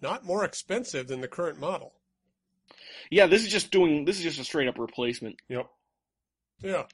[0.00, 1.94] not more expensive than the current model.
[3.10, 5.36] Yeah, this is just doing this is just a straight up replacement.
[5.48, 5.68] yep.
[6.62, 6.84] Yeah,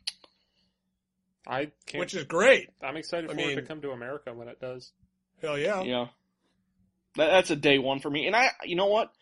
[1.47, 2.01] I can't.
[2.01, 2.71] which is great.
[2.83, 4.93] I'm excited I for it to come to America when it does.
[5.41, 5.83] Hell yeah.
[5.83, 6.07] Yeah.
[7.17, 8.27] That, that's a day one for me.
[8.27, 9.13] And I, you know what?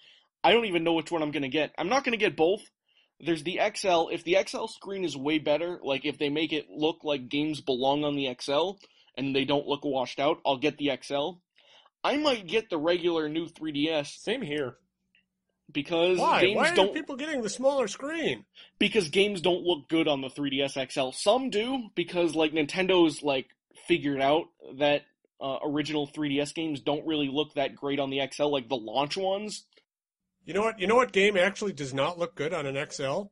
[0.43, 1.73] I don't even know which one I'm going to get.
[1.79, 2.63] I'm not going to get both.
[3.21, 4.09] There's the XL.
[4.11, 7.61] If the XL screen is way better, like if they make it look like games
[7.61, 8.73] belong on the XL
[9.17, 11.33] and they don't look washed out, I'll get the XL.
[12.03, 14.77] I might get the regular new 3DS Same here.
[15.71, 16.41] because Why?
[16.41, 18.47] games Why are don't people getting the smaller screen?
[18.79, 21.11] because games don't look good on the 3DS XL.
[21.13, 23.49] Some do because like Nintendo's like
[23.87, 24.47] figured out
[24.79, 25.03] that
[25.43, 29.19] uh, original 3DS games don't really look that great on the XL, like the launch
[29.19, 29.65] ones.
[30.45, 30.79] You know what?
[30.81, 33.25] You know what game actually does not look good on an XL?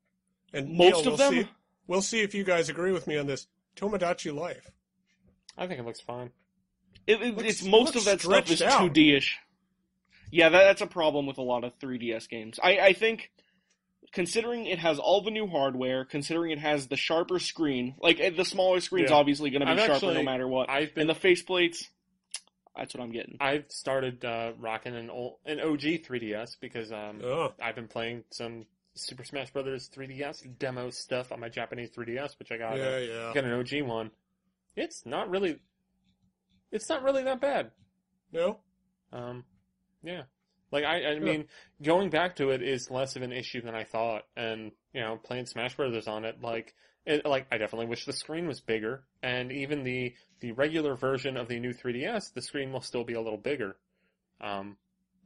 [0.53, 1.33] And Most Neal, of we'll them.
[1.35, 1.49] See,
[1.87, 3.47] we'll see if you guys agree with me on this.
[3.77, 4.71] Tomodachi Life.
[5.57, 6.31] I think it looks fine.
[7.07, 9.37] It, it- Looks- it's most looks of that stuff is two D ish.
[10.31, 12.61] Yeah, that, that's a problem with a lot of 3DS games.
[12.63, 13.31] I, I think,
[14.13, 18.31] considering it has all the new hardware, considering it has the sharper screen, like eh,
[18.37, 19.17] the smaller screen's Yeah.
[19.17, 21.85] obviously going to be I've sharper actually- no matter what, I've been and the faceplates,
[22.79, 23.37] that's what I'm getting.
[23.41, 27.21] I've started uh, rocking an old, an OG 3DS because um,
[27.61, 32.51] I've been playing some Super Smash Brothers 3DS demo stuff on my Japanese 3DS, which
[32.51, 32.77] I got.
[32.77, 33.33] yeah, uh, yeah.
[33.35, 34.11] got an OG one.
[34.77, 35.59] It's not really.
[36.71, 37.71] It's not really that bad.
[38.33, 38.59] No?
[39.13, 39.45] Um,
[40.03, 40.23] yeah.
[40.71, 41.47] Like I, I mean,
[41.83, 45.19] going back to it is less of an issue than I thought, and you know,
[45.23, 46.75] playing Smash Brothers on it, like,
[47.07, 51.37] it, like I definitely wish the screen was bigger, and even the the regular version
[51.37, 53.77] of the new 3DS, the screen will still be a little bigger.
[54.41, 54.77] Um,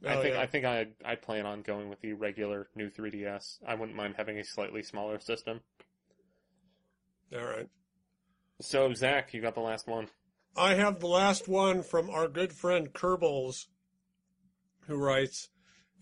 [0.05, 0.41] I Oh, think yeah.
[0.41, 3.59] I think I I plan on going with the regular new 3DS.
[3.65, 5.61] I wouldn't mind having a slightly smaller system.
[7.33, 7.69] All right.
[8.61, 10.07] So Zach, you got the last one.
[10.55, 13.65] I have the last one from our good friend Kerbals,
[14.87, 15.49] who writes,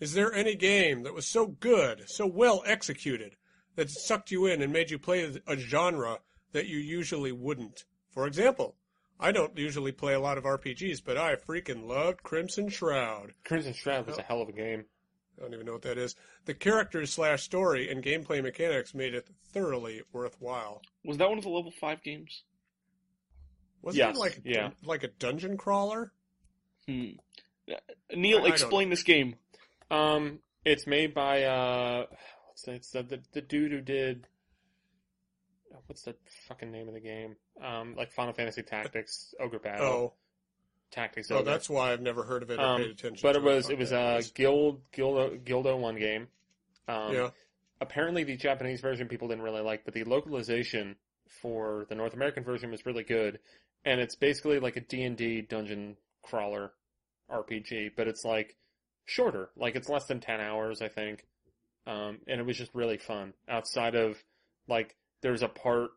[0.00, 3.36] Is there any game that was so good, so well executed,
[3.76, 6.18] that sucked you in and made you play a genre
[6.52, 7.84] that you usually wouldn't?
[8.10, 8.76] For example,
[9.22, 13.32] I don't usually play a lot of RPGs, but I freaking loved Crimson Shroud.
[13.44, 14.84] Crimson Shroud was a hell of a game.
[15.38, 16.14] I don't even know what that is.
[16.44, 20.82] The characters slash story and gameplay mechanics made it thoroughly worthwhile.
[21.04, 22.42] Was that one of the level five games?
[23.80, 24.70] Was Yes, it like a, yeah.
[24.84, 26.12] like a dungeon crawler?
[26.86, 27.10] Hmm.
[28.14, 29.36] Neal, I- I explain this game.
[29.90, 32.06] Um, it's made by uh,
[32.48, 32.72] what's that?
[32.74, 34.26] It's the, the the dude who did.
[35.86, 36.14] What's the
[36.48, 37.36] fucking name of the game?
[37.60, 40.12] Um, like Final Fantasy Tactics, Ogre Battle, Oh,
[40.90, 41.30] Tactics.
[41.30, 41.44] oh, Ogre.
[41.44, 43.18] that's why I've never heard of it or Um, paid attention.
[43.22, 46.28] but to it was it was a guild guild Guild01 game.
[46.88, 47.30] Um, yeah.
[47.80, 50.96] apparently the Japanese version people didn't really like, but the localization
[51.26, 53.38] for the North American version was really good,
[53.84, 56.72] and it's basically like a D and D dungeon crawler
[57.30, 58.56] RPG, but it's like
[59.04, 61.26] shorter, like it's less than ten hours, I think,
[61.86, 63.32] um, and it was just really fun.
[63.48, 64.22] Outside of
[64.68, 65.90] like, there's a part,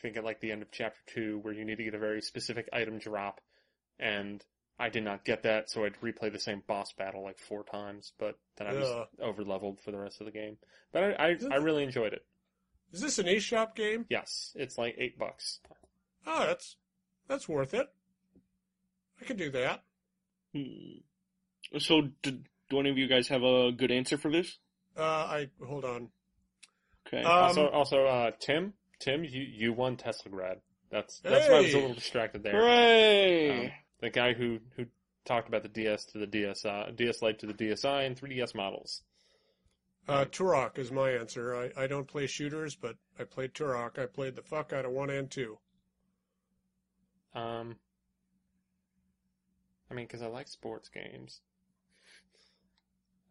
[0.00, 2.22] think at like the end of chapter two, where you need to get a very
[2.22, 3.40] specific item drop,
[3.98, 4.44] and
[4.78, 8.12] I did not get that, so I'd replay the same boss battle like four times,
[8.18, 9.06] but then I was Ugh.
[9.20, 10.56] over leveled for the rest of the game.
[10.92, 12.24] But I, I, I really enjoyed it.
[12.92, 14.06] Is this an eShop game?
[14.08, 15.60] Yes, it's like eight bucks.
[16.26, 16.76] Oh, that's
[17.26, 17.86] that's worth it.
[19.20, 19.82] I could do that.
[20.54, 21.78] Hmm.
[21.78, 22.38] So, do,
[22.70, 24.58] do any of you guys have a good answer for this?
[24.96, 26.08] Uh, I hold on.
[27.06, 27.22] Okay.
[27.22, 30.56] Um, also, also, uh, Tim, Tim, you you won Teslagrad.
[30.90, 32.52] That's that's why I was a little distracted there.
[32.52, 33.66] Hooray!
[33.66, 34.86] Um, the guy who who
[35.24, 39.02] talked about the DS to the DSi, DS Lite to the DSi, and 3DS models.
[40.08, 41.54] Uh, Turok is my answer.
[41.54, 43.98] I, I don't play shooters, but I played Turok.
[43.98, 45.58] I played the fuck out of one and two.
[47.34, 47.76] Um,
[49.90, 51.42] I mean, because I like sports games.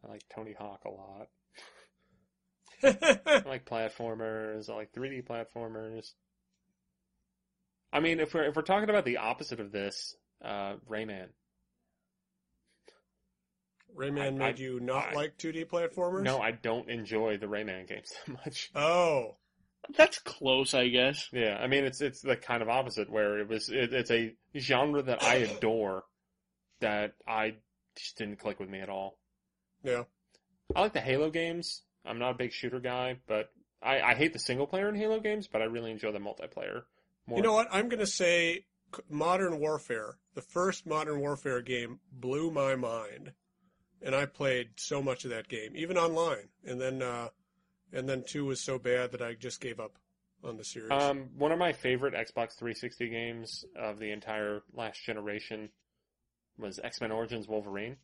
[0.04, 1.28] I like Tony Hawk a lot.
[2.82, 4.68] I like platformers.
[4.70, 6.12] I like 3D platformers.
[7.92, 10.14] I mean, if we're if we're talking about the opposite of this,
[10.44, 11.28] uh, Rayman.
[13.96, 16.22] Rayman I- made I- you not I- like 2D platformers?
[16.22, 18.70] No, I don't enjoy the Rayman games that much.
[18.74, 19.36] Oh,
[19.96, 21.28] That's close, I guess.
[21.32, 24.34] Yeah, I mean, it's it's the kind of opposite where it was it, it's a
[24.56, 26.04] genre that I adore
[26.80, 27.54] that I
[27.96, 29.18] just didn't click with me at all.
[29.82, 30.02] yeah.
[30.76, 31.82] I like the Halo games.
[32.08, 33.50] I'm not a big shooter guy, but
[33.82, 36.82] I, I hate the single player in Halo games, but I really enjoy the multiplayer.
[37.26, 37.38] More.
[37.38, 37.68] You know what?
[37.70, 38.64] I'm going to say
[39.10, 40.16] Modern Warfare.
[40.34, 43.32] The first Modern Warfare game blew my mind.
[44.00, 46.48] And I played so much of that game, even online.
[46.64, 47.28] And then, uh,
[47.92, 49.98] and then two was so bad that I just gave up
[50.44, 50.92] on the series.
[50.92, 55.70] Um, one of my favorite Xbox 360 games of the entire last generation
[56.58, 57.96] was X Men Origins Wolverine.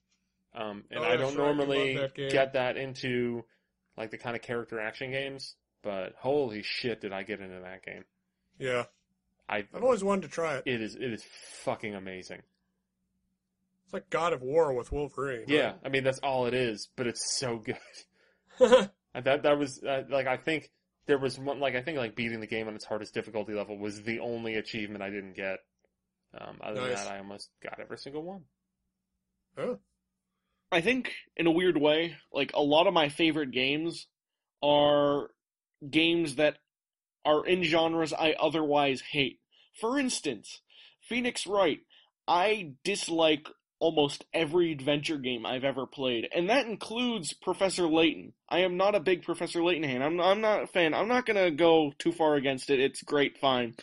[0.55, 3.45] Um, and Oh, I don't right, normally that get that into
[3.97, 7.85] like the kind of character action games, but holy shit, did I get into that
[7.85, 8.05] game?
[8.59, 8.85] yeah.
[9.49, 10.63] I I've always wanted to try it.
[10.67, 11.23] it is it is
[11.65, 12.41] fucking amazing.
[13.85, 15.45] It's like God of War with Wolverine.
[15.49, 17.77] Yeah, I mean that's all it is, but it's so good.
[19.15, 20.71] That that was uh, like I think
[21.07, 23.79] there was one like I think like beating the game on its hardest difficulty level
[23.79, 25.59] was the only achievement I didn't get.
[26.37, 26.97] Um, other Nice.
[26.97, 28.43] than that, I almost got every single one.
[29.57, 29.79] oh,
[30.73, 34.07] I think, in a weird way, like a lot of my favorite games
[34.63, 35.31] are
[35.89, 36.57] games that
[37.25, 39.41] are in genres I otherwise hate.
[39.81, 40.61] For instance,
[41.01, 41.81] Phoenix Wright.
[42.27, 48.33] I dislike almost every adventure game I've ever played, and that includes Professor Layton.
[48.49, 50.03] I am not a big Professor Layton fan.
[50.03, 50.95] I'm I'm not a fan.
[50.95, 52.81] I'm not gonna go too far against it.
[52.81, 53.75] It's great, fine,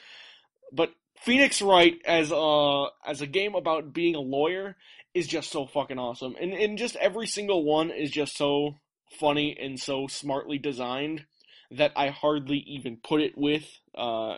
[0.71, 0.91] but
[1.21, 4.75] Phoenix Wright as a as a game about being a lawyer
[5.13, 6.35] is just so fucking awesome.
[6.39, 8.75] And and just every single one is just so
[9.19, 11.25] funny and so smartly designed
[11.71, 13.65] that I hardly even put it with
[13.95, 14.37] uh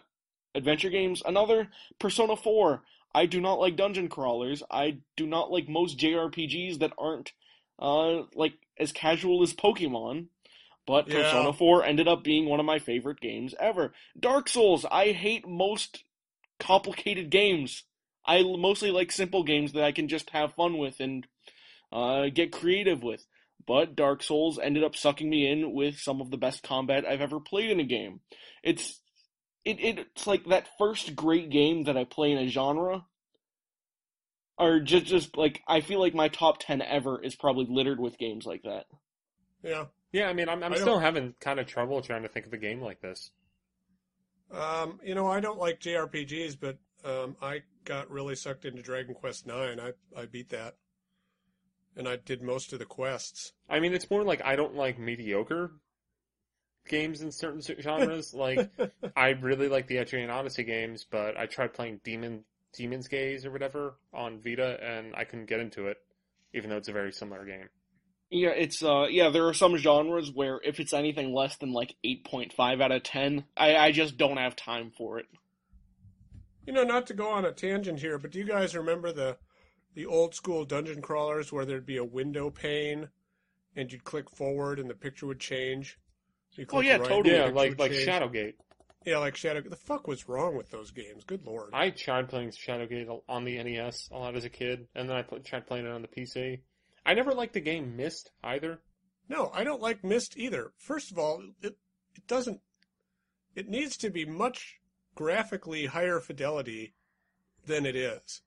[0.55, 1.21] adventure games.
[1.25, 1.69] Another
[1.99, 2.83] Persona 4.
[3.15, 4.63] I do not like dungeon crawlers.
[4.71, 7.31] I do not like most JRPGs that aren't
[7.79, 10.27] uh like as casual as Pokemon.
[10.85, 11.23] But Yeah.
[11.23, 13.93] Persona 4 ended up being one of my favorite games ever.
[14.19, 16.03] Dark Souls, I hate most
[16.59, 17.83] complicated games.
[18.25, 21.25] I l- mostly like simple games that I can just have fun with and
[21.91, 23.25] uh, get creative with.
[23.65, 27.21] But Dark Souls ended up sucking me in with some of the best combat I've
[27.21, 28.19] ever played in a game.
[28.63, 28.99] It's
[29.65, 33.05] it, it's like that first great game that I play in a genre.
[34.57, 38.17] Or just just like I feel like my top ten ever is probably littered with
[38.17, 38.85] games like that.
[39.63, 39.85] yeah.
[40.11, 42.45] Yeah, I mean, I'm, I'm I still don't- having kind of trouble trying to think
[42.45, 43.31] of a game like this.
[44.51, 49.13] Um, you know, I don't like JRPGs, but um, I got really sucked into Dragon
[49.13, 49.79] Quest Nine.
[49.79, 50.75] I I beat that,
[51.95, 53.53] and I did most of the quests.
[53.69, 55.71] I mean, it's more like I don't like mediocre
[56.87, 58.33] games in certain genres.
[58.33, 58.69] like,
[59.15, 62.45] I really like the Etrian Odyssey games, but I tried playing Demon
[62.77, 65.97] Demon's Gaze or whatever on Vita, and I couldn't get into it,
[66.53, 67.69] even though it's a very similar game.
[68.29, 71.95] Yeah, it's uh yeah, there are some genres where if it's anything less than like
[72.03, 75.27] 8.5 out of 10, I I just don't have time for it.
[76.65, 79.37] You know, not to go on a tangent here, but do you guys remember the
[79.95, 83.09] the old school dungeon crawlers where there'd be a window pane
[83.75, 85.99] and you'd click forward and the picture would change?
[86.51, 87.35] So Oh, yeah, right, totally.
[87.35, 88.07] Yeah, like like change.
[88.07, 88.53] Shadowgate.
[89.05, 89.61] Yeah, like Shadow.
[89.61, 91.25] The fuck was wrong with those games?
[91.25, 91.71] Good lord.
[91.73, 95.23] I tried playing Shadowgate on the NES a lot as a kid, and then I
[95.23, 96.61] pl- tried playing it on the PC.
[97.05, 98.79] I never liked the game Myst either.
[99.27, 100.71] No, I don't like Myst either.
[100.77, 101.75] First of all, it
[102.15, 102.61] it doesn't.
[103.55, 104.79] It needs to be much
[105.15, 106.93] graphically higher fidelity
[107.65, 108.41] than it is.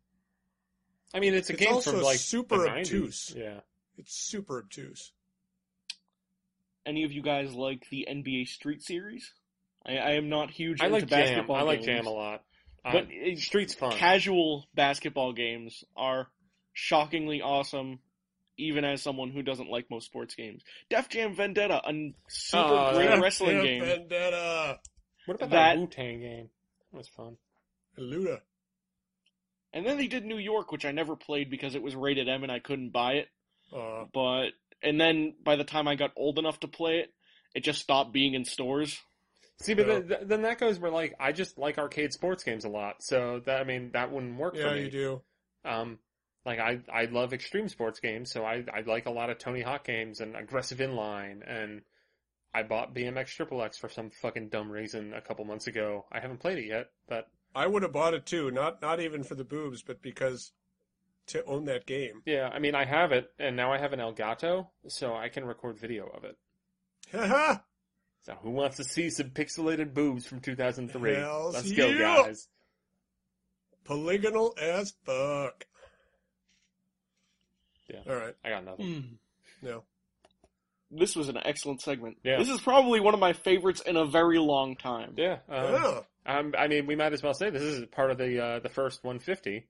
[1.15, 2.79] I mean, it's a It's game also from like super the 90s.
[2.81, 3.35] obtuse.
[3.37, 3.61] Yeah.
[3.97, 5.13] It's super obtuse.
[6.85, 9.33] Any of you guys like the NBA Street Series?
[9.85, 11.21] I, I am not huge I into like Jam.
[11.21, 12.43] basketball I like games, Jam a lot.
[12.85, 13.93] But Uh, it- Street's fun.
[13.97, 16.29] Casual basketball games are
[16.73, 18.01] shockingly awesome,
[18.59, 20.63] even as someone who doesn't like most sports games.
[20.91, 21.93] Def Jam Vendetta, a
[22.29, 23.19] super Oh, great yeah.
[23.21, 23.81] wrestling Yeah, game.
[23.85, 24.81] Vendetta.
[25.25, 26.51] what about that- that Wu Tang game?
[26.97, 27.37] That was fun.
[27.99, 28.41] Luda.
[29.75, 32.43] And then they did New York, which I never played because it was rated M
[32.43, 33.29] and I couldn't buy it.
[33.71, 34.53] Uh, But
[34.83, 37.13] and then by the time I got old enough to play it,
[37.55, 38.99] it just stopped being in stores.
[39.61, 39.99] See, but Yeah.
[39.99, 43.03] then, then that goes where like I just like arcade sports games a lot.
[43.03, 44.85] So that I mean that wouldn't work yeah, for me.
[44.85, 45.23] you do.
[45.67, 45.99] Um,
[46.47, 49.61] like I I love extreme sports games, so I I like a lot of Tony
[49.61, 51.83] Hawk games and aggressive inline, and
[52.57, 56.07] I bought BMX Triple X for some fucking dumb reason a couple months ago.
[56.11, 58.51] I haven't played it yet, but I would have bought it too.
[58.51, 60.53] Not not even for the boobs, but because
[61.27, 62.23] to own that game.
[62.25, 65.45] yeah, I mean I have it, and now I have an Elgato, so I can
[65.45, 66.39] record video of it.
[67.13, 67.59] Haha.
[68.23, 71.15] So who wants to see some pixelated boobs from 2003?
[71.15, 72.25] Hells Let's go, yeah!
[72.25, 72.49] guys.
[73.85, 75.65] Polygonal as fuck.
[77.89, 78.01] Yeah.
[78.09, 78.35] All right.
[78.45, 79.19] I got nothing.
[79.63, 79.67] Hmm.
[79.67, 79.85] No.
[80.99, 82.17] This was an excellent segment.
[82.25, 82.39] Yeah.
[82.39, 85.15] This is probably one of my favorites in a very long time.
[85.17, 85.39] Yeah.
[85.49, 86.01] Um, Yeah.
[86.29, 88.69] Um, I mean, we might as well say this is part of the uh, the
[88.69, 89.69] first 150,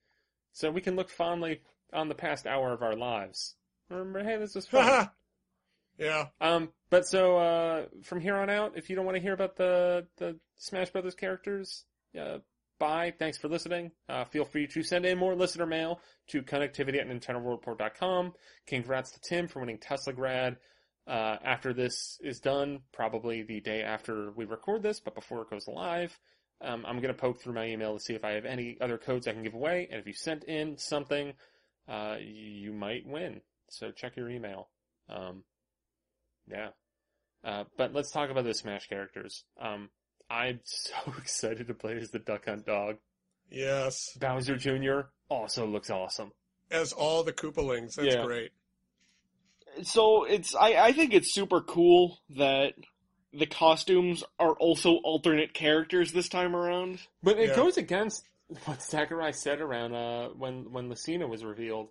[0.53, 1.61] so we can look fondly
[1.93, 3.55] on the past hour of our lives.
[3.91, 5.11] Remember, hey, this was fun.
[5.99, 6.27] Yeah.
[6.43, 9.57] um, but so uh, from here on out, if you don't want to hear about
[9.57, 11.85] the the Smash Brothers characters,
[12.21, 12.39] uh,
[12.79, 13.15] bye.
[13.19, 13.93] Thanks for listening.
[14.09, 18.35] Uh, feel free to send in more listener mail to connectivity at NintendoWorldReport.com.
[18.67, 20.57] Congrats to Tim for winning Teslagrad.
[21.07, 25.51] Uh, after this is done, probably the day after we record this, but before it
[25.51, 26.19] goes live,
[26.61, 28.99] um, I'm going to poke through my email to see if I have any other
[28.99, 29.87] codes I can give away.
[29.91, 31.35] And if you sent in something,
[31.89, 33.41] uh, you might win.
[33.71, 34.69] So check your email.
[35.09, 35.45] Um,
[36.51, 36.69] yeah.
[37.45, 39.45] Uh, but let's talk about the Smash characters.
[39.61, 39.91] Um,
[40.29, 42.97] I'm so excited to play as the Duck Hunt dog.
[43.49, 44.17] Yes.
[44.19, 45.09] Bowser Jr.
[45.29, 46.33] also looks awesome.
[46.71, 47.95] As all the Koopalings.
[47.95, 48.25] That's Yeah.
[48.25, 48.51] great.
[49.83, 52.75] So it's I, I think it's super cool that
[53.33, 57.01] the costumes are also alternate characters this time around.
[57.23, 57.57] But it Yeah.
[57.57, 58.25] goes against
[58.65, 61.89] what Sakurai said around uh, when when Lucina was revealed,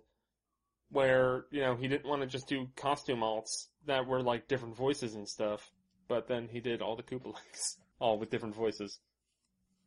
[0.90, 4.76] where you know he didn't want to just do costume alts that were like different
[4.76, 5.70] voices and stuff,
[6.08, 8.98] but then he did all the Koopalings, all with different voices.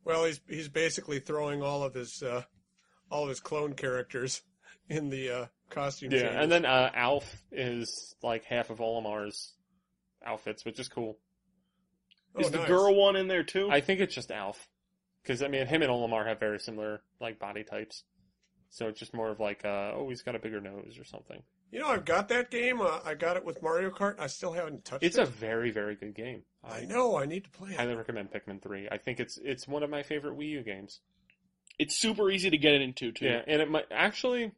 [0.04, 2.44] Well, he's he's basically throwing all of his uh,
[3.10, 4.42] all of his clone characters
[4.88, 6.12] in the uh, costume.
[6.12, 6.36] Yeah, changes.
[6.42, 9.52] and then uh, Alph is like half of Olimar's
[10.24, 11.18] outfits, which is cool.
[12.36, 13.70] oh, Is the girl one in there too?
[13.70, 14.68] I think it's just Alph,
[15.22, 18.04] because I mean him and Olimar have very similar like body types,
[18.68, 21.42] so it's just more of like uh, oh he's got a bigger nose or something.
[21.72, 22.80] You know, I've got that game.
[22.80, 24.16] Uh, I got it with Mario Kart.
[24.18, 25.20] I still haven't touched It's it.
[25.20, 26.42] It's a very very good game.
[26.64, 27.16] I know.
[27.16, 27.76] I need to play it.
[27.76, 28.88] highly recommend Pikmin 3.
[28.90, 31.00] I think it's it's one of my favorite Wii U games.
[31.78, 33.26] it's super easy to get into too.
[33.26, 34.50] Yeah, and it might actually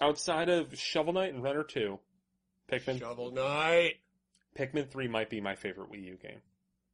[0.00, 1.98] outside of Shovel Knight and Runner 2,
[2.70, 3.94] Pikmin Shovel Knight.
[4.58, 6.40] Pikmin 3 might be my favorite Wii U game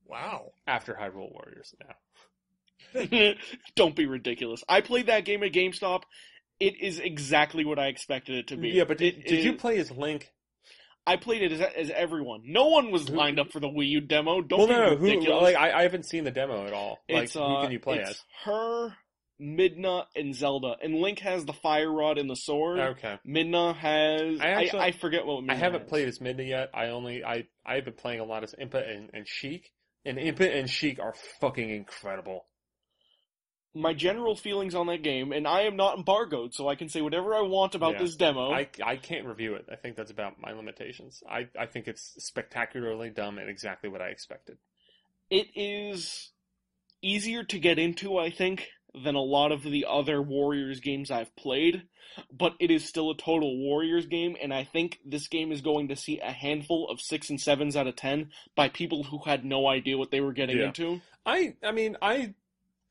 [0.06, 0.52] Wow.
[0.66, 3.32] after Hyrule Warriors now.
[3.76, 4.62] Don't be ridiculous.
[4.68, 6.02] I played that game at GameStop.
[6.58, 8.70] It is exactly what I expected it to be.
[8.70, 10.30] Yeah, but did, It did you play as Link?
[11.06, 12.42] I played it as, as everyone.
[12.44, 14.42] No one was Who- lined up for the Wii U demo.
[14.42, 15.42] Don't well, be no, no, who, ridiculous.
[15.42, 16.98] like I, I haven't seen the demo at all.
[17.08, 18.22] Like it's, who uh, can you play it's as?
[18.44, 18.94] Her,
[19.40, 20.74] Midna, and Zelda.
[20.82, 22.78] And Link has the fire rod and the sword.
[22.78, 23.18] Okay.
[23.26, 24.40] Midna has.
[24.40, 25.88] I I, I, forget what Midna I haven't has.
[25.88, 26.70] played as Midna yet.
[26.74, 29.72] I only I I've been playing a lot as Impa and, and Sheik.
[30.04, 32.46] And Impa and Sheik are fucking incredible.
[33.72, 37.02] My general feelings on that game, and I am not embargoed, so I can say
[37.02, 37.98] whatever I want about Yeah.
[38.00, 38.50] this demo.
[38.50, 39.66] I, I can't review it.
[39.70, 41.22] I think that's about my limitations.
[41.30, 44.58] I, I think it's spectacularly dumb and exactly what I expected.
[45.30, 46.32] it is
[47.00, 51.34] easier to get into, I think, than a lot of the other Warriors games I've
[51.36, 51.82] played,
[52.32, 55.88] but it is still a total Warriors game, and I think this game is going
[55.88, 59.44] to see a handful of six and sevens out of ten by people who had
[59.44, 60.66] no idea what they were getting Yeah.
[60.66, 61.00] into.
[61.24, 62.34] I I mean I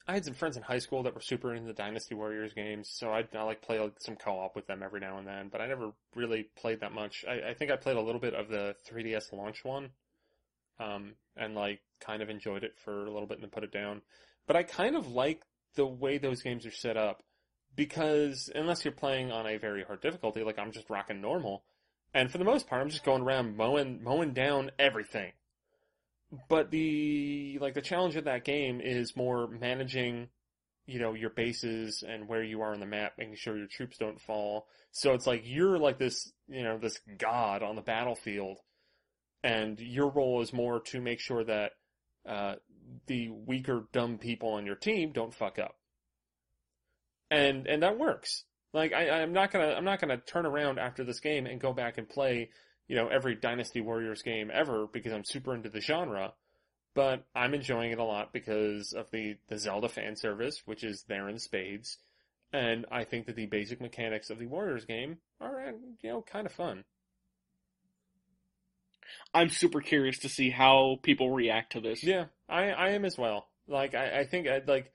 [0.07, 2.89] I had some friends in high school that were super into the Dynasty Warriors games,
[2.91, 5.49] so I, I like play like, some co-op with them every now and then.
[5.49, 7.25] But I never really played that much.
[7.29, 9.91] I, I think I played a little bit of the 3DS launch one,
[10.79, 13.71] um, and like kind of enjoyed it for a little bit and then put it
[13.71, 14.01] down.
[14.47, 15.41] But I kind of like
[15.75, 17.23] the way those games are set up
[17.75, 21.63] because unless you're playing on a very hard difficulty, like I'm just rocking normal,
[22.13, 25.31] and for the most part, I'm just going around mowing mowing down everything.
[26.47, 30.29] But the like the challenge of that game is more managing
[30.85, 33.97] you know your bases and where you are on the map making sure your troops
[33.97, 34.67] don't fall.
[34.91, 38.57] So it's like you're like this you know this god on the battlefield
[39.43, 41.71] and your role is more to make sure that
[42.27, 42.55] uh,
[43.07, 45.75] the weaker dumb people on your team don't fuck up
[47.31, 48.43] and and that works
[48.73, 51.73] like I, i'm not gonna i'm not gonna turn around after this game and go
[51.73, 52.49] back and play
[52.89, 56.33] you know, every Dynasty Warriors game ever because I'm super into the genre.
[56.95, 61.05] But I'm enjoying it a lot because of the, the Zelda fan service, which is
[61.07, 61.99] there in spades.
[62.51, 65.71] And I think that the basic mechanics of the Warriors game are, uh,
[66.01, 66.83] you know, kind of fun.
[69.33, 72.03] I'm super curious to see how people react to this.
[72.03, 73.47] Yeah, I, I am as well.
[73.67, 74.91] Like, I, I think, I'd like,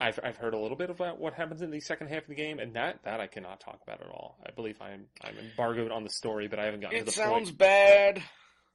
[0.00, 2.34] I've, I've heard a little bit about what happens in the second half of the
[2.36, 4.38] game, and that, that I cannot talk about at all.
[4.46, 7.10] I believe I'm, I'm embargoed on the story, but I haven't gotten It to the
[7.12, 7.58] sounds point.
[7.58, 8.22] bad.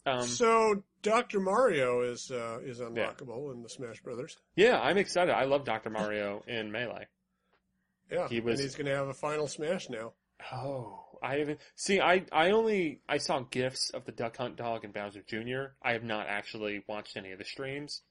[0.05, 1.39] Um, so Dr.
[1.39, 4.35] Mario is uh, is unlockable in the Smash Brothers.
[4.57, 5.31] yeah, I'm excited.
[5.34, 5.89] I love Dr.
[5.89, 7.07] Mario in Melee.
[8.11, 10.11] Yeah, He was- and he's going to have a final Smash now.
[10.51, 11.59] Oh, I haven't.
[11.75, 15.73] See, I, I only I saw gifs of the Duck Hunt dog and Bowser Jr.
[15.81, 18.01] I have not actually watched any of the streams.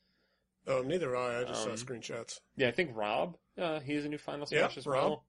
[0.67, 1.41] Oh, neither I.
[1.41, 2.39] I just Um, saw screenshots.
[2.57, 5.11] Yeah, I think Rob, uh, he is a new Final Yeah, Smash as Rob.
[5.11, 5.25] well.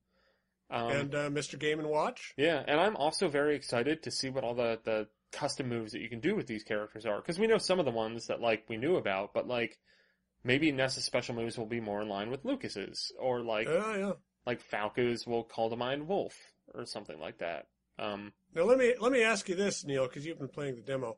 [0.69, 1.59] Um, and uh, Mr.
[1.59, 2.33] Game and Watch.
[2.37, 5.99] yeah, and I'm also very excited to see what all the the custom moves that
[6.01, 8.39] you can do with these characters are because we know some of the ones that
[8.39, 9.77] like we knew about, but like
[10.43, 14.13] maybe Ness's special moves will be more in line with Lucas's, or like yeah.
[14.45, 16.35] like Falco's will call to mind Wolf
[16.73, 17.67] or something like that.
[17.99, 20.81] Um, Now let me let me ask you this, Neal, because you've been playing the
[20.81, 21.17] demo.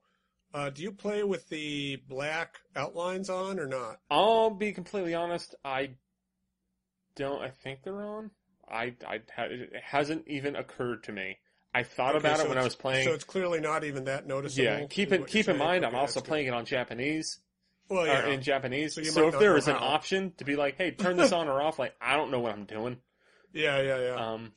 [0.53, 3.99] Uh, do you play with the black outlines on or not?
[4.09, 5.55] I'll be completely honest.
[5.65, 5.91] I
[7.15, 7.41] don't.
[7.41, 8.31] I think they're on.
[8.69, 11.37] I, I it hasn't even occurred to me.
[11.73, 13.05] I thought Okay, about so it when I was playing.
[13.07, 14.63] So it's clearly not even that noticeable.
[14.63, 15.85] yeah, keep it keep in mind.
[15.85, 16.27] I'm also good.
[16.27, 17.39] playing it on Japanese.
[17.89, 18.27] Well, yeah.
[18.27, 18.95] in Japanese.
[18.95, 21.61] So So, if there was an option to be like, "Hey, turn this on or
[21.61, 22.97] off," like I don't know what I'm doing.
[23.53, 24.15] yeah, yeah, yeah.
[24.15, 24.53] Um,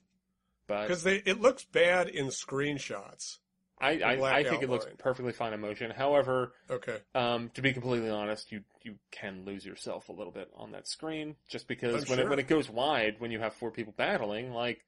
[0.68, 3.38] but Because they it looks bad in screenshots.
[3.80, 5.90] I I, I think it looks perfectly fine in motion.
[5.92, 6.98] However, Okay.
[7.14, 10.86] Um, to be completely honest, you you can lose yourself a little bit on that
[10.88, 13.94] screen just because I'm when it when it goes wide, when you have four people
[13.96, 14.84] battling, like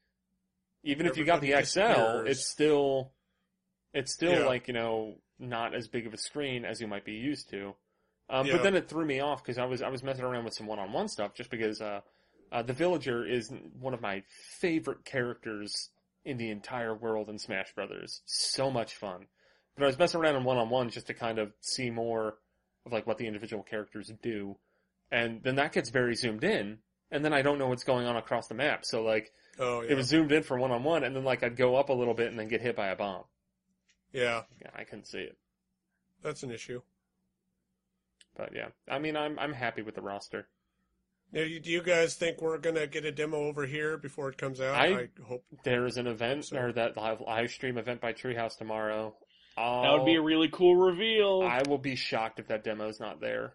[0.83, 2.29] even if you got the XL, disappears.
[2.29, 3.13] it's still
[3.95, 4.47] it's still Yeah.
[4.47, 7.75] like you know not as big of a screen as you might be used to.
[8.29, 8.55] Um, Yeah.
[8.57, 10.67] But then it threw me off because I was I was messing around with some
[10.67, 12.01] one on one stuff just because uh,
[12.53, 14.23] uh, the villager is one of my
[14.59, 15.91] favorite characters
[16.25, 18.23] in the entire world in Smash Brothers.
[18.27, 19.27] So much fun.
[19.77, 22.37] But I was messing around in one on one just to kind of see more
[22.85, 24.57] of like what the individual characters do,
[25.11, 26.79] and then that gets very zoomed in,
[27.11, 28.85] and then I don't know what's going on across the map.
[28.85, 29.93] So like Oh yeah.
[29.93, 31.93] it was zoomed in for one on one, and then like I'd go up a
[31.95, 33.25] little bit and then get hit by a bomb.
[34.13, 35.37] yeah, Yeah, I couldn't see it.
[36.23, 36.83] that's an issue.
[38.37, 40.49] But yeah, I mean I'm I'm happy with the roster.
[41.33, 44.37] Now, you- do you guys think we're gonna get a demo over here before it
[44.37, 44.75] comes out?
[44.75, 45.45] I- hope.
[45.65, 49.17] There is an event So- or that live live stream event by Treehouse tomorrow.
[49.57, 51.43] I'll, That would be a really cool reveal.
[51.43, 53.55] I will be shocked if that demo is not there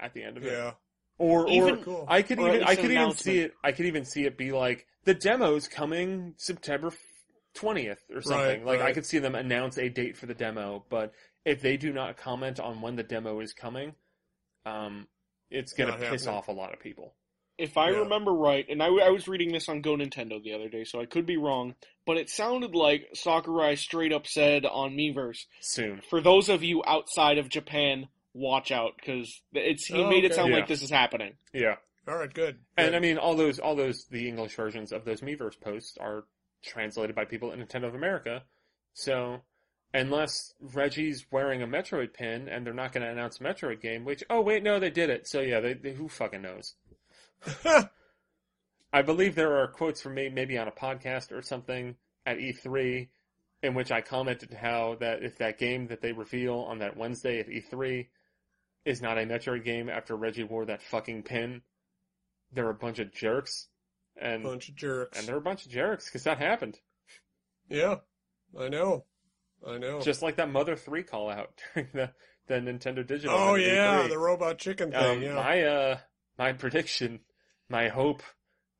[0.00, 0.52] at the end of it.
[0.52, 0.74] Yeah.
[1.18, 2.04] Or Even- or Cool.
[2.08, 4.50] I could or even I could even see it I could even see it be
[4.52, 6.92] like the demo's coming September
[7.54, 8.64] twentieth or something.
[8.64, 11.12] Right, like I could see them announce a date for the demo, but
[11.44, 13.94] if they do not comment on when the demo is coming,
[14.64, 15.06] um,
[15.52, 16.28] it's gonna piss happening.
[16.28, 17.14] off a lot of people.
[17.58, 17.98] If I Yeah.
[17.98, 21.00] remember right, and I, I was reading this on Go Nintendo the other day, so
[21.00, 21.74] I could be wrong,
[22.06, 26.00] but it sounded like Sakurai straight up said on Miiverse, Soon.
[26.10, 30.34] for those of you outside of Japan, watch out, because it's he Oh, made it
[30.34, 30.56] sound Yeah.
[30.60, 31.36] like this is happening.
[31.52, 31.76] Yeah.
[32.08, 32.32] All right.
[32.32, 32.58] Good.
[32.76, 32.94] And Good.
[32.94, 36.24] I mean, all those, all those, the English versions of those Miiverse posts are
[36.64, 38.42] translated by people at Nintendo of America.
[38.94, 39.40] So,
[39.94, 44.04] unless Reggie's wearing a Metroid pin and they're not going to announce a Metroid game,
[44.04, 45.26] which, oh wait, no, they did it.
[45.28, 46.74] So yeah, they, they who fucking knows?
[48.92, 51.96] I believe there are quotes from me, maybe on a podcast or something
[52.26, 53.08] at E3,
[53.62, 57.40] in which I commented how that if that game that they reveal on that Wednesday
[57.40, 58.08] at E3
[58.84, 61.62] is not a Metroid game after Reggie wore that fucking pin,
[62.52, 63.68] they're a bunch of jerks,
[64.20, 65.18] and Bunch of jerks.
[65.18, 66.78] and they're a bunch of jerks because that happened.
[67.70, 67.96] yeah,
[68.58, 69.04] I know.
[69.66, 70.00] I know.
[70.00, 72.10] Just like that Mother Three call out during the
[72.48, 73.36] the Nintendo Digital.
[73.36, 74.08] oh yeah, E3.
[74.08, 75.16] the robot chicken thing.
[75.18, 75.34] Um, yeah.
[75.34, 75.98] My uh,
[76.38, 77.20] my prediction,
[77.68, 78.22] my hope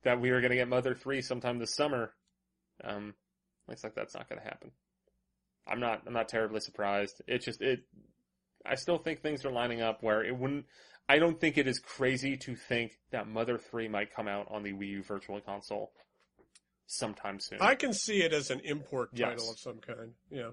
[0.05, 2.13] that we were going to get Mother Three sometime this summer.
[2.83, 3.15] Um,
[3.69, 4.73] looks like that's not going to happen.
[5.69, 6.03] I'm not.
[6.07, 7.23] I'm not terribly surprised.
[7.29, 7.81] It just it.
[8.67, 10.67] I still think things are lining up where it wouldn't.
[11.09, 14.63] I don't think it is crazy to think that Mother Three might come out on
[14.65, 15.93] the Wii U Virtual Console
[16.87, 17.59] sometime soon.
[17.61, 19.29] I can see it as an import Yes.
[19.31, 20.13] title of some kind.
[20.31, 20.51] Yeah.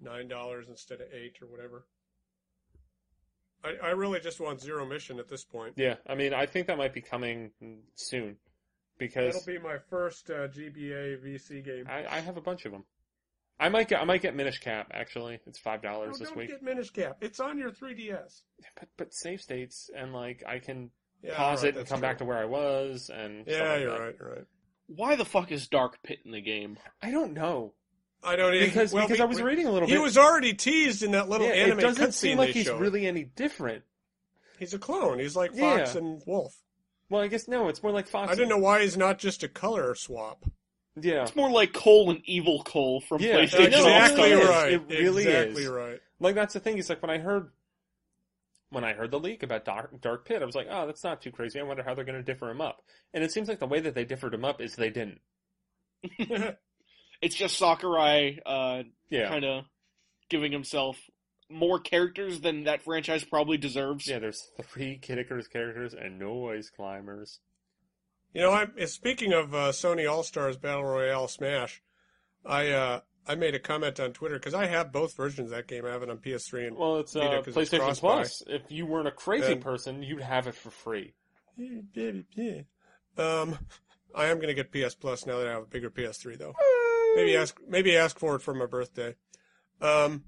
[0.00, 1.84] Nine dollars instead of eight or whatever.
[3.62, 5.74] I, I really just want zero mission at this point.
[5.76, 7.50] yeah, I mean, I think that might be coming
[7.94, 8.36] soon
[8.98, 11.84] because That'll be my first uh, GBA VC game.
[11.88, 12.84] I, I have a bunch of them.
[13.58, 15.38] I might get I might get Minish Cap actually.
[15.46, 16.48] It's five dollars this don't week.
[16.48, 17.18] get Minish Cap.
[17.20, 18.40] It's on your 3DS.
[18.78, 20.90] But but save states and like I can
[21.22, 22.08] Yeah, pause alright, it and come true.
[22.08, 24.00] back to where I was and stuff Yeah, like you're that.
[24.00, 24.14] right.
[24.18, 24.44] You're right.
[24.86, 26.78] Why the fuck is Dark Pit in the game?
[27.02, 27.74] I don't know
[28.22, 29.92] I don't even because well, because we- I was we- reading a little bit.
[29.92, 30.02] He bit.
[30.02, 32.80] was already teased in that little yeah, anime it doesn't seem like he's showed.
[32.80, 33.82] really any different.
[34.58, 35.18] He's a clone.
[35.18, 36.00] He's like Fox Yeah.
[36.00, 36.54] and Wolf.
[37.08, 38.30] Well, I guess no, it's more like Fox.
[38.30, 40.44] I don't know why he's not just a color swap.
[41.00, 43.66] Yeah, It's more like Cole and Evil Cole from Yeah, PlayStation.
[43.66, 44.48] I know, it exactly really is.
[44.48, 44.72] right.
[44.72, 45.68] It really exactly is.
[45.68, 46.00] right.
[46.18, 46.76] like that's the thing.
[46.78, 47.50] Is like when I heard
[48.70, 51.22] when I heard the leak about Dark, Dark Pit, I was like, oh, that's not
[51.22, 51.58] too crazy.
[51.58, 52.82] I wonder how they're going to differ him up.
[53.14, 55.20] And it seems like the way that they differed him up is they didn't.
[57.22, 59.64] it's just Sakurai uh, Yeah, kind of
[60.28, 60.96] giving himself
[61.48, 64.06] more characters than that franchise probably deserves.
[64.06, 64.18] yeah.
[64.20, 67.40] There's three Kid Icarus characters and no ice climbers.
[68.32, 71.82] You know, I'm speaking of uh, Sony All Stars Battle Royale Smash.
[72.46, 75.66] I uh, I made a comment on Twitter because I have both versions of that
[75.66, 75.84] game.
[75.84, 78.08] I have it on PS3 and Well, it's uh, Vita 'cause it's PlayStation cross-buy.
[78.14, 78.42] Plus.
[78.46, 81.14] If you weren't a crazy And- person, you'd have it for free.
[83.18, 83.58] um,
[84.14, 86.54] I am going to get PS Plus now that I have a bigger PS3 though.
[87.16, 89.16] Maybe ask maybe ask for it for my birthday.
[89.80, 90.24] Um,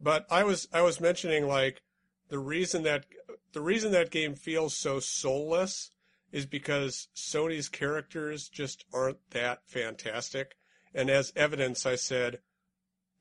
[0.00, 1.82] but I was I was mentioning like
[2.28, 3.06] the reason that
[3.52, 5.90] the reason that game feels so soulless
[6.32, 10.56] is because Sony's characters just aren't that fantastic.
[10.92, 12.40] And as evidence, I said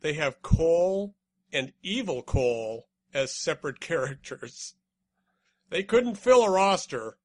[0.01, 1.15] they have Cole
[1.51, 4.73] and Evil Cole as separate characters.
[5.69, 7.17] They couldn't fill a roster.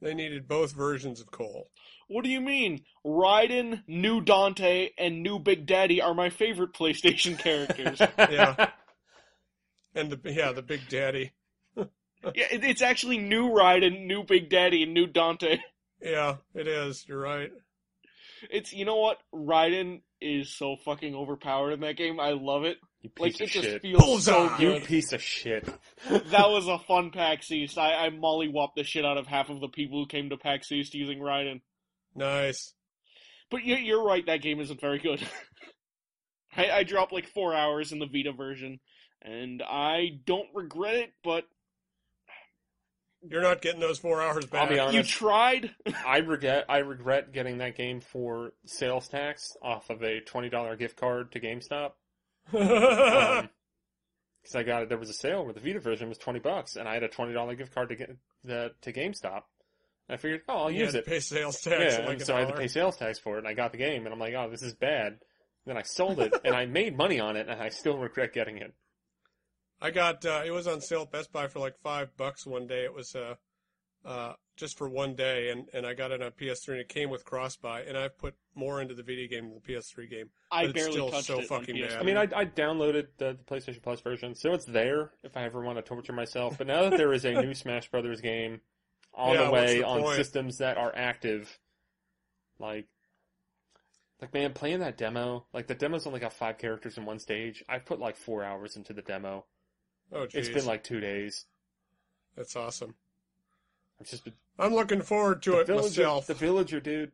[0.00, 1.70] They needed both versions of Cole.
[2.10, 2.82] What do you mean?
[3.06, 8.00] Raiden, New Dante, and New Big Daddy are my favorite PlayStation characters.
[8.18, 8.70] Yeah.
[9.94, 11.32] And the yeah, the Big Daddy.
[11.76, 11.84] yeah,
[12.34, 15.58] it- it's actually New Raiden, New Big Daddy, and New Dante.
[16.00, 17.04] Yeah, it is.
[17.08, 17.50] You're right.
[18.50, 19.18] It's you know what?
[19.34, 22.20] Raiden is so fucking overpowered in that game.
[22.20, 22.76] I love it.
[23.02, 23.82] You piece Like of it just shit.
[23.82, 24.62] feels so Bullseye!
[24.62, 25.64] You piece of shit.
[26.08, 27.76] that was a fun PAX East.
[27.76, 30.70] I, I mollywopped the shit out of half of the people who came to PAX
[30.70, 31.62] East using Raiden.
[32.20, 32.74] Nice.
[33.50, 35.26] But you're, you're right, that game isn't very good.
[36.56, 38.78] I, I dropped like four hours in the Vita version,
[39.22, 41.44] and I don't regret it, but
[43.28, 44.62] You're not getting those four hours back.
[44.62, 44.94] I'll be honest.
[44.96, 45.74] you tried.
[46.06, 50.76] I regret I regret getting that game for sales tax off of a twenty dollar
[50.76, 51.92] gift card to GameStop.
[52.52, 53.48] Um,
[54.42, 56.76] because I got it, there was a sale where the Vita version was twenty bucks,
[56.76, 59.42] and I had a twenty dollar gift card to get the to GameStop.
[60.10, 61.04] And I figured, oh, I'll you use had it.
[61.04, 61.96] to pay sales tax.
[61.96, 63.70] Yeah, like a so I had to pay sales tax for it, and I got
[63.70, 65.20] the game, and I'm like, oh, this is bad.
[65.66, 68.56] Then I sold it, and I made money on it, and I still regret getting
[68.56, 68.74] it.
[69.80, 72.66] I got uh, it was on sale at Best Buy for like five bucks one
[72.66, 72.82] day.
[72.82, 73.36] It was uh,
[74.04, 77.08] uh, just for one day, and, and I got it on PS3, and it came
[77.08, 77.82] with cross buy.
[77.82, 80.30] And I've put more into the video game than the PS3 game.
[80.50, 81.42] I But it's barely still touched so it.
[81.42, 81.88] on fucking PS3.
[81.88, 82.00] bad.
[82.00, 85.44] I mean, I, I downloaded the, the PlayStation Plus version, so it's there if I
[85.44, 86.58] ever want to torture myself.
[86.58, 88.60] But now that there is a new Smash Brothers game
[89.14, 90.16] on Yeah, the way the on point?
[90.16, 91.58] systems that are active,
[92.58, 92.86] like,
[94.20, 97.64] like man, playing that demo, like the demo's only got five characters in one stage.
[97.68, 99.44] I've put like four hours into the demo.
[100.12, 101.46] Oh, It's jeez, been like two days.
[102.36, 102.94] that's awesome.
[104.00, 106.26] I've just been I'm looking forward to it villager, myself.
[106.26, 107.12] the villager, dude.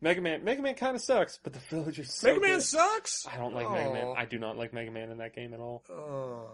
[0.00, 3.26] Mega Man, Mega Man kind of sucks, but the villager's so Mega Man sucks.
[3.26, 4.14] I don't like Mega Man.
[4.16, 5.82] I do not like Mega Man in that game at all.
[5.90, 6.50] Oh.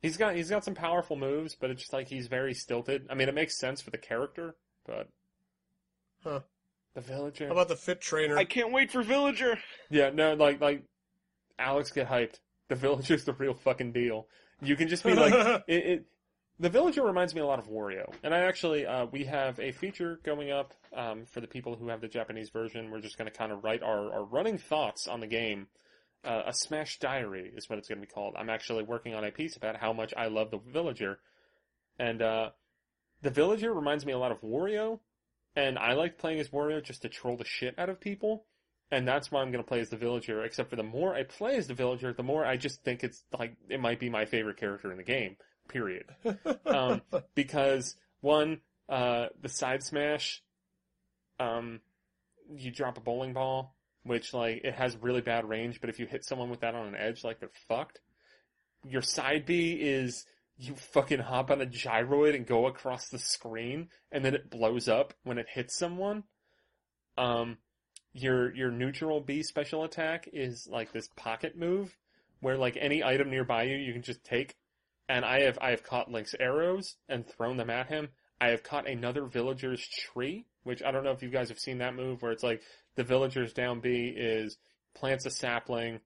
[0.00, 3.06] He's got he's got some powerful moves, but it's just like he's very stilted.
[3.10, 4.54] I mean, it makes sense for the character,
[4.86, 5.08] but
[6.24, 6.40] Huh.
[6.94, 7.46] the villager.
[7.46, 8.36] How about the Fit Trainer?
[8.36, 9.58] I can't wait for Villager.
[9.90, 10.84] yeah, no, like like
[11.58, 12.40] Alex get hyped.
[12.68, 14.26] The villager's the real fucking deal.
[14.62, 15.34] You can just be like
[15.68, 16.04] it, it.
[16.58, 19.72] The villager reminds me a lot of Wario, and I actually uh, we have a
[19.72, 22.90] feature going up um, for the people who have the Japanese version.
[22.90, 25.68] We're just going to kind of write our, our running thoughts on the game.
[26.22, 28.34] Uh, a Smash Diary is what it's going to be called.
[28.36, 31.18] I'm actually working on a piece about how much I love the villager,
[31.98, 32.50] and uh,
[33.22, 35.00] the villager reminds me a lot of Wario,
[35.56, 38.44] and I like playing as Wario just to troll the shit out of people.
[38.92, 40.42] And that's why I'm going to play as the villager.
[40.42, 43.22] Except for the more I play as the villager, the more I just think it's
[43.38, 45.36] like it might be my favorite character in the game.
[45.68, 46.06] Period.
[46.66, 47.02] um,
[47.34, 50.42] because one, uh, the side smash,
[51.38, 51.80] um,
[52.52, 56.06] you drop a bowling ball, which like it has really bad range, but if you
[56.06, 58.00] hit someone with that on an edge, like they're fucked.
[58.88, 60.24] Your side B is
[60.56, 64.88] you fucking hop on a gyroid and go across the screen, and then it blows
[64.88, 66.24] up when it hits someone.
[67.16, 67.58] Um,
[68.12, 71.96] your your neutral B special attack is like this pocket move,
[72.40, 74.54] where like any item nearby you, you can just take.
[75.08, 78.08] And I have I have caught Link's arrows and thrown them at him.
[78.40, 81.78] I have caught another villager's tree, which I don't know if you guys have seen
[81.78, 82.62] that move, where it's like
[82.96, 84.58] the villager's down B is
[84.94, 86.00] plants a sapling,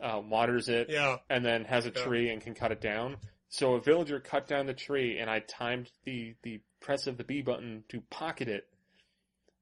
[0.00, 1.18] uh, waters it, Yeah.
[1.30, 2.04] and then has a Yeah.
[2.04, 3.16] tree and can cut it down.
[3.48, 7.24] So a villager cut down the tree, and I timed the the press of the
[7.24, 8.64] B button to pocket it,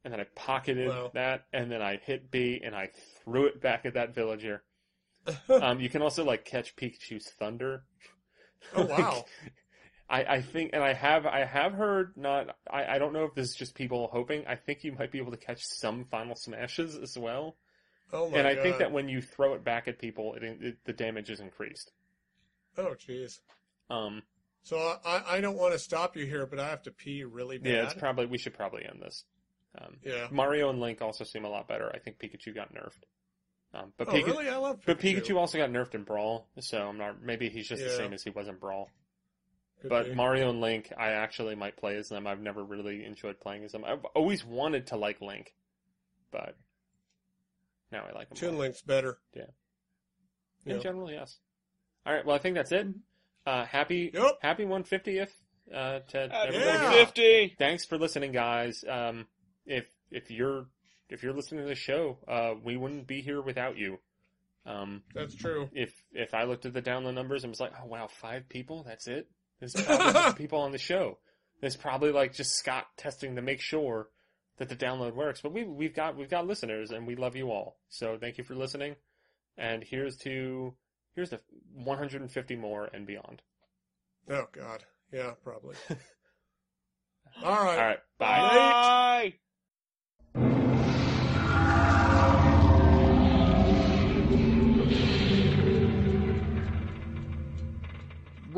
[0.04, 1.10] and then I pocketed Wow.
[1.14, 2.90] that, and then I hit B, and I
[3.24, 4.62] threw it back at that villager.
[5.48, 7.84] um, you can also like catch Pikachu's thunder.
[8.74, 9.24] Oh wow.
[10.10, 13.34] I, I think, and I have, I have heard not, I, I don't know if
[13.34, 14.44] this is just people hoping.
[14.46, 17.56] I think you might be able to catch some final smashes as well.
[18.12, 18.62] Oh my and I god.
[18.62, 21.92] think that when you throw it back at people, it, it, the damage is increased.
[22.76, 23.38] Oh jeez.
[23.88, 24.22] Um,
[24.64, 27.58] So I, I don't want to stop you here, but I have to pee really
[27.58, 27.66] bad.
[27.72, 29.24] yeah, it's probably, we should probably end this.
[29.80, 30.26] Um, Yeah.
[30.32, 31.90] Mario and Link also seem a lot better.
[31.94, 33.04] I think Pikachu got nerfed.
[33.72, 34.48] Um, but Oh Pikachu, really?
[34.48, 34.86] I love Pikachu.
[34.86, 37.96] but Pikachu also got nerfed in Brawl, so I'm not, maybe he's just the Yeah.
[37.96, 38.88] same as he was in Brawl.
[39.80, 40.14] Could But.
[40.14, 42.26] Mario and Link, I actually might play as them.
[42.26, 43.84] I've never really enjoyed playing as them.
[43.84, 45.54] I've always wanted to like Link,
[46.30, 46.56] but
[47.90, 48.36] now I like him.
[48.36, 48.62] Toon more.
[48.64, 49.18] Link's better.
[49.34, 49.44] Yeah.
[50.64, 50.74] Yeah.
[50.74, 51.38] In general, yes.
[52.04, 52.24] All right.
[52.24, 52.86] Well, I think that's it.
[53.46, 54.38] Uh, happy Yep.
[54.42, 55.30] happy 150th
[55.74, 56.58] uh, to Happy everybody.
[56.58, 56.82] Yeah.
[56.82, 57.54] 150.
[57.58, 58.84] Thanks for listening, guys.
[58.88, 59.26] Um,
[59.64, 60.66] if if you're
[61.08, 63.98] if you're listening to the show, uh, we wouldn't be here without you.
[64.66, 65.70] Um, That's true.
[65.72, 68.84] if if I looked at the download numbers and was like, oh wow, five people,
[68.86, 69.26] that's it.
[69.60, 71.18] There's probably just people on the show.
[71.60, 74.08] There's probably like just Scott testing to make sure
[74.58, 75.40] that the download works.
[75.40, 77.76] But we we've got we've got listeners and we love you all.
[77.88, 78.96] So thank you for listening.
[79.58, 80.74] And here's to
[81.14, 81.40] here's to
[81.74, 83.42] 150 more and beyond.
[84.28, 84.84] Oh god.
[85.12, 85.76] Yeah, probably.
[87.44, 87.78] All right.
[87.78, 88.54] All right, bye.
[88.54, 89.34] Bye.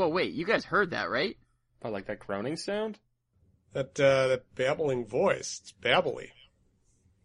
[0.03, 1.37] Whoa, wait, you guys heard that, right?
[1.81, 2.99] I like that groaning sound.
[3.73, 5.61] That uh, that babbling voice.
[5.63, 6.31] It's babbly.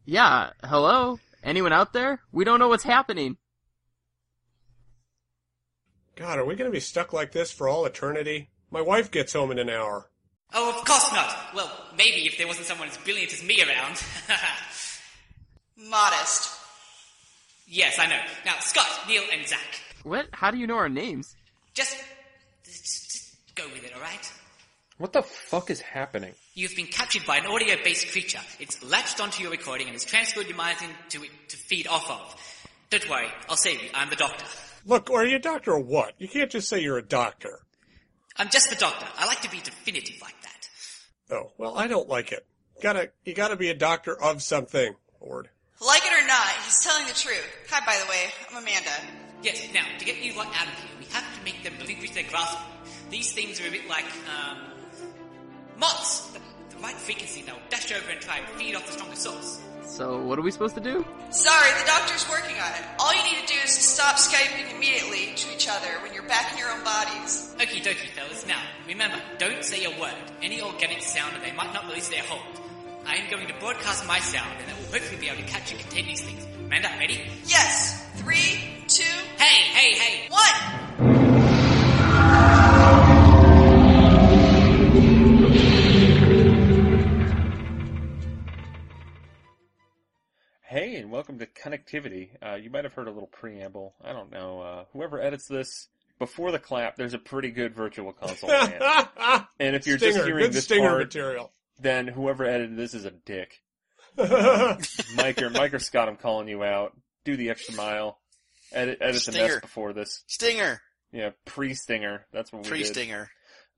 [0.05, 1.17] Yeah, hello?
[1.43, 2.21] Anyone out there?
[2.31, 3.37] We don't know what's happening.
[6.15, 8.51] God, are we going to be stuck like this for all eternity?
[8.69, 10.11] My wife gets home in an hour.
[10.53, 11.35] Oh, of course not.
[11.55, 14.03] Well, maybe if there wasn't someone as brilliant as me around.
[15.89, 16.51] Modest.
[17.65, 18.21] yes, I know.
[18.45, 19.81] Now, Scott, Neal, and Zach.
[20.03, 20.27] What?
[20.31, 21.35] How do you know our names?
[21.73, 21.97] Just,
[22.67, 24.31] just, just go with it, alright?
[24.97, 26.33] What the fuck is happening?
[26.55, 28.39] You've been captured by an audio-based creature.
[28.59, 32.09] It's latched onto your recording and has transferred your minds into it to feed off
[32.09, 32.35] of.
[32.89, 33.89] Don't worry, I'll save you.
[33.93, 34.45] I'm the doctor.
[34.85, 36.13] Look, are you a doctor or what?
[36.17, 37.59] You can't just say you're a doctor.
[38.37, 39.05] I'm just the doctor.
[39.17, 40.69] I like to be definitive like that.
[41.35, 42.45] Oh, well, I don't like it.
[42.77, 45.49] You Gotta, you gotta be a doctor of something, Lord.
[45.85, 47.45] Like it or not, he's telling the truth.
[47.69, 48.89] Hi, by the way, I'm Amanda.
[49.43, 52.11] Yes, now, to get you lot out of here, we have to make them relinquish
[52.11, 52.57] their grasp.
[53.09, 54.57] These things are a bit like, um,
[55.77, 56.27] moths.
[56.31, 56.39] The,
[56.75, 59.61] the right frequency, they'll dash over and try and feed off the stronger source.
[59.85, 61.05] So, what are we supposed to do?
[61.29, 62.83] Sorry, the doctor's working on it.
[62.99, 66.27] All you need to do is to stop Skyping immediately to each other when you're
[66.27, 67.55] back in your own bodies.
[67.57, 68.45] Okie dokie, fellas.
[68.45, 70.13] Now, remember, don't say a word.
[70.41, 72.59] Any organic sound and they might not release their hold.
[73.09, 75.71] I am going to broadcast my sound and that will hopefully be able to catch
[75.71, 76.45] and contain these things.
[76.65, 77.21] Amanda, ready?
[77.45, 78.05] Yes.
[78.15, 78.59] Three,
[78.89, 79.03] two,
[79.37, 80.27] Hey, hey, hey!
[80.29, 80.43] one.
[90.63, 92.31] Hey, and welcome to Connectivity.
[92.45, 93.95] Uh, you might have heard a little preamble.
[94.03, 94.59] I don't know.
[94.59, 95.87] Uh, whoever edits this,
[96.19, 98.51] before the clap, there's a pretty good virtual console
[99.59, 101.53] and if you're stinger, just hearing good this stinger part, material.
[101.79, 103.61] Then whoever edited this is a dick.
[104.17, 106.93] Mike or, Mike or Scott, I'm calling you out.
[107.23, 108.19] Do the extra mile.
[108.71, 110.23] Edit, edit the mess before this.
[110.27, 110.81] Stinger.
[111.11, 112.25] Yeah, pre-stinger.
[112.33, 113.29] That's what we Pre-stinger.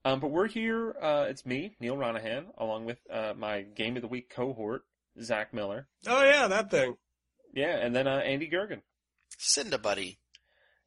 [0.04, 0.94] Um, but we're here.
[1.00, 4.82] Uh, it's me, Neal Ronaghan, along with uh, my Game of the Week cohort,
[5.20, 5.88] Zach Miller.
[6.06, 6.96] oh yeah, that thing.
[7.52, 8.80] Yeah, and then uh, Andy Goergen.
[9.38, 10.18] Cinda buddy.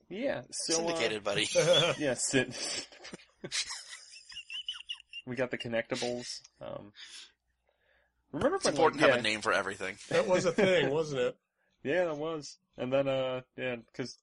[0.10, 1.48] Yeah, so uh, Syndicated buddy.
[2.00, 2.54] yeah, Sin-
[5.26, 6.42] We got the connectables.
[6.62, 6.92] Um,
[8.32, 9.96] remember It's when, important like, to have yeah, a name for everything.
[10.10, 11.38] That was a thing, wasn't it?
[11.84, 12.58] Yeah, that was.
[12.78, 14.18] And then, uh, yeah, because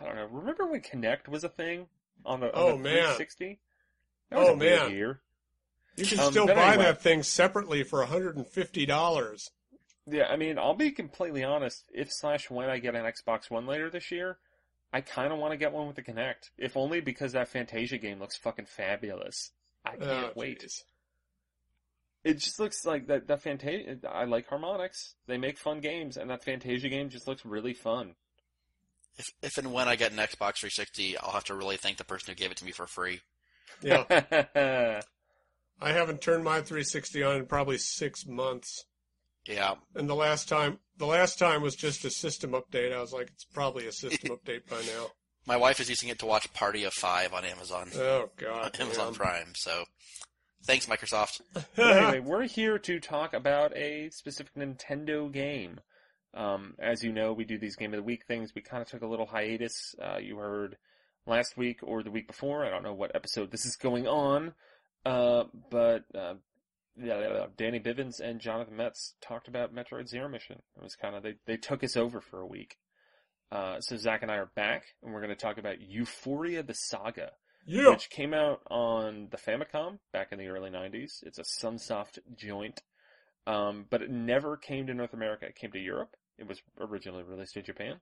[0.00, 0.26] I don't know.
[0.26, 1.86] Remember when Kinect was a thing
[2.24, 2.94] on the, on Oh, the man.
[3.16, 3.58] 360?
[4.30, 4.90] That was Oh, a weird man.
[4.92, 5.20] year.
[5.96, 6.84] You can Um, still buy anyway.
[6.84, 9.50] that thing separately for $150.
[10.06, 11.84] Yeah, I mean, I'll be completely honest.
[11.94, 14.38] If slash when I get an Xbox One later this year,
[14.92, 16.50] I kind of want to get one with the Kinect.
[16.58, 19.52] If only because that Fantasia game looks fucking fabulous.
[19.84, 20.62] I uh, can't Oh, wait.
[20.62, 20.82] jeez.
[22.24, 23.26] It just looks like that.
[23.28, 23.98] That Fantasia.
[24.10, 25.12] I like Harmonix.
[25.26, 28.14] They make fun games, and that Fantasia game just looks really fun.
[29.16, 32.04] If, if and when I get an Xbox 360, I'll have to really thank the
[32.04, 33.20] person who gave it to me for free.
[33.82, 34.04] Yeah.
[34.10, 35.00] yeah,
[35.80, 38.86] I haven't turned my 360 on in probably six months.
[39.46, 42.94] Yeah, And the last time, the last time was just a system update.
[42.94, 45.08] I was like, it's probably a system update by now.
[45.46, 48.76] My wife is using it to watch Party of Five on Amazon, Oh God.
[48.80, 49.14] Amazon man.
[49.14, 49.52] Prime.
[49.56, 49.84] So,
[50.64, 51.40] thanks Microsoft.
[51.76, 55.80] anyway, we're here to talk about a specific Nintendo game.
[56.34, 58.54] Um, as you know, we do these Game of the Week things.
[58.54, 59.94] We kind of took a little hiatus.
[60.02, 60.76] Uh, you heard
[61.26, 62.64] last week or the week before.
[62.64, 64.54] I don't know what episode this is going on.
[65.06, 66.34] Uh, but, uh,
[66.96, 70.60] yeah, yeah, yeah, Danny Bivens and Jonathan Metz talked about Metroid Zero Mission.
[70.76, 72.78] It was kind of, they, they took us over for a week.
[73.54, 76.74] Uh, so Zach and I are back, and we're going to talk about Ufouria the
[76.74, 77.30] Saga
[77.66, 77.90] yeah.
[77.90, 81.22] which came out on the Famicom back in the early 90s.
[81.22, 82.82] It's a Sunsoft joint,
[83.46, 85.46] um, but it never came to North America.
[85.46, 86.16] It came to Europe.
[86.38, 88.00] It was originally released in Japan.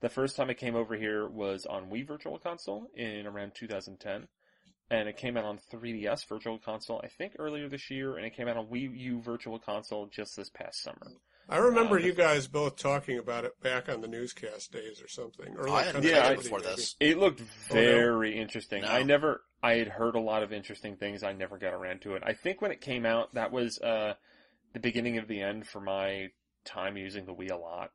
[0.00, 4.28] The first time it came over here was on Wii Virtual Console in around 2010.
[4.90, 8.36] And it came out on 3DS Virtual Console, I think earlier this year, and it
[8.36, 11.12] came out on Wii U Virtual Console just this past summer.
[11.48, 15.08] I remember uh, you guys both talking about it back on the newscast days or
[15.08, 15.54] something.
[15.56, 16.70] Or I like hadn't Yeah, I- it City, before maybe.
[16.76, 16.96] this.
[17.00, 17.44] It looked Oh,
[17.74, 17.80] no?
[17.80, 18.82] very interesting.
[18.82, 18.88] No.
[18.88, 21.22] I never, I had heard a lot of interesting things.
[21.22, 22.22] I never got around to it.
[22.24, 24.14] I think when it came out, that was uh,
[24.72, 26.28] the beginning of the end for my
[26.64, 27.90] time using the Wii a lot.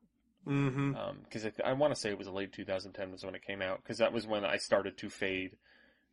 [0.48, 0.94] Mm-hmm.
[1.24, 3.82] Because I, I want to say it was late 2010 was when it came out.
[3.84, 5.58] Because that was when I started to fade.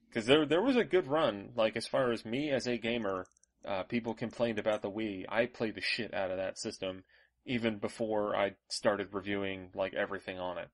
[0.09, 1.51] Because there, there was a good run.
[1.55, 3.27] Like as far as me as a gamer,
[3.65, 5.25] uh, people complained about the Wii.
[5.29, 7.05] I played the shit out of that system,
[7.47, 10.69] even before I started reviewing like everything on it.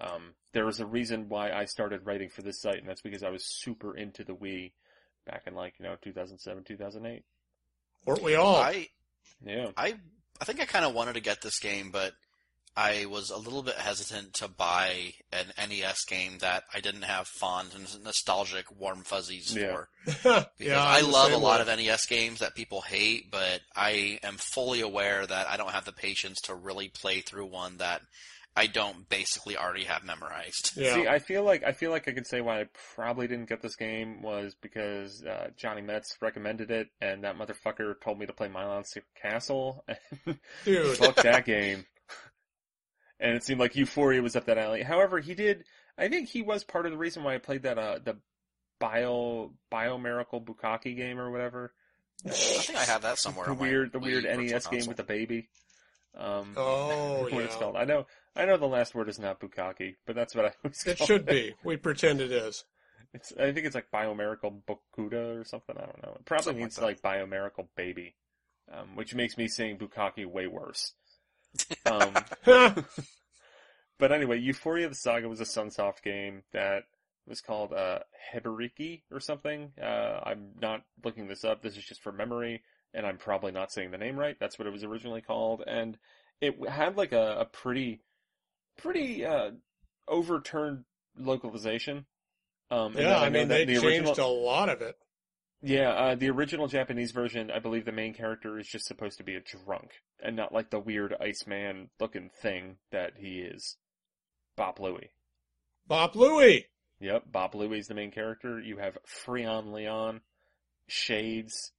[0.00, 3.22] Um, there was a reason why I started writing for this site, and that's because
[3.22, 4.72] I was super into the Wii
[5.26, 7.24] back in like you know 2007, 2008.
[8.06, 8.56] Weren't we all?
[8.56, 8.88] I
[9.44, 9.70] Yeah.
[9.76, 9.94] I
[10.40, 12.12] I think I kind of wanted to get this game, but
[12.76, 17.26] I was a little bit hesitant to buy an NES game that I didn't have
[17.28, 19.72] fond and nostalgic warm fuzzies Yeah.
[19.72, 19.88] for.
[20.22, 21.72] Because yeah, I love a lot way.
[21.72, 25.84] of NES games that people hate, but I am fully aware that I don't have
[25.84, 28.00] the patience to really play through one that
[28.56, 30.72] I don't basically already have memorized.
[30.76, 30.94] Yeah.
[30.94, 33.62] See, I feel like I feel like I could say why I probably didn't get
[33.62, 38.32] this game was because uh, Johnny Metz recommended it, and that motherfucker told me to
[38.34, 39.84] play Milon Secret Castle.
[40.64, 40.96] Dude.
[40.98, 41.84] Fuck that game.
[43.22, 44.82] And it seemed like Ufouria was up that alley.
[44.82, 45.64] However, he did.
[45.96, 48.16] I think he was part of the reason why I played that uh the
[48.80, 51.72] Bio Bio Miracle Bukaki game or whatever.
[52.26, 53.46] I think I have that somewhere.
[53.46, 55.48] The weird the weird NES game with the baby.
[56.18, 57.60] Um, Oh, what it's yeah.
[57.60, 57.76] called.
[57.76, 58.06] I know.
[58.34, 60.84] I know the last word is not Bukaki, but that's what I was.
[60.84, 61.54] It should be.
[61.64, 62.64] We pretend it is.
[63.14, 65.76] It's, I think it's like Biomiracle Bokuda or something.
[65.76, 66.16] I don't know.
[66.18, 68.14] It probably Something means like like, Biomiracle Baby,
[68.72, 70.94] um, which makes me saying Bukaki way worse.
[71.86, 72.14] Um,
[73.98, 76.84] but anyway, Ufouria the Saga was a Sunsoft game that
[77.26, 78.00] was called uh,
[78.32, 79.72] Heberiki or something.
[79.80, 81.62] Uh, I'm not looking this up.
[81.62, 82.62] This is just for memory,
[82.94, 84.36] and I'm probably not saying the name right.
[84.38, 85.98] That's what it was originally called, and
[86.40, 88.02] it had like a, a pretty,
[88.78, 89.52] pretty uh,
[90.08, 90.84] overturned
[91.16, 92.06] localization.
[92.70, 94.96] Um, yeah, I mean, they the changed original, a lot of it.
[95.64, 99.24] Yeah, uh, the original Japanese version, I believe the main character is just supposed to
[99.24, 99.90] be a drunk,
[100.20, 103.76] and not like the weird Iceman looking thing that he is.
[104.56, 105.10] Bop Louie.
[105.86, 106.66] Bop Louie.
[107.00, 108.60] Yep, Bop Louie is the main character.
[108.60, 110.20] You have Freon Leon,
[110.86, 111.72] Shades,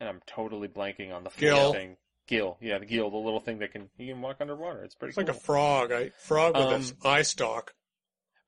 [0.00, 1.72] and I'm totally blanking on the Gil.
[1.72, 1.96] thing.
[2.26, 4.82] Gil, yeah, the Gil, the little thing that can he can walk underwater.
[4.82, 5.26] It's pretty It's cool.
[5.26, 5.92] like a frog.
[5.92, 7.74] I frog with Um, its eye stalk.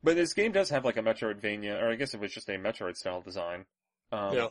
[0.02, 2.52] But this game does have like a Metroidvania, or I guess it was just a
[2.52, 3.66] Metroid style design.
[4.12, 4.48] Um, Yeah.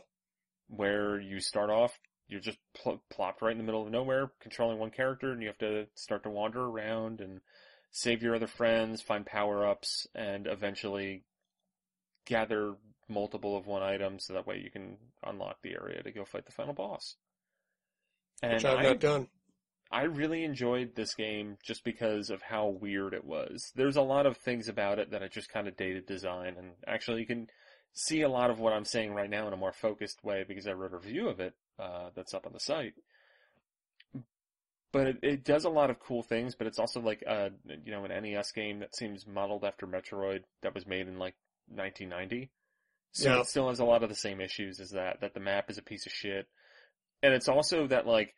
[0.68, 1.98] Where you start off,
[2.28, 5.48] you're just pl- plopped right in the middle of nowhere, controlling one character, and you
[5.48, 7.40] have to start to wander around and
[7.90, 11.24] save your other friends, find power ups, and eventually
[12.26, 12.74] gather
[13.08, 16.44] multiple of one item so that way you can unlock the area to go fight
[16.44, 17.16] the final boss.
[18.42, 19.28] And Which I've I not done.
[19.90, 23.72] I really enjoyed this game just because of how weird it was.
[23.74, 26.72] There's a lot of things about it that I just kind of dated design, and
[26.86, 27.48] actually you can
[27.94, 30.66] see a lot of what I'm saying right now in a more focused way because
[30.66, 32.94] I wrote a review of it uh, that's up on the site.
[34.90, 37.50] But it, it does a lot of cool things, but it's also like uh
[37.84, 41.34] you know an NES game that seems modeled after Metroid that was made in like
[41.68, 42.50] 1990.
[43.12, 43.40] So Yeah.
[43.40, 45.76] it still has a lot of the same issues as that that the map is
[45.78, 46.46] a piece of shit.
[47.22, 48.34] And it's also that like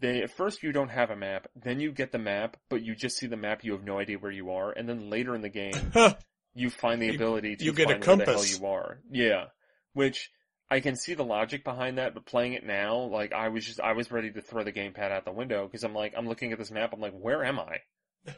[0.00, 2.94] they at first you don't have a map, then you get the map, but you
[2.94, 5.42] just see the map, you have no idea where you are, and then later in
[5.42, 5.92] the game
[6.54, 8.58] you find the You- ability to you get a find where the hell compass.
[8.60, 9.00] you are.
[9.10, 9.46] Yeah.
[9.92, 10.30] Which
[10.70, 13.80] I can see the logic behind that, but playing it now, like I was just
[13.80, 16.52] I was ready to throw the gamepad out the window because I'm like I'm looking
[16.52, 17.78] at this map, I'm like, where am I?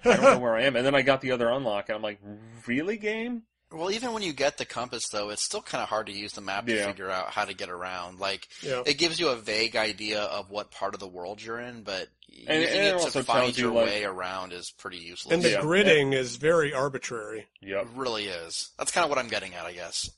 [0.05, 0.77] I don't know where I am.
[0.77, 2.20] And then I got the other unlock and I'm like,
[2.66, 3.43] really game?
[3.72, 6.32] Well, even when you get the compass, though, it's still kind of hard to use
[6.32, 8.18] the map to figure out how to get around.
[8.18, 8.82] Like, yeah.
[8.84, 12.09] it gives you a vague idea of what part of the world you're in, but
[12.48, 14.98] And- using and it it to find tells you, your like- way around is pretty
[14.98, 15.32] useless.
[15.32, 15.60] And the Yeah.
[15.60, 17.47] gridding is very arbitrary.
[17.60, 17.82] Yep.
[17.82, 18.70] It really is.
[18.76, 20.10] That's kind of what I'm getting at, I guess.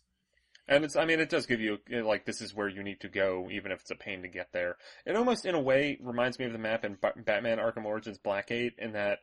[0.69, 3.01] And it's, I mean, it does give you, you like, this is where you need
[3.01, 4.79] to go, even if it's a pain to get there.
[5.05, 8.19] It almost, in a way, reminds me of the map in Ba- Batman Arkham Origins
[8.19, 9.19] Blackgate, in that,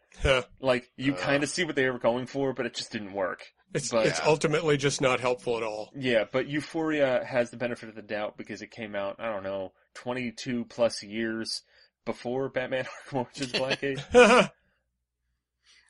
[0.60, 1.18] like, you Uh.
[1.18, 3.54] kind of see what they were going for, but it just didn't work.
[3.74, 5.92] It's But- it's ultimately just not helpful at all.
[5.96, 9.44] Yeah, but Ufouria has the benefit of the doubt because it came out, I don't
[9.44, 11.62] know, 22 plus years
[12.06, 14.50] before Batman Arkham Origins Blackgate.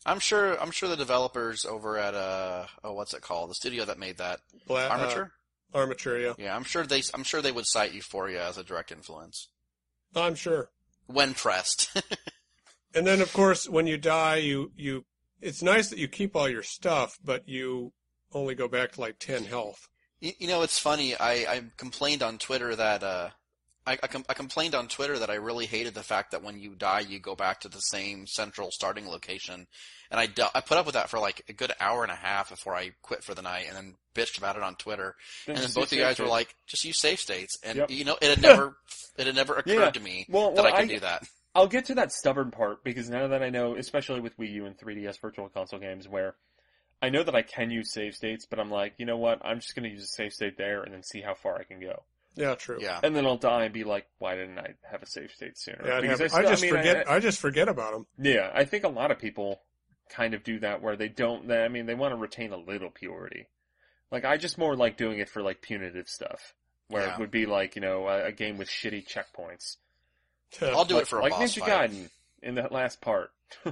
[0.06, 0.60] I'm sure.
[0.62, 4.18] I'm sure the developers over at uh oh what's it called the studio that made
[4.18, 5.32] that Bla- uh, Armature.
[5.74, 6.34] armature, yeah.
[6.38, 7.02] yeah, I'm sure they.
[7.14, 9.50] I'm sure they would cite Ufouria as a direct influence
[10.16, 10.70] I'm sure.
[11.08, 11.96] when pressed.
[12.96, 15.06] And then, of course, when you die, you you.
[15.42, 17.94] It's nice that you keep all your stuff, but you
[18.34, 19.88] only go back to like ten health.
[20.20, 21.16] You, you know, it's funny.
[21.16, 23.30] I, I complained on Twitter that uh,
[23.88, 26.60] I, I, com- I complained on Twitter that I really hated the fact that when
[26.60, 29.66] you die, you go back to the same central starting location,
[30.12, 32.16] and I, do- I put up with that for like a good hour and a
[32.16, 35.16] half before I quit for the night, and then bitched about it on Twitter.
[35.48, 37.92] and then both of you guys safe were like, "Just use safe states," and Yep.
[37.92, 38.76] you know, it had never
[39.18, 39.90] it had never occurred Yeah.
[39.92, 41.24] to me Well, that well, I could I- do that.
[41.56, 44.66] I'll get to that stubborn part because now that I know, especially with Wii U
[44.66, 46.36] and 3DS Virtual Console games, where
[47.02, 49.40] I know that I can use save states, but I'm like, you know what?
[49.44, 51.64] I'm just going to use a save state there and then see how far I
[51.64, 52.04] can go.
[52.36, 52.78] Yeah, true.
[52.80, 55.58] Yeah, And then I'll die and be like, why didn't I have a save state
[55.58, 55.82] sooner?
[55.86, 57.10] Yeah, I'd Because have- I, still- just mean, forget.
[57.10, 58.06] I- I, just forget about them.
[58.20, 59.62] yeah, I think a lot of people
[60.10, 61.48] kind of do that where they don't.
[61.48, 63.48] They, I mean, they want to retain a little purity.
[64.12, 66.54] Like I just more like doing it for like punitive stuff,
[66.88, 67.14] where Yeah.
[67.14, 69.78] it would be like you know a, a game with shitty checkpoints.
[70.62, 71.92] I'll do like, it for a like boss Ninja fight.
[71.92, 72.10] Gaiden
[72.42, 73.32] in that last part.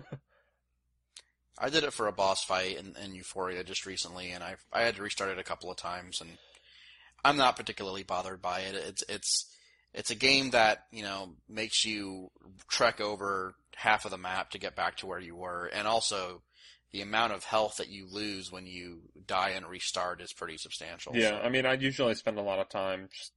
[1.60, 4.84] I did it for a boss fight in, in Ufouria just recently, and I I
[4.84, 6.30] had to restart it a couple of times, and
[7.26, 8.76] I'm not particularly bothered by it.
[8.76, 9.56] It's it's
[9.94, 12.30] it's a game that you know makes you
[12.70, 16.44] trek over half of the map to get back to where you were, and also
[16.92, 21.16] the amount of health that you lose when you die and restart is pretty substantial.
[21.16, 23.34] Yeah, so- I mean, I usually spend a lot of time just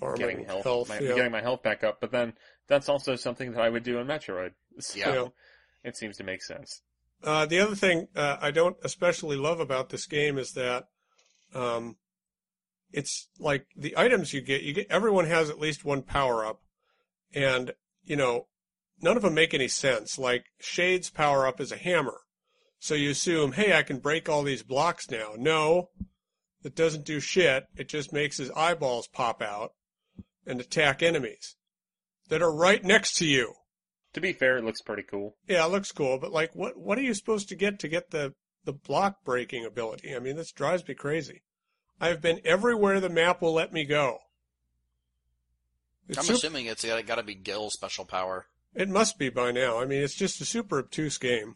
[0.00, 0.88] Farming getting health, health.
[0.88, 1.14] my, yeah.
[1.14, 2.00] getting my health back up.
[2.00, 2.32] But then
[2.68, 4.52] that's also something that I would do in Metroid.
[4.80, 5.28] So Yeah.
[5.84, 6.80] it seems to make sense.
[7.22, 10.86] Uh, the other thing uh, I don't especially love about this game is that
[11.54, 11.96] um,
[12.92, 14.62] it's like the items you get.
[14.62, 16.62] You get everyone has at least one power up,
[17.34, 17.72] and
[18.04, 18.46] you know
[19.02, 20.18] none of them make any sense.
[20.18, 22.20] Like Shade's power up is a hammer,
[22.78, 25.32] so you assume, hey, I can break all these blocks now.
[25.36, 25.90] No,
[26.64, 27.66] it doesn't do shit.
[27.76, 29.72] It just makes his eyeballs pop out
[30.46, 31.56] and attack enemies
[32.28, 33.54] that are right next to you.
[34.14, 35.36] To be fair, it looks pretty cool.
[35.46, 38.10] Yeah, it looks cool, but like, what what are you supposed to get to get
[38.10, 38.34] the
[38.64, 40.14] the block breaking ability?
[40.14, 41.42] I mean, this drives me crazy.
[42.00, 44.18] I've been everywhere the map will let me go.
[46.08, 48.46] It's I'm sup- assuming it's got, got to be Gil's special power.
[48.74, 49.78] it must be by now.
[49.78, 51.54] I mean, it's just a super obtuse game.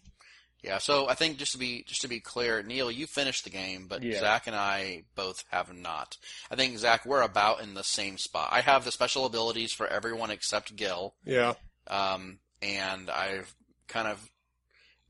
[0.65, 3.51] Yeah, so I think just to be just to be clear, Neal, you finished the
[3.51, 4.19] game, but Yeah.
[4.21, 6.17] Zach and I both have not.
[6.51, 8.49] I think Zach, we're about in the same spot.
[8.51, 11.55] I have the special abilities for everyone except Gil, Yeah,
[11.87, 13.55] um, and I've
[13.89, 14.31] kind of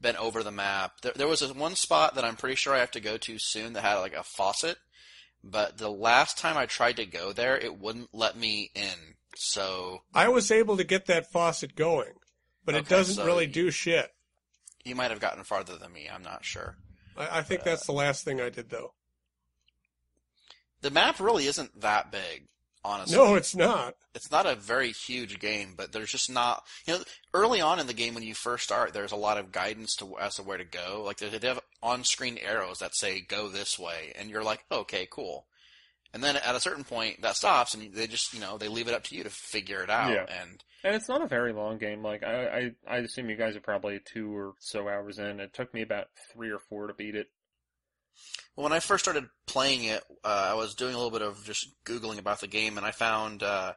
[0.01, 1.01] been over the map.
[1.03, 3.39] There, there was this one spot that I'm pretty sure I have to go to
[3.39, 4.79] soon that had like a faucet,
[5.45, 9.15] but the last time I tried to go there, it wouldn't let me in.
[9.37, 12.15] So I was able to get that faucet going,
[12.65, 14.11] but it doesn't so really do shit.
[14.85, 16.09] You might have gotten farther than me.
[16.13, 16.77] I'm not sure.
[17.17, 18.93] I, I think that's the last thing I did, though.
[20.83, 22.49] The map really isn't that big,
[22.85, 23.17] honestly.
[23.17, 23.95] No, it's not.
[24.15, 27.87] it's not a very huge game, but there's just not you know early on in
[27.87, 30.59] the game when you first start, there's a lot of guidance to as to where
[30.59, 31.03] to go.
[31.05, 35.09] Like they they have on-screen arrows that say "go this way," and you're like, "Okay,
[35.11, 35.47] cool."
[36.15, 38.89] And then at a certain point, that stops, and they just you know they leave
[38.89, 40.11] it up to you to figure it out.
[40.13, 40.25] Yeah.
[40.41, 42.03] And And it's not a very long game.
[42.03, 45.41] Like I, I, I assume you guys are probably two or so hours in.
[45.41, 47.27] It took me about three or four to beat it.
[48.57, 51.45] Well, when I first started playing it, uh, I was doing a little bit of
[51.45, 53.73] just googling about the game, and I found uh,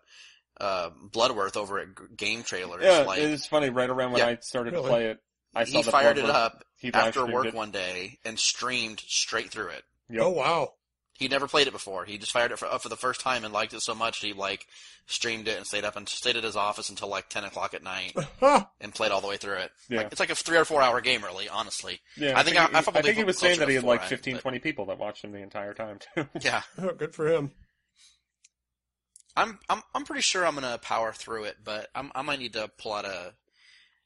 [0.62, 2.84] uh, Bloodworth over at Game Trailers.
[2.84, 3.72] Yeah, like, it's funny.
[3.72, 4.28] Right around when Yeah.
[4.28, 4.84] I started Really?
[4.86, 5.20] to play it,
[5.56, 7.56] I saw he the fired it up he after work it.
[7.56, 9.84] one day and streamed straight through it.
[10.12, 10.22] Yep.
[10.24, 10.74] Oh wow.
[11.18, 12.06] He'd never played it before.
[12.06, 14.20] He just fired it for, up for the first time and liked it so much
[14.20, 14.68] he like
[15.08, 17.84] streamed it and stayed up and stayed at his office until like ten o'clock at
[17.84, 18.16] night
[18.82, 19.72] and played all the way through it.
[19.90, 19.98] Yeah.
[20.00, 21.50] Like, it's like a three or four hour game, really.
[21.50, 23.84] Honestly, Yeah, I think I- he, I probably think he was saying that he had
[23.84, 26.28] like four 15, but- 20 people that watched him the entire time too.
[26.42, 26.62] yeah.
[26.80, 27.52] Oh, good for him.
[29.36, 32.54] I'm I'm I'm pretty sure I'm gonna power through it, but I'm, I might need
[32.54, 33.34] to pull out a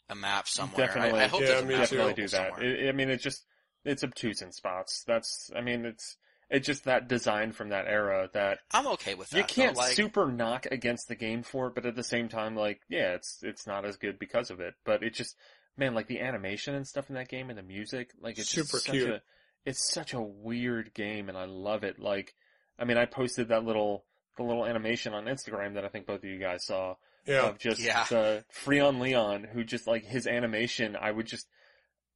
[0.10, 0.88] a map somewhere.
[0.88, 2.62] Definitely, I, I hope Yeah, there's a map definitely do that.
[2.62, 3.44] It, I mean, it's just
[3.86, 5.04] it's obtuse in spots.
[5.08, 6.18] That's I mean, it's
[6.52, 9.38] it's just that design from that era that I'm okay with that.
[9.38, 9.82] you can't though.
[9.82, 13.14] Like, super knock against the game for it, but at the same time, like yeah,
[13.14, 14.76] it's it's not as good because of it.
[14.86, 15.36] But it just
[15.78, 18.69] man, like the animation and stuff in that game and the music, like it's just
[18.69, 19.10] Super such cute.
[19.10, 19.22] A,
[19.65, 21.98] it's such a weird game, and I love it.
[21.99, 22.34] Like,
[22.78, 24.03] I mean, I posted that little
[24.38, 26.95] the little animation on Instagram that I think both of you guys saw
[27.26, 27.48] Yeah.
[27.49, 28.06] of just Yeah.
[28.10, 31.48] the Freon Leon, who just like his animation, I would just,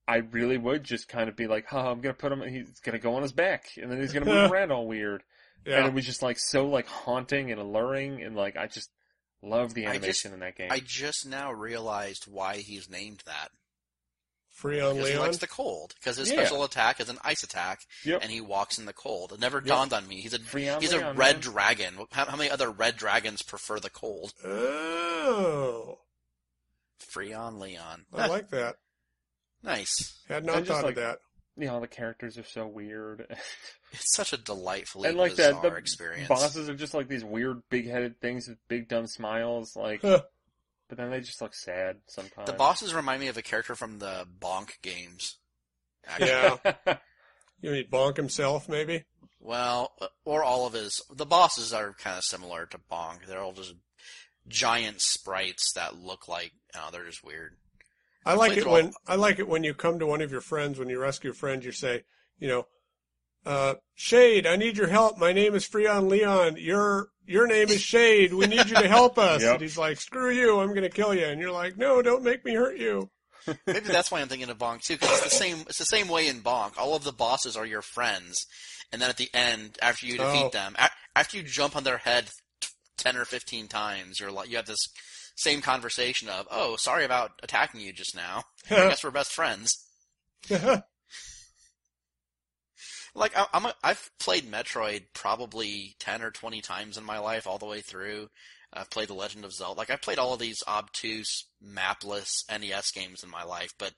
[0.08, 3.00] I really would just kind of be like, huh, I'm gonna put him, he's gonna
[3.00, 5.24] go on his back, and then he's gonna move around all weird.
[5.66, 5.78] Yeah.
[5.80, 8.90] And it was just like so like haunting and alluring, and like I just
[9.42, 10.68] love the I just- animation in that game.
[10.72, 13.50] I just now realized why he's named that.
[14.62, 15.94] Freon Because he likes the cold.
[16.00, 16.38] Because his Yeah.
[16.38, 18.22] special attack is an ice attack, Yep.
[18.22, 19.34] and he walks in the cold.
[19.34, 19.66] It never Yep.
[19.66, 20.22] dawned on me.
[20.22, 21.40] He's a Freon he's a red man.
[21.42, 22.08] dragon.
[22.12, 24.34] How, how many other red dragons prefer the cold?
[24.46, 26.00] Oh,
[27.02, 28.06] Freon Leon.
[28.14, 28.76] I like that.
[29.66, 30.22] Nice.
[30.28, 31.20] Had not And just thought like- of that.
[31.58, 33.26] You know, the characters are so weird.
[33.94, 36.28] It's such a delightfully and like bizarre that, the experience.
[36.28, 40.28] bosses are just like these weird big-headed things with big dumb smiles, like, but
[40.90, 42.48] then they just look sad sometimes.
[42.48, 45.38] The bosses remind me of a character from the Bonk games.
[46.06, 46.30] actually.
[46.30, 46.98] Yeah.
[47.62, 49.06] You mean Bonk himself, maybe?
[49.40, 51.02] Well, uh, or all of his.
[51.10, 53.26] The bosses are kind of similar to Bonk.
[53.28, 53.76] They're all just
[54.50, 56.52] giant sprites that look like.
[56.76, 57.56] Oh, they're just weird.
[58.26, 60.42] I like it when all- I like it when you come to one of your
[60.42, 61.64] friends when you rescue a friend.
[61.64, 62.04] You say,
[62.40, 62.68] you know,
[63.46, 65.18] uh, Shade, I need your help.
[65.20, 66.56] My name is Freon Leon.
[66.58, 68.34] Your your name is Shade.
[68.34, 69.42] We need you to help us.
[69.42, 69.54] Yep.
[69.54, 70.60] And he's like, screw you.
[70.60, 71.26] I'm going to kill you.
[71.26, 73.10] And you're like, no, don't make me hurt you.
[73.68, 75.58] Maybe that's why I'm thinking of Bonk too, because it's the same.
[75.68, 76.78] It's the same way in Bonk.
[76.80, 78.44] All of the bosses are your friends,
[78.92, 80.50] and then at the end, after you defeat Oh.
[80.50, 80.76] them,
[81.16, 82.30] after you jump on their head
[82.98, 84.88] ten or fifteen times, you're like, you have this
[85.36, 88.44] same conversation of, "Oh, sorry about attacking you just now.
[88.70, 89.86] I guess we're best friends."
[93.18, 97.48] Like I, I'm, a, I've played Metroid probably ten or twenty times in my life,
[97.48, 98.28] all the way through.
[98.74, 99.78] I've played The Legend of Zelda.
[99.78, 103.94] Like I've played all of these obtuse, mapless NES games in my life, but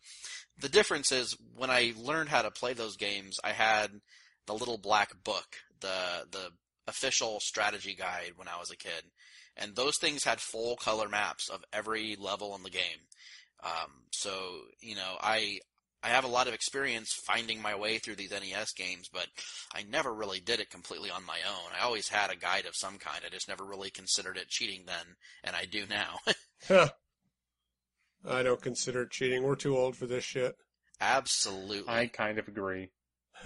[0.59, 3.91] the difference is when I learned how to play those games, I had
[4.45, 6.49] the little black book, the the
[6.87, 9.03] official strategy guide when I was a kid,
[9.57, 13.07] and those things had full color maps of every level in the game.
[13.63, 14.31] Um, so
[14.81, 15.59] you know, I
[16.03, 19.27] I have a lot of experience finding my way through these NES games, but
[19.73, 21.71] I never really did it completely on my own.
[21.77, 23.21] I always had a guide of some kind.
[23.25, 26.19] I just never really considered it cheating then, and I do now.
[26.67, 26.89] Huh.
[28.27, 29.43] I don't consider it cheating.
[29.43, 30.55] We're too old for this shit.
[30.99, 31.93] Absolutely.
[31.93, 32.89] I kind of agree.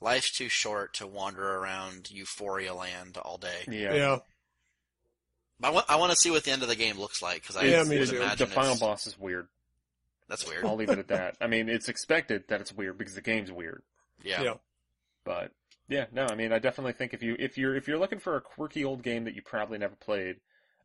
[0.00, 3.64] Life's too short to wander around Ufouria Land all day.
[3.68, 3.94] Yeah.
[3.94, 4.18] yeah.
[5.62, 7.56] I want, I want to see what the end of the game looks like because
[7.56, 9.48] I Yeah, It's- me would imagine the final it's- boss is weird.
[10.28, 10.64] That's weird.
[10.64, 11.36] I'll leave it at that.
[11.40, 13.82] I mean, it's expected that it's weird because the game's weird.
[14.22, 14.42] Yeah.
[14.42, 14.54] Yeah.
[15.24, 15.52] But
[15.88, 18.36] yeah, no, I mean, I definitely think if you if you're if you're looking for
[18.36, 20.36] a quirky old game that you probably never played,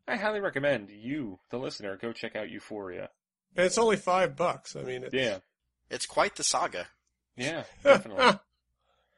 [0.08, 3.08] I highly recommend you, the listener, go check out Ufouria.
[3.56, 4.74] And it's only five bucks.
[4.76, 5.38] I mean, it's, Yeah,
[5.90, 6.86] It's quite the saga.
[7.36, 8.38] yeah, definitely.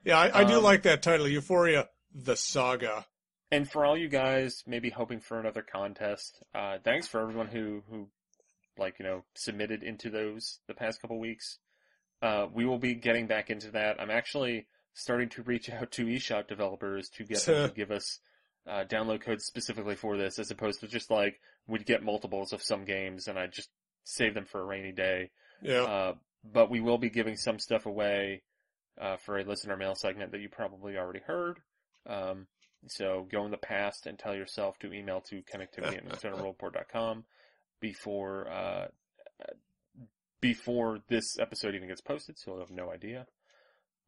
[0.04, 3.06] yeah, I, I do Um, like that title, Ufouria: The Saga.
[3.50, 7.82] And for all you guys maybe hoping for another contest, uh, thanks for everyone who
[7.90, 8.08] who
[8.78, 11.58] like you know submitted into those the past couple weeks.
[12.20, 14.00] Uh, we will be getting back into that.
[14.00, 18.18] I'm actually starting to reach out to eShop developers to get them to give us
[18.66, 22.62] uh, download codes specifically for this, as opposed to just like we'd get multiples of
[22.62, 23.68] some games and I just
[24.04, 25.30] save them for a rainy day.
[25.62, 26.14] Yeah, Uh,
[26.44, 28.42] but we will be giving some stuff away
[29.00, 31.58] uh, for a listener mail segment that you probably already heard.
[32.06, 32.46] Um,
[32.86, 37.24] so go in the past and tell yourself to email to connectivity at NintendoWorldReport.com
[37.80, 38.86] before uh,
[40.40, 43.26] before this episode even gets posted, so you'll have no idea.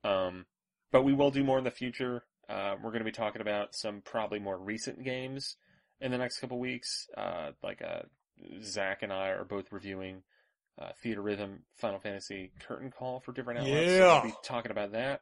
[0.04, 0.46] Um,
[0.92, 2.24] but we will do more in the future.
[2.48, 5.56] Uh, we're going to be talking about some probably more recent games
[6.00, 7.08] in the next couple weeks.
[7.16, 8.02] Uh, like uh,
[8.62, 10.22] Zach and I are both reviewing
[10.80, 13.88] uh, Theatrhythm Final Fantasy curtain call for different outlets.
[13.88, 14.22] So Yeah.
[14.22, 15.20] we'll be talking about that.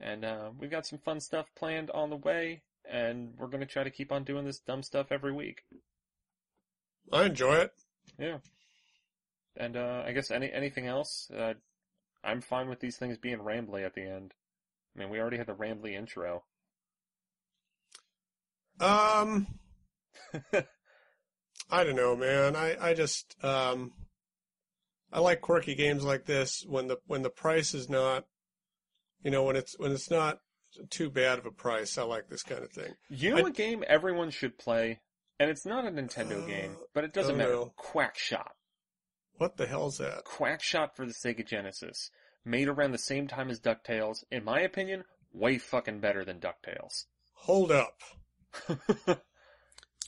[0.00, 3.66] And uh, we've got some fun stuff planned on the way, and we're going to
[3.66, 5.62] try to keep on doing this dumb stuff every week.
[7.12, 7.72] I enjoy it.
[8.18, 8.38] Yeah.
[9.56, 11.30] And uh, I guess any anything else?
[11.36, 11.54] Uh,
[12.22, 14.34] I'm fine with these things being rambly at the end.
[14.94, 16.44] I mean, we already had the rambly intro.
[18.80, 19.46] Um,
[21.70, 22.54] I don't know, man.
[22.54, 23.92] I, I just um,
[25.12, 28.24] I like quirky games like this when the when the price is not,
[29.22, 30.38] you know, when it's when it's not
[30.90, 31.96] too bad of a price.
[31.98, 32.92] I like this kind of thing.
[33.08, 35.00] You know I- what game everyone should play?
[35.40, 37.52] And it's not a Nintendo Uh, game, but it doesn't matter.
[37.52, 37.72] no.
[37.78, 38.50] Quackshot.
[39.36, 40.24] What the hell's that?
[40.24, 42.10] Quackshot for the Sega Genesis.
[42.44, 44.24] Made around the same time as DuckTales.
[44.32, 47.04] In my opinion, way fucking better than DuckTales.
[47.34, 48.00] Hold up.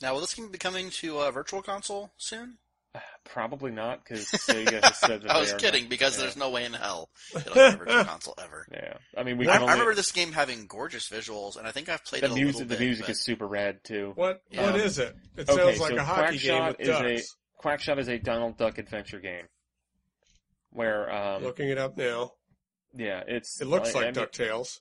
[0.01, 2.57] Now, will this game be coming to uh, Virtual Console soon?
[3.25, 6.23] Probably not, because Sega has said that I they was are kidding not- because yeah.
[6.23, 8.65] there's no way in hell it'll get a Console ever.
[8.71, 11.65] Yeah, I mean, we I, can I only, remember this game having gorgeous visuals, and
[11.67, 12.61] I think I've played the it a music.
[12.61, 14.11] little The music but- is super rad too.
[14.15, 14.71] What Yeah.
[14.71, 15.15] what is it?
[15.37, 17.35] It Okay, sounds like so a hockey game Quackshot with is a- ducks.
[17.63, 19.45] Quackshot is a Donald Duck adventure game,
[20.71, 22.31] where um, Looking it up now.
[22.95, 24.79] yeah, it's It looks I- like I mean, Ducktales.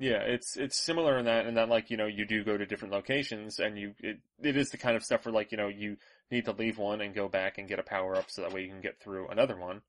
[0.00, 2.64] Yeah, it's it's similar in that in that like you know you do go to
[2.64, 5.68] different locations and you it it is the kind of stuff where like you know
[5.68, 5.98] you
[6.30, 8.62] need to leave one and go back and get a power up so that way
[8.62, 9.82] you can get through another one.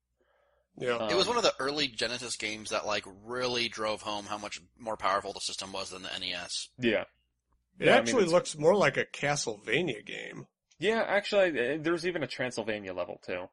[0.77, 1.07] Yeah.
[1.09, 4.37] It was Um, one of the early Genesis games that like really drove home how
[4.37, 6.69] much more powerful the system was than the NES.
[6.77, 7.05] Yeah,
[7.79, 10.47] It Yeah, I mean, actually looks more like a Castlevania game.
[10.77, 11.03] yeah.
[11.07, 13.45] Actually, uh, there's even a Transylvania level too,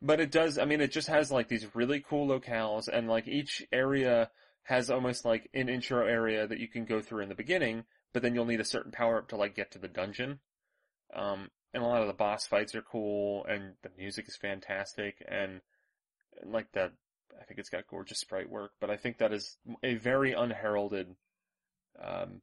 [0.00, 0.56] but it does.
[0.56, 4.30] I mean, it just has like these really cool locales and like each area
[4.70, 8.22] has almost like an intro area that you can go through in the beginning, but
[8.22, 10.38] then you'll need a certain power up to like get to the dungeon.
[11.12, 15.24] Um, and a lot of the boss fights are cool, and the music is fantastic,
[15.28, 15.60] and,
[16.44, 16.92] like the,
[17.40, 21.16] I think it's got gorgeous sprite work, but I think that is a very unheralded,
[22.00, 22.40] um,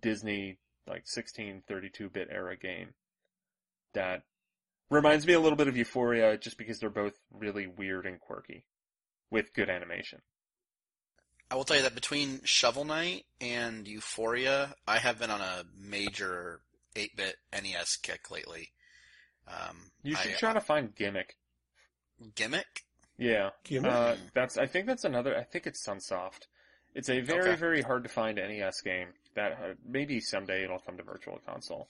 [0.00, 0.58] Disney
[0.88, 2.94] like 16, 32-bit era game
[3.94, 4.22] that
[4.90, 8.64] reminds me a little bit of Ufouria, just because they're both really weird and quirky,
[9.30, 10.22] with good animation.
[11.52, 15.64] I will tell you that between Shovel Knight and Ufouria, I have been on a
[15.78, 16.60] major
[16.96, 18.70] 8-bit NES kick lately.
[19.46, 21.36] Um, You should I- try to find Gimmick.
[22.34, 22.84] gimmick.
[23.18, 23.50] Yeah.
[23.64, 23.92] Gimmick?
[23.92, 26.46] Uh, that's, I think that's another, I think it's Sunsoft.
[26.94, 27.56] It's a very, Okay.
[27.56, 31.86] very hard to find NES game that uh, maybe someday it'll come to Virtual Console.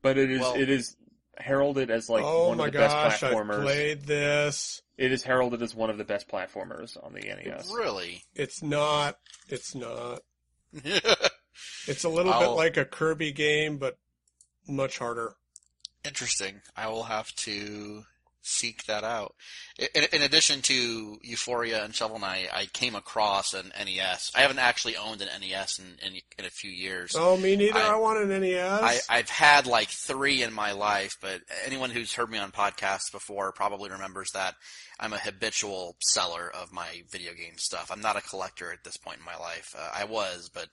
[0.00, 0.96] But it is, Well- it is
[1.38, 3.62] heralded as like oh one of the best gosh, I've platformers.
[3.62, 4.82] played this.
[4.98, 7.72] It is heralded as one of the best platformers on the NES.
[7.74, 8.22] Really?
[8.34, 9.16] It's not.
[9.48, 10.20] It's not.
[11.86, 13.98] It's a little bit I'll- like a Kirby game, but
[14.66, 15.34] much harder.
[16.04, 16.60] Interesting.
[16.76, 18.02] I will have to
[18.42, 19.34] seek that out.
[19.94, 24.30] In, in addition to Ufouria and Shovel Knight, I came across an NES.
[24.34, 27.14] I haven't actually owned an NES in, in, in a few years.
[27.16, 27.78] Oh, me neither.
[27.78, 28.82] I- I, want an NES.
[29.08, 33.10] I, I've had like three in my life, but anyone who's heard me on podcasts
[33.12, 34.54] before probably remembers that
[35.00, 37.90] I'm a habitual seller of my video game stuff.
[37.92, 39.74] I'm not a collector at this point in my life.
[39.78, 40.66] Uh, I was, but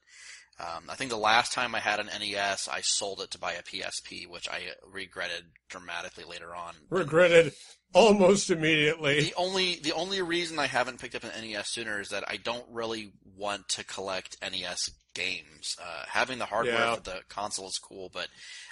[0.60, 3.54] um, I think the last time I had an NES, I sold it to buy
[3.54, 4.62] a PSP, which I
[4.92, 6.74] regretted dramatically later on.
[6.90, 7.54] Regretted
[7.94, 9.22] almost immediately.
[9.22, 12.38] The only the only reason I haven't picked up an NES sooner is that I
[12.38, 15.76] don't really want to collect NES games.
[15.82, 16.96] Uh, having the hardware Yeah.
[16.96, 18.28] for the console is cool, but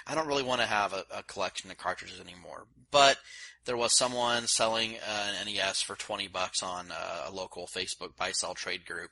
[0.06, 2.66] I don't really want to have a, a collection of cartridges anymore.
[2.90, 3.18] But
[3.64, 8.16] there was someone selling uh, an NES for twenty bucks on uh, a local Facebook
[8.16, 9.10] buy sell trade group,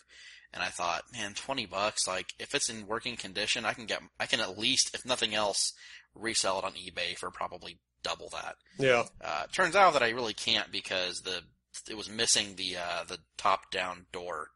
[0.57, 2.09] and I thought, man, twenty bucks.
[2.09, 5.35] Like if it's in working condition, I can get I can at least, if nothing
[5.35, 5.73] else,
[6.15, 8.57] resell it on eBay for probably double that.
[8.79, 9.05] Yeah.
[9.23, 11.43] Uh, turns out that I really can't because the
[11.91, 14.49] it was missing the uh, the top down door.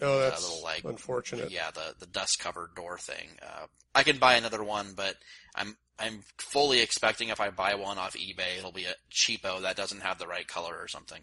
[0.00, 1.50] Oh, uh, that's little, like, unfortunate.
[1.50, 3.30] Yeah, the the dust covered door thing.
[3.42, 5.16] Uh, I can buy another one, but
[5.56, 9.76] I'm I'm fully expecting if I buy one off eBay, it'll be a cheapo that
[9.76, 11.22] doesn't have the right color or something.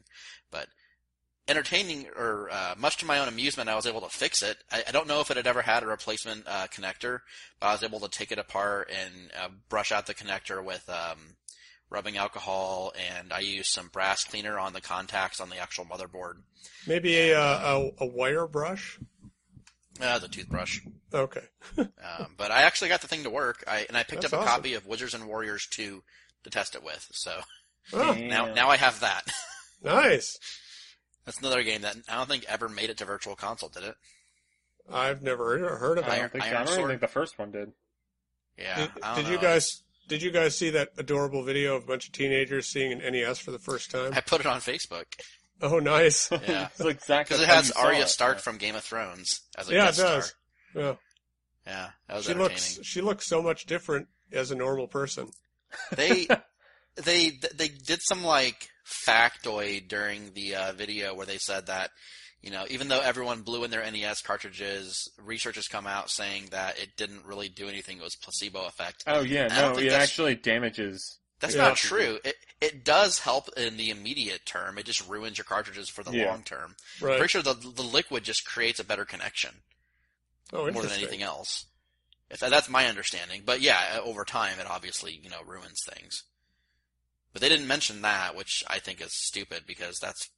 [0.52, 0.68] But
[1.48, 4.58] entertaining, or uh, much to my own amusement, I was able to fix it.
[4.72, 7.20] I, I don't know if it had ever had a replacement uh, connector,
[7.60, 10.88] but I was able to take it apart and uh, brush out the connector with
[10.90, 11.36] um,
[11.90, 16.36] rubbing alcohol, and I used some brass cleaner on the contacts on the actual motherboard.
[16.88, 19.00] Maybe a, uh, a a wire brush.
[20.02, 20.82] Uh, the toothbrush.
[21.14, 21.44] Okay.
[21.78, 21.88] Um,
[22.38, 23.64] but I actually got the thing to work.
[23.66, 24.56] I and I picked That's up a awesome.
[24.58, 26.04] copy of Wizards and Warriors 2
[26.44, 27.08] to test it with.
[27.14, 27.40] So
[27.94, 29.24] Oh, now now I have that.
[29.84, 30.38] nice.
[31.26, 33.96] That's another game that I don't think ever made it to Virtual Console, did it?
[34.92, 36.10] I've never heard of it.
[36.10, 36.22] I that.
[36.22, 37.72] don't think Iron I don't even think the first one did.
[38.58, 38.78] Yeah.
[38.78, 41.88] Did, I don't did you guys did you guys see that adorable video of a
[41.88, 44.14] bunch of teenagers seeing an NES for the first time?
[44.14, 45.06] I put it on Facebook.
[45.62, 46.30] Oh, nice.
[46.48, 46.68] Yeah.
[46.68, 48.42] it's exactly Because it has you Arya Stark yeah.
[48.42, 50.26] from Game of Thrones as a yeah, it guest does.
[50.72, 50.84] star.
[50.84, 50.94] Yeah.
[51.66, 52.54] Yeah, that was She entertaining.
[52.54, 55.30] looks she looks so much different as a normal person.
[55.96, 56.28] They
[56.96, 61.92] they they did some like factoid during the uh, video where they said that
[62.42, 66.48] you know even though everyone blew in their NES cartridges, research has come out saying
[66.52, 67.98] that it didn't really do anything.
[67.98, 69.04] It was placebo effect.
[69.08, 71.18] Oh yeah, I no, it actually damages.
[71.40, 71.64] That's Yeah.
[71.64, 72.20] not true.
[72.24, 74.78] It it does help in the immediate term.
[74.78, 76.28] It just ruins your cartridges for the Yeah.
[76.28, 76.76] long term.
[77.02, 77.18] Right.
[77.18, 79.52] Pretty sure the the liquid just creates a better connection
[80.54, 81.66] oh, more than anything else.
[82.30, 86.24] If that's my understanding, but yeah, over time it obviously you know ruins things.
[87.36, 90.30] But they didn't mention that, which I think is stupid because that's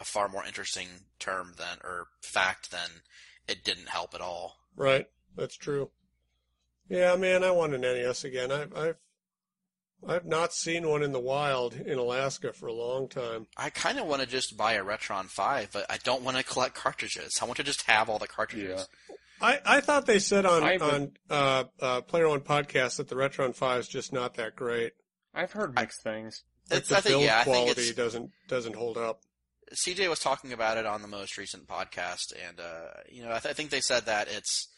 [0.00, 0.88] a far more interesting
[1.18, 3.02] term than or fact than
[3.46, 4.56] it didn't help at all.
[4.74, 5.04] Right.
[5.36, 5.90] That's true.
[6.88, 8.50] Yeah, man, I want an NES again.
[8.50, 8.96] I've I've
[10.08, 13.48] I've not seen one in the wild in Alaska for a long time.
[13.58, 16.42] I kind of want to just buy a Retron Five, but I don't want to
[16.42, 17.38] collect cartridges.
[17.42, 18.88] I want to just have all the cartridges.
[19.10, 19.16] Yeah.
[19.42, 23.08] I, I thought they said on I would- on uh, uh, Player One podcast that
[23.08, 24.92] the Retron Five is just not that great.
[25.36, 26.42] I've heard mixed things.
[26.70, 29.20] Like It's, the I think build yeah, I think quality it's doesn't doesn't hold up.
[29.74, 33.38] CJ was talking about it on the most recent podcast, and uh, you know, I,
[33.38, 34.68] th- I think they said that it's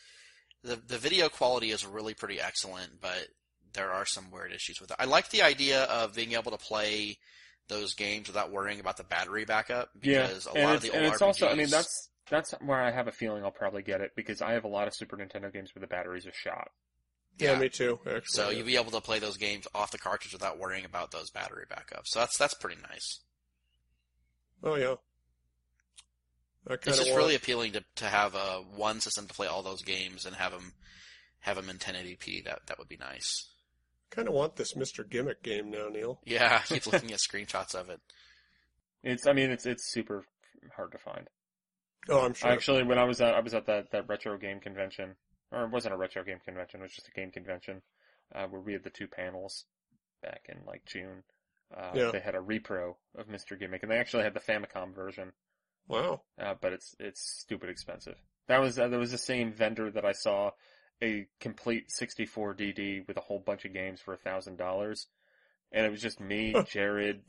[0.62, 3.28] the the video quality is really pretty excellent, but
[3.74, 4.96] there are some weird issues with it.
[4.98, 7.18] I like the idea of being able to play
[7.68, 10.90] those games without worrying about the battery backup Yeah, because a and lot it's, of
[10.90, 13.50] the and old it's also, I mean, that's that's where I have a feeling I'll
[13.50, 16.26] probably get it because I have a lot of Super Nintendo games where the batteries
[16.26, 16.70] are shot.
[17.38, 17.58] Yeah, Yeah.
[17.58, 17.98] me too.
[18.06, 21.10] Actually, so you'll be able to play those games off the cartridge without worrying about
[21.10, 22.06] those battery backups.
[22.08, 23.20] So that's that's pretty nice.
[24.62, 24.94] oh yeah.
[26.70, 27.16] It's just want.
[27.16, 30.52] really appealing to to have uh, one system to play all those games and have
[30.52, 30.74] them
[31.40, 32.44] have them in 1080p.
[32.44, 33.48] That that would be nice.
[34.10, 35.08] kind of want this Mr.
[35.08, 36.20] Gimmick game now, Neal.
[36.26, 38.00] Yeah, I keep looking at screenshots of it.
[39.02, 40.24] It's, I mean, it's it's super
[40.76, 41.28] hard to find.
[42.10, 42.50] Oh, I'm sure.
[42.50, 45.14] Actually, when I was at I was at that that retro game convention,
[45.52, 47.82] or it wasn't a retro game convention, it was just a game convention,
[48.34, 49.64] uh, where we had the two panels
[50.22, 51.22] back in like June.
[51.76, 52.10] Uh, Yeah.
[52.10, 53.58] They had a repro of Mr.
[53.58, 55.32] Gimmick, and they actually had the Famicom version,
[55.86, 56.22] Wow.
[56.40, 58.16] uh, but it's it's stupid expensive.
[58.46, 60.52] That was uh, there was the same vendor that I saw
[61.02, 65.06] a complete 64 DD with a whole bunch of games for a thousand dollars,
[65.70, 67.22] and it was just me, Jared,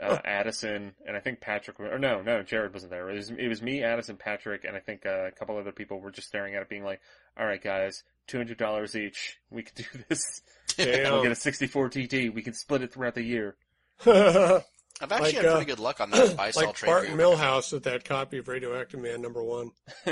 [0.00, 1.80] uh, Addison, and I think Patrick.
[1.80, 3.08] Or no, no, Jared wasn't there.
[3.10, 6.00] It was it was me, Addison, Patrick, and I think uh, a couple other people
[6.00, 7.00] were just staring at it, being like,
[7.38, 9.38] "All right, guys, two hundred dollars each.
[9.50, 10.42] We can do this.
[10.76, 11.12] Damn.
[11.12, 12.34] We'll get a 64 DD.
[12.34, 13.56] We can split it throughout the year."
[14.06, 17.16] I've actually Like, had pretty uh, good luck on that buy sell like trade Barton
[17.16, 17.28] group.
[17.38, 19.70] Milhouse with that copy of Radioactive Man number one.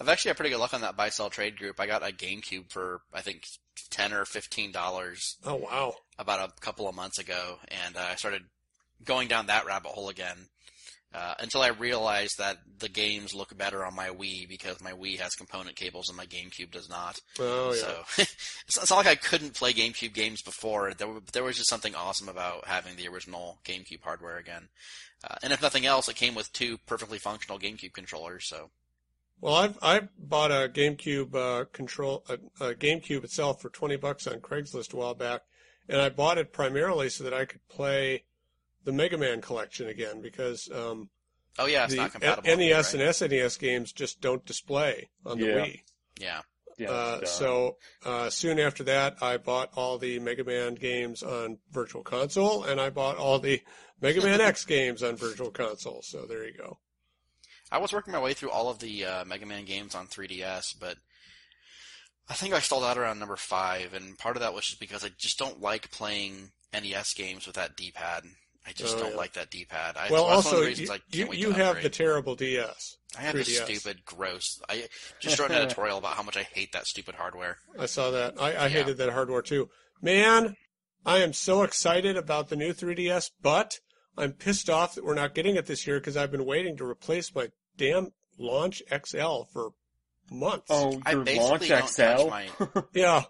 [0.00, 1.80] I've actually had pretty good luck on that buy sell trade group.
[1.80, 3.46] I got a GameCube for I think
[3.90, 5.94] ten or fifteen dollars Oh wow.
[6.18, 8.42] about a couple of months ago, and uh, I started
[9.04, 10.48] going down that rabbit hole again
[11.14, 15.18] uh, until I realized that the games look better on my Wii because my Wii
[15.20, 17.20] has component cables and my GameCube does not.
[17.38, 17.80] Oh yeah.
[17.80, 18.04] So
[18.66, 20.92] it's, not like I couldn't play GameCube games before.
[20.94, 24.68] There, there was just something awesome about having the original GameCube hardware again.
[25.24, 28.46] Uh, and if nothing else, it came with two perfectly functional GameCube controllers.
[28.46, 28.70] So
[29.40, 32.34] Well, I've I bought a GameCube uh, control a,
[32.64, 35.42] a GameCube itself for twenty bucks on Craigslist a while back,
[35.88, 38.24] and I bought it primarily so that I could play
[38.84, 41.08] the Mega Man collection again because um,
[41.58, 42.56] oh yeah, it's the not compatible.
[42.56, 43.02] NES right?
[43.02, 45.54] and SNES games just don't display on the Yeah.
[45.54, 45.80] Wii.
[46.20, 46.40] Yeah.
[46.78, 46.90] Yeah.
[46.90, 46.92] Uh,
[47.22, 52.02] uh, so uh, soon after that, I bought all the Mega Man games on Virtual
[52.04, 53.60] Console, and I bought all the
[54.00, 56.02] Mega Man X games on Virtual Console.
[56.02, 56.78] So there you go.
[57.70, 60.74] I was working my way through all of the uh, Mega Man games on 3DS,
[60.80, 60.96] but
[62.28, 65.04] I think I stalled out around number five, and part of that was just because
[65.04, 68.24] I just don't like playing NES games with that D-pad.
[68.66, 69.16] I just Oh, don't yeah.
[69.16, 69.96] like that D-pad.
[69.96, 71.54] I, well, that's one of also the reasons you, I can't you, wait you to
[71.64, 72.96] have the terrible DS.
[73.16, 74.60] I have this stupid, gross.
[74.68, 74.88] I
[75.20, 77.56] just wrote an editorial about how much I hate that stupid hardware.
[77.78, 78.34] I saw that.
[78.38, 78.68] I, I Yeah.
[78.68, 79.70] hated that hardware too.
[80.02, 80.54] Man,
[81.06, 83.78] I am so excited about the new 3DS, but
[84.18, 86.84] I'm pissed off that we're not getting it this year because I've been waiting to
[86.84, 89.70] replace my damn Launch XL for
[90.30, 90.66] months.
[90.70, 92.28] oh, I your basically launch don't XL.
[92.28, 93.22] my- Yeah,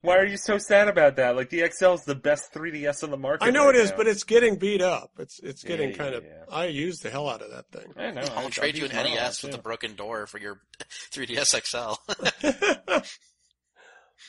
[0.00, 1.36] Why are you so sad about that?
[1.36, 3.44] Like the XL is the best 3DS on the market.
[3.44, 3.96] I know right it is, now.
[3.98, 5.10] but it's getting beat up.
[5.18, 6.24] It's it's getting Yeah, kind of.
[6.24, 6.44] yeah.
[6.50, 7.92] I use the hell out of that thing.
[7.96, 8.22] I know.
[8.36, 10.60] I'll I- trade you an mine a lot, NES with a broken door for your
[11.12, 12.96] 3DS XL.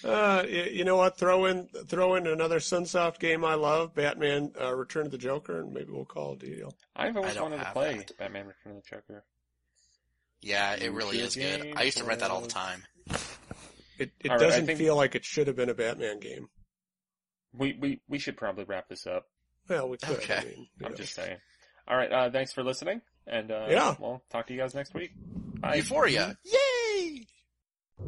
[0.04, 1.18] uh, you know what?
[1.18, 5.62] Throw in throw in another Sunsoft game I love, Batman: uh, Return of the Joker,
[5.62, 6.74] and maybe we'll call it a deal.
[6.96, 8.18] I've always I wanted to play that.
[8.18, 9.24] Batman Return of the Joker.
[10.42, 11.74] yeah, it really is good.
[11.76, 12.84] I used to rent that all the time.
[14.00, 16.48] It it All right, doesn't think- feel like it should have been a Batman game.
[17.56, 19.26] We we we should probably wrap this up.
[19.70, 20.18] Well, we could.
[20.18, 20.38] Okay.
[20.38, 20.98] I mean, I'm know.
[20.98, 21.38] just saying.
[21.88, 22.12] All right.
[22.12, 23.96] Uh, thanks for listening, and uh, Yeah.
[24.00, 25.12] we'll talk to you guys next week.
[25.60, 25.80] Bye.
[25.80, 26.36] Ufouria.
[26.44, 26.58] Yay!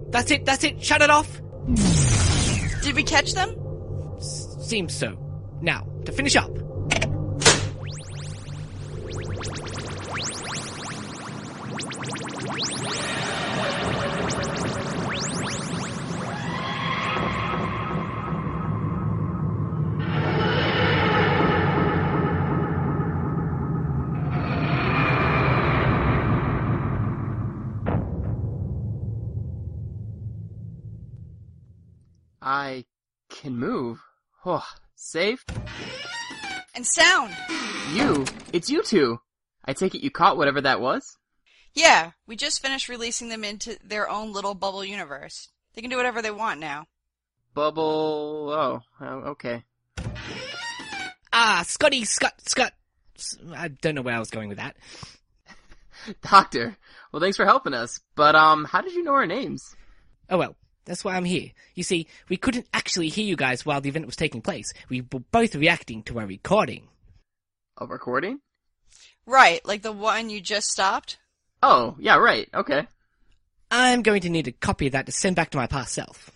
[0.09, 1.41] That's it, that's it, shut it off!
[2.84, 3.55] Did we catch them?
[4.19, 5.17] Seems so.
[5.61, 6.51] Now, to finish up.
[33.45, 34.01] Can move.
[34.43, 34.65] Oh,
[34.95, 35.45] safe?
[36.73, 37.31] And sound.
[37.93, 38.26] You?
[38.51, 39.19] It's you two.
[39.63, 41.15] I take it you caught whatever that was?
[41.76, 45.49] Yeah, we just finished releasing them into their own little bubble universe.
[45.76, 46.88] They can do whatever they want now.
[47.53, 48.49] Bubble.
[48.51, 49.63] Oh, oh, okay.
[51.31, 52.73] Ah, Scotty, Scott, Scott.
[53.53, 54.76] I don't know where I was going with that.
[56.31, 56.76] Doctor.
[57.11, 57.99] Well, thanks for helping us.
[58.15, 59.76] But, um, how did you know our names?
[60.31, 60.55] Oh well,
[60.85, 61.51] that's why I'm here.
[61.73, 64.71] You see, we couldn't actually hear you guys while the event was taking place.
[64.89, 66.87] We were both reacting to a recording.
[67.77, 68.39] A recording?
[69.25, 71.17] Right, like the one you just stopped?
[71.63, 72.47] Oh, yeah, right.
[72.53, 72.87] Okay.
[73.71, 76.31] I'm going to need a copy of that to send back to my past self.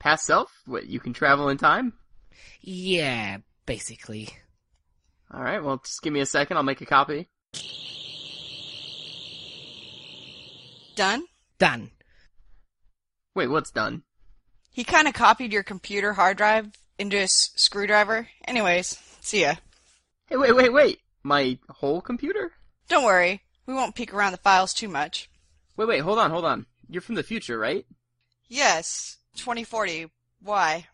[0.00, 0.50] Past self?
[0.66, 1.92] What, you can travel in time?
[2.60, 4.30] Yeah, basically.
[5.32, 6.56] Alright, well, just give me a second.
[6.56, 7.28] I'll make a copy.
[10.96, 11.24] Done?
[11.58, 11.90] Done.
[13.34, 14.02] Wait, what's done?
[14.70, 18.28] He kinda copied your computer hard drive into a s- screwdriver.
[18.46, 19.54] Anyways, see ya.
[20.26, 21.00] Hey, wait, wait, wait.
[21.22, 22.52] My whole computer?
[22.88, 25.30] Don't worry, we won't peek around the files too much.
[25.76, 26.66] Wait, wait, hold on, hold on.
[26.88, 27.86] You're from the future, right?
[28.48, 30.10] Yes, 2040.
[30.40, 30.88] Why?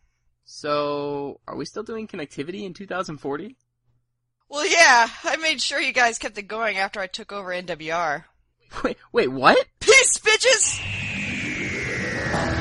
[0.45, 3.57] So, are we still doing connectivity in 2040?
[4.49, 8.25] Well, yeah, I made sure you guys kept it going after I took over NWR.
[8.85, 9.67] Wait, wait, what?
[9.81, 10.81] Peace, bitches!
[12.31, 12.58] Yeah.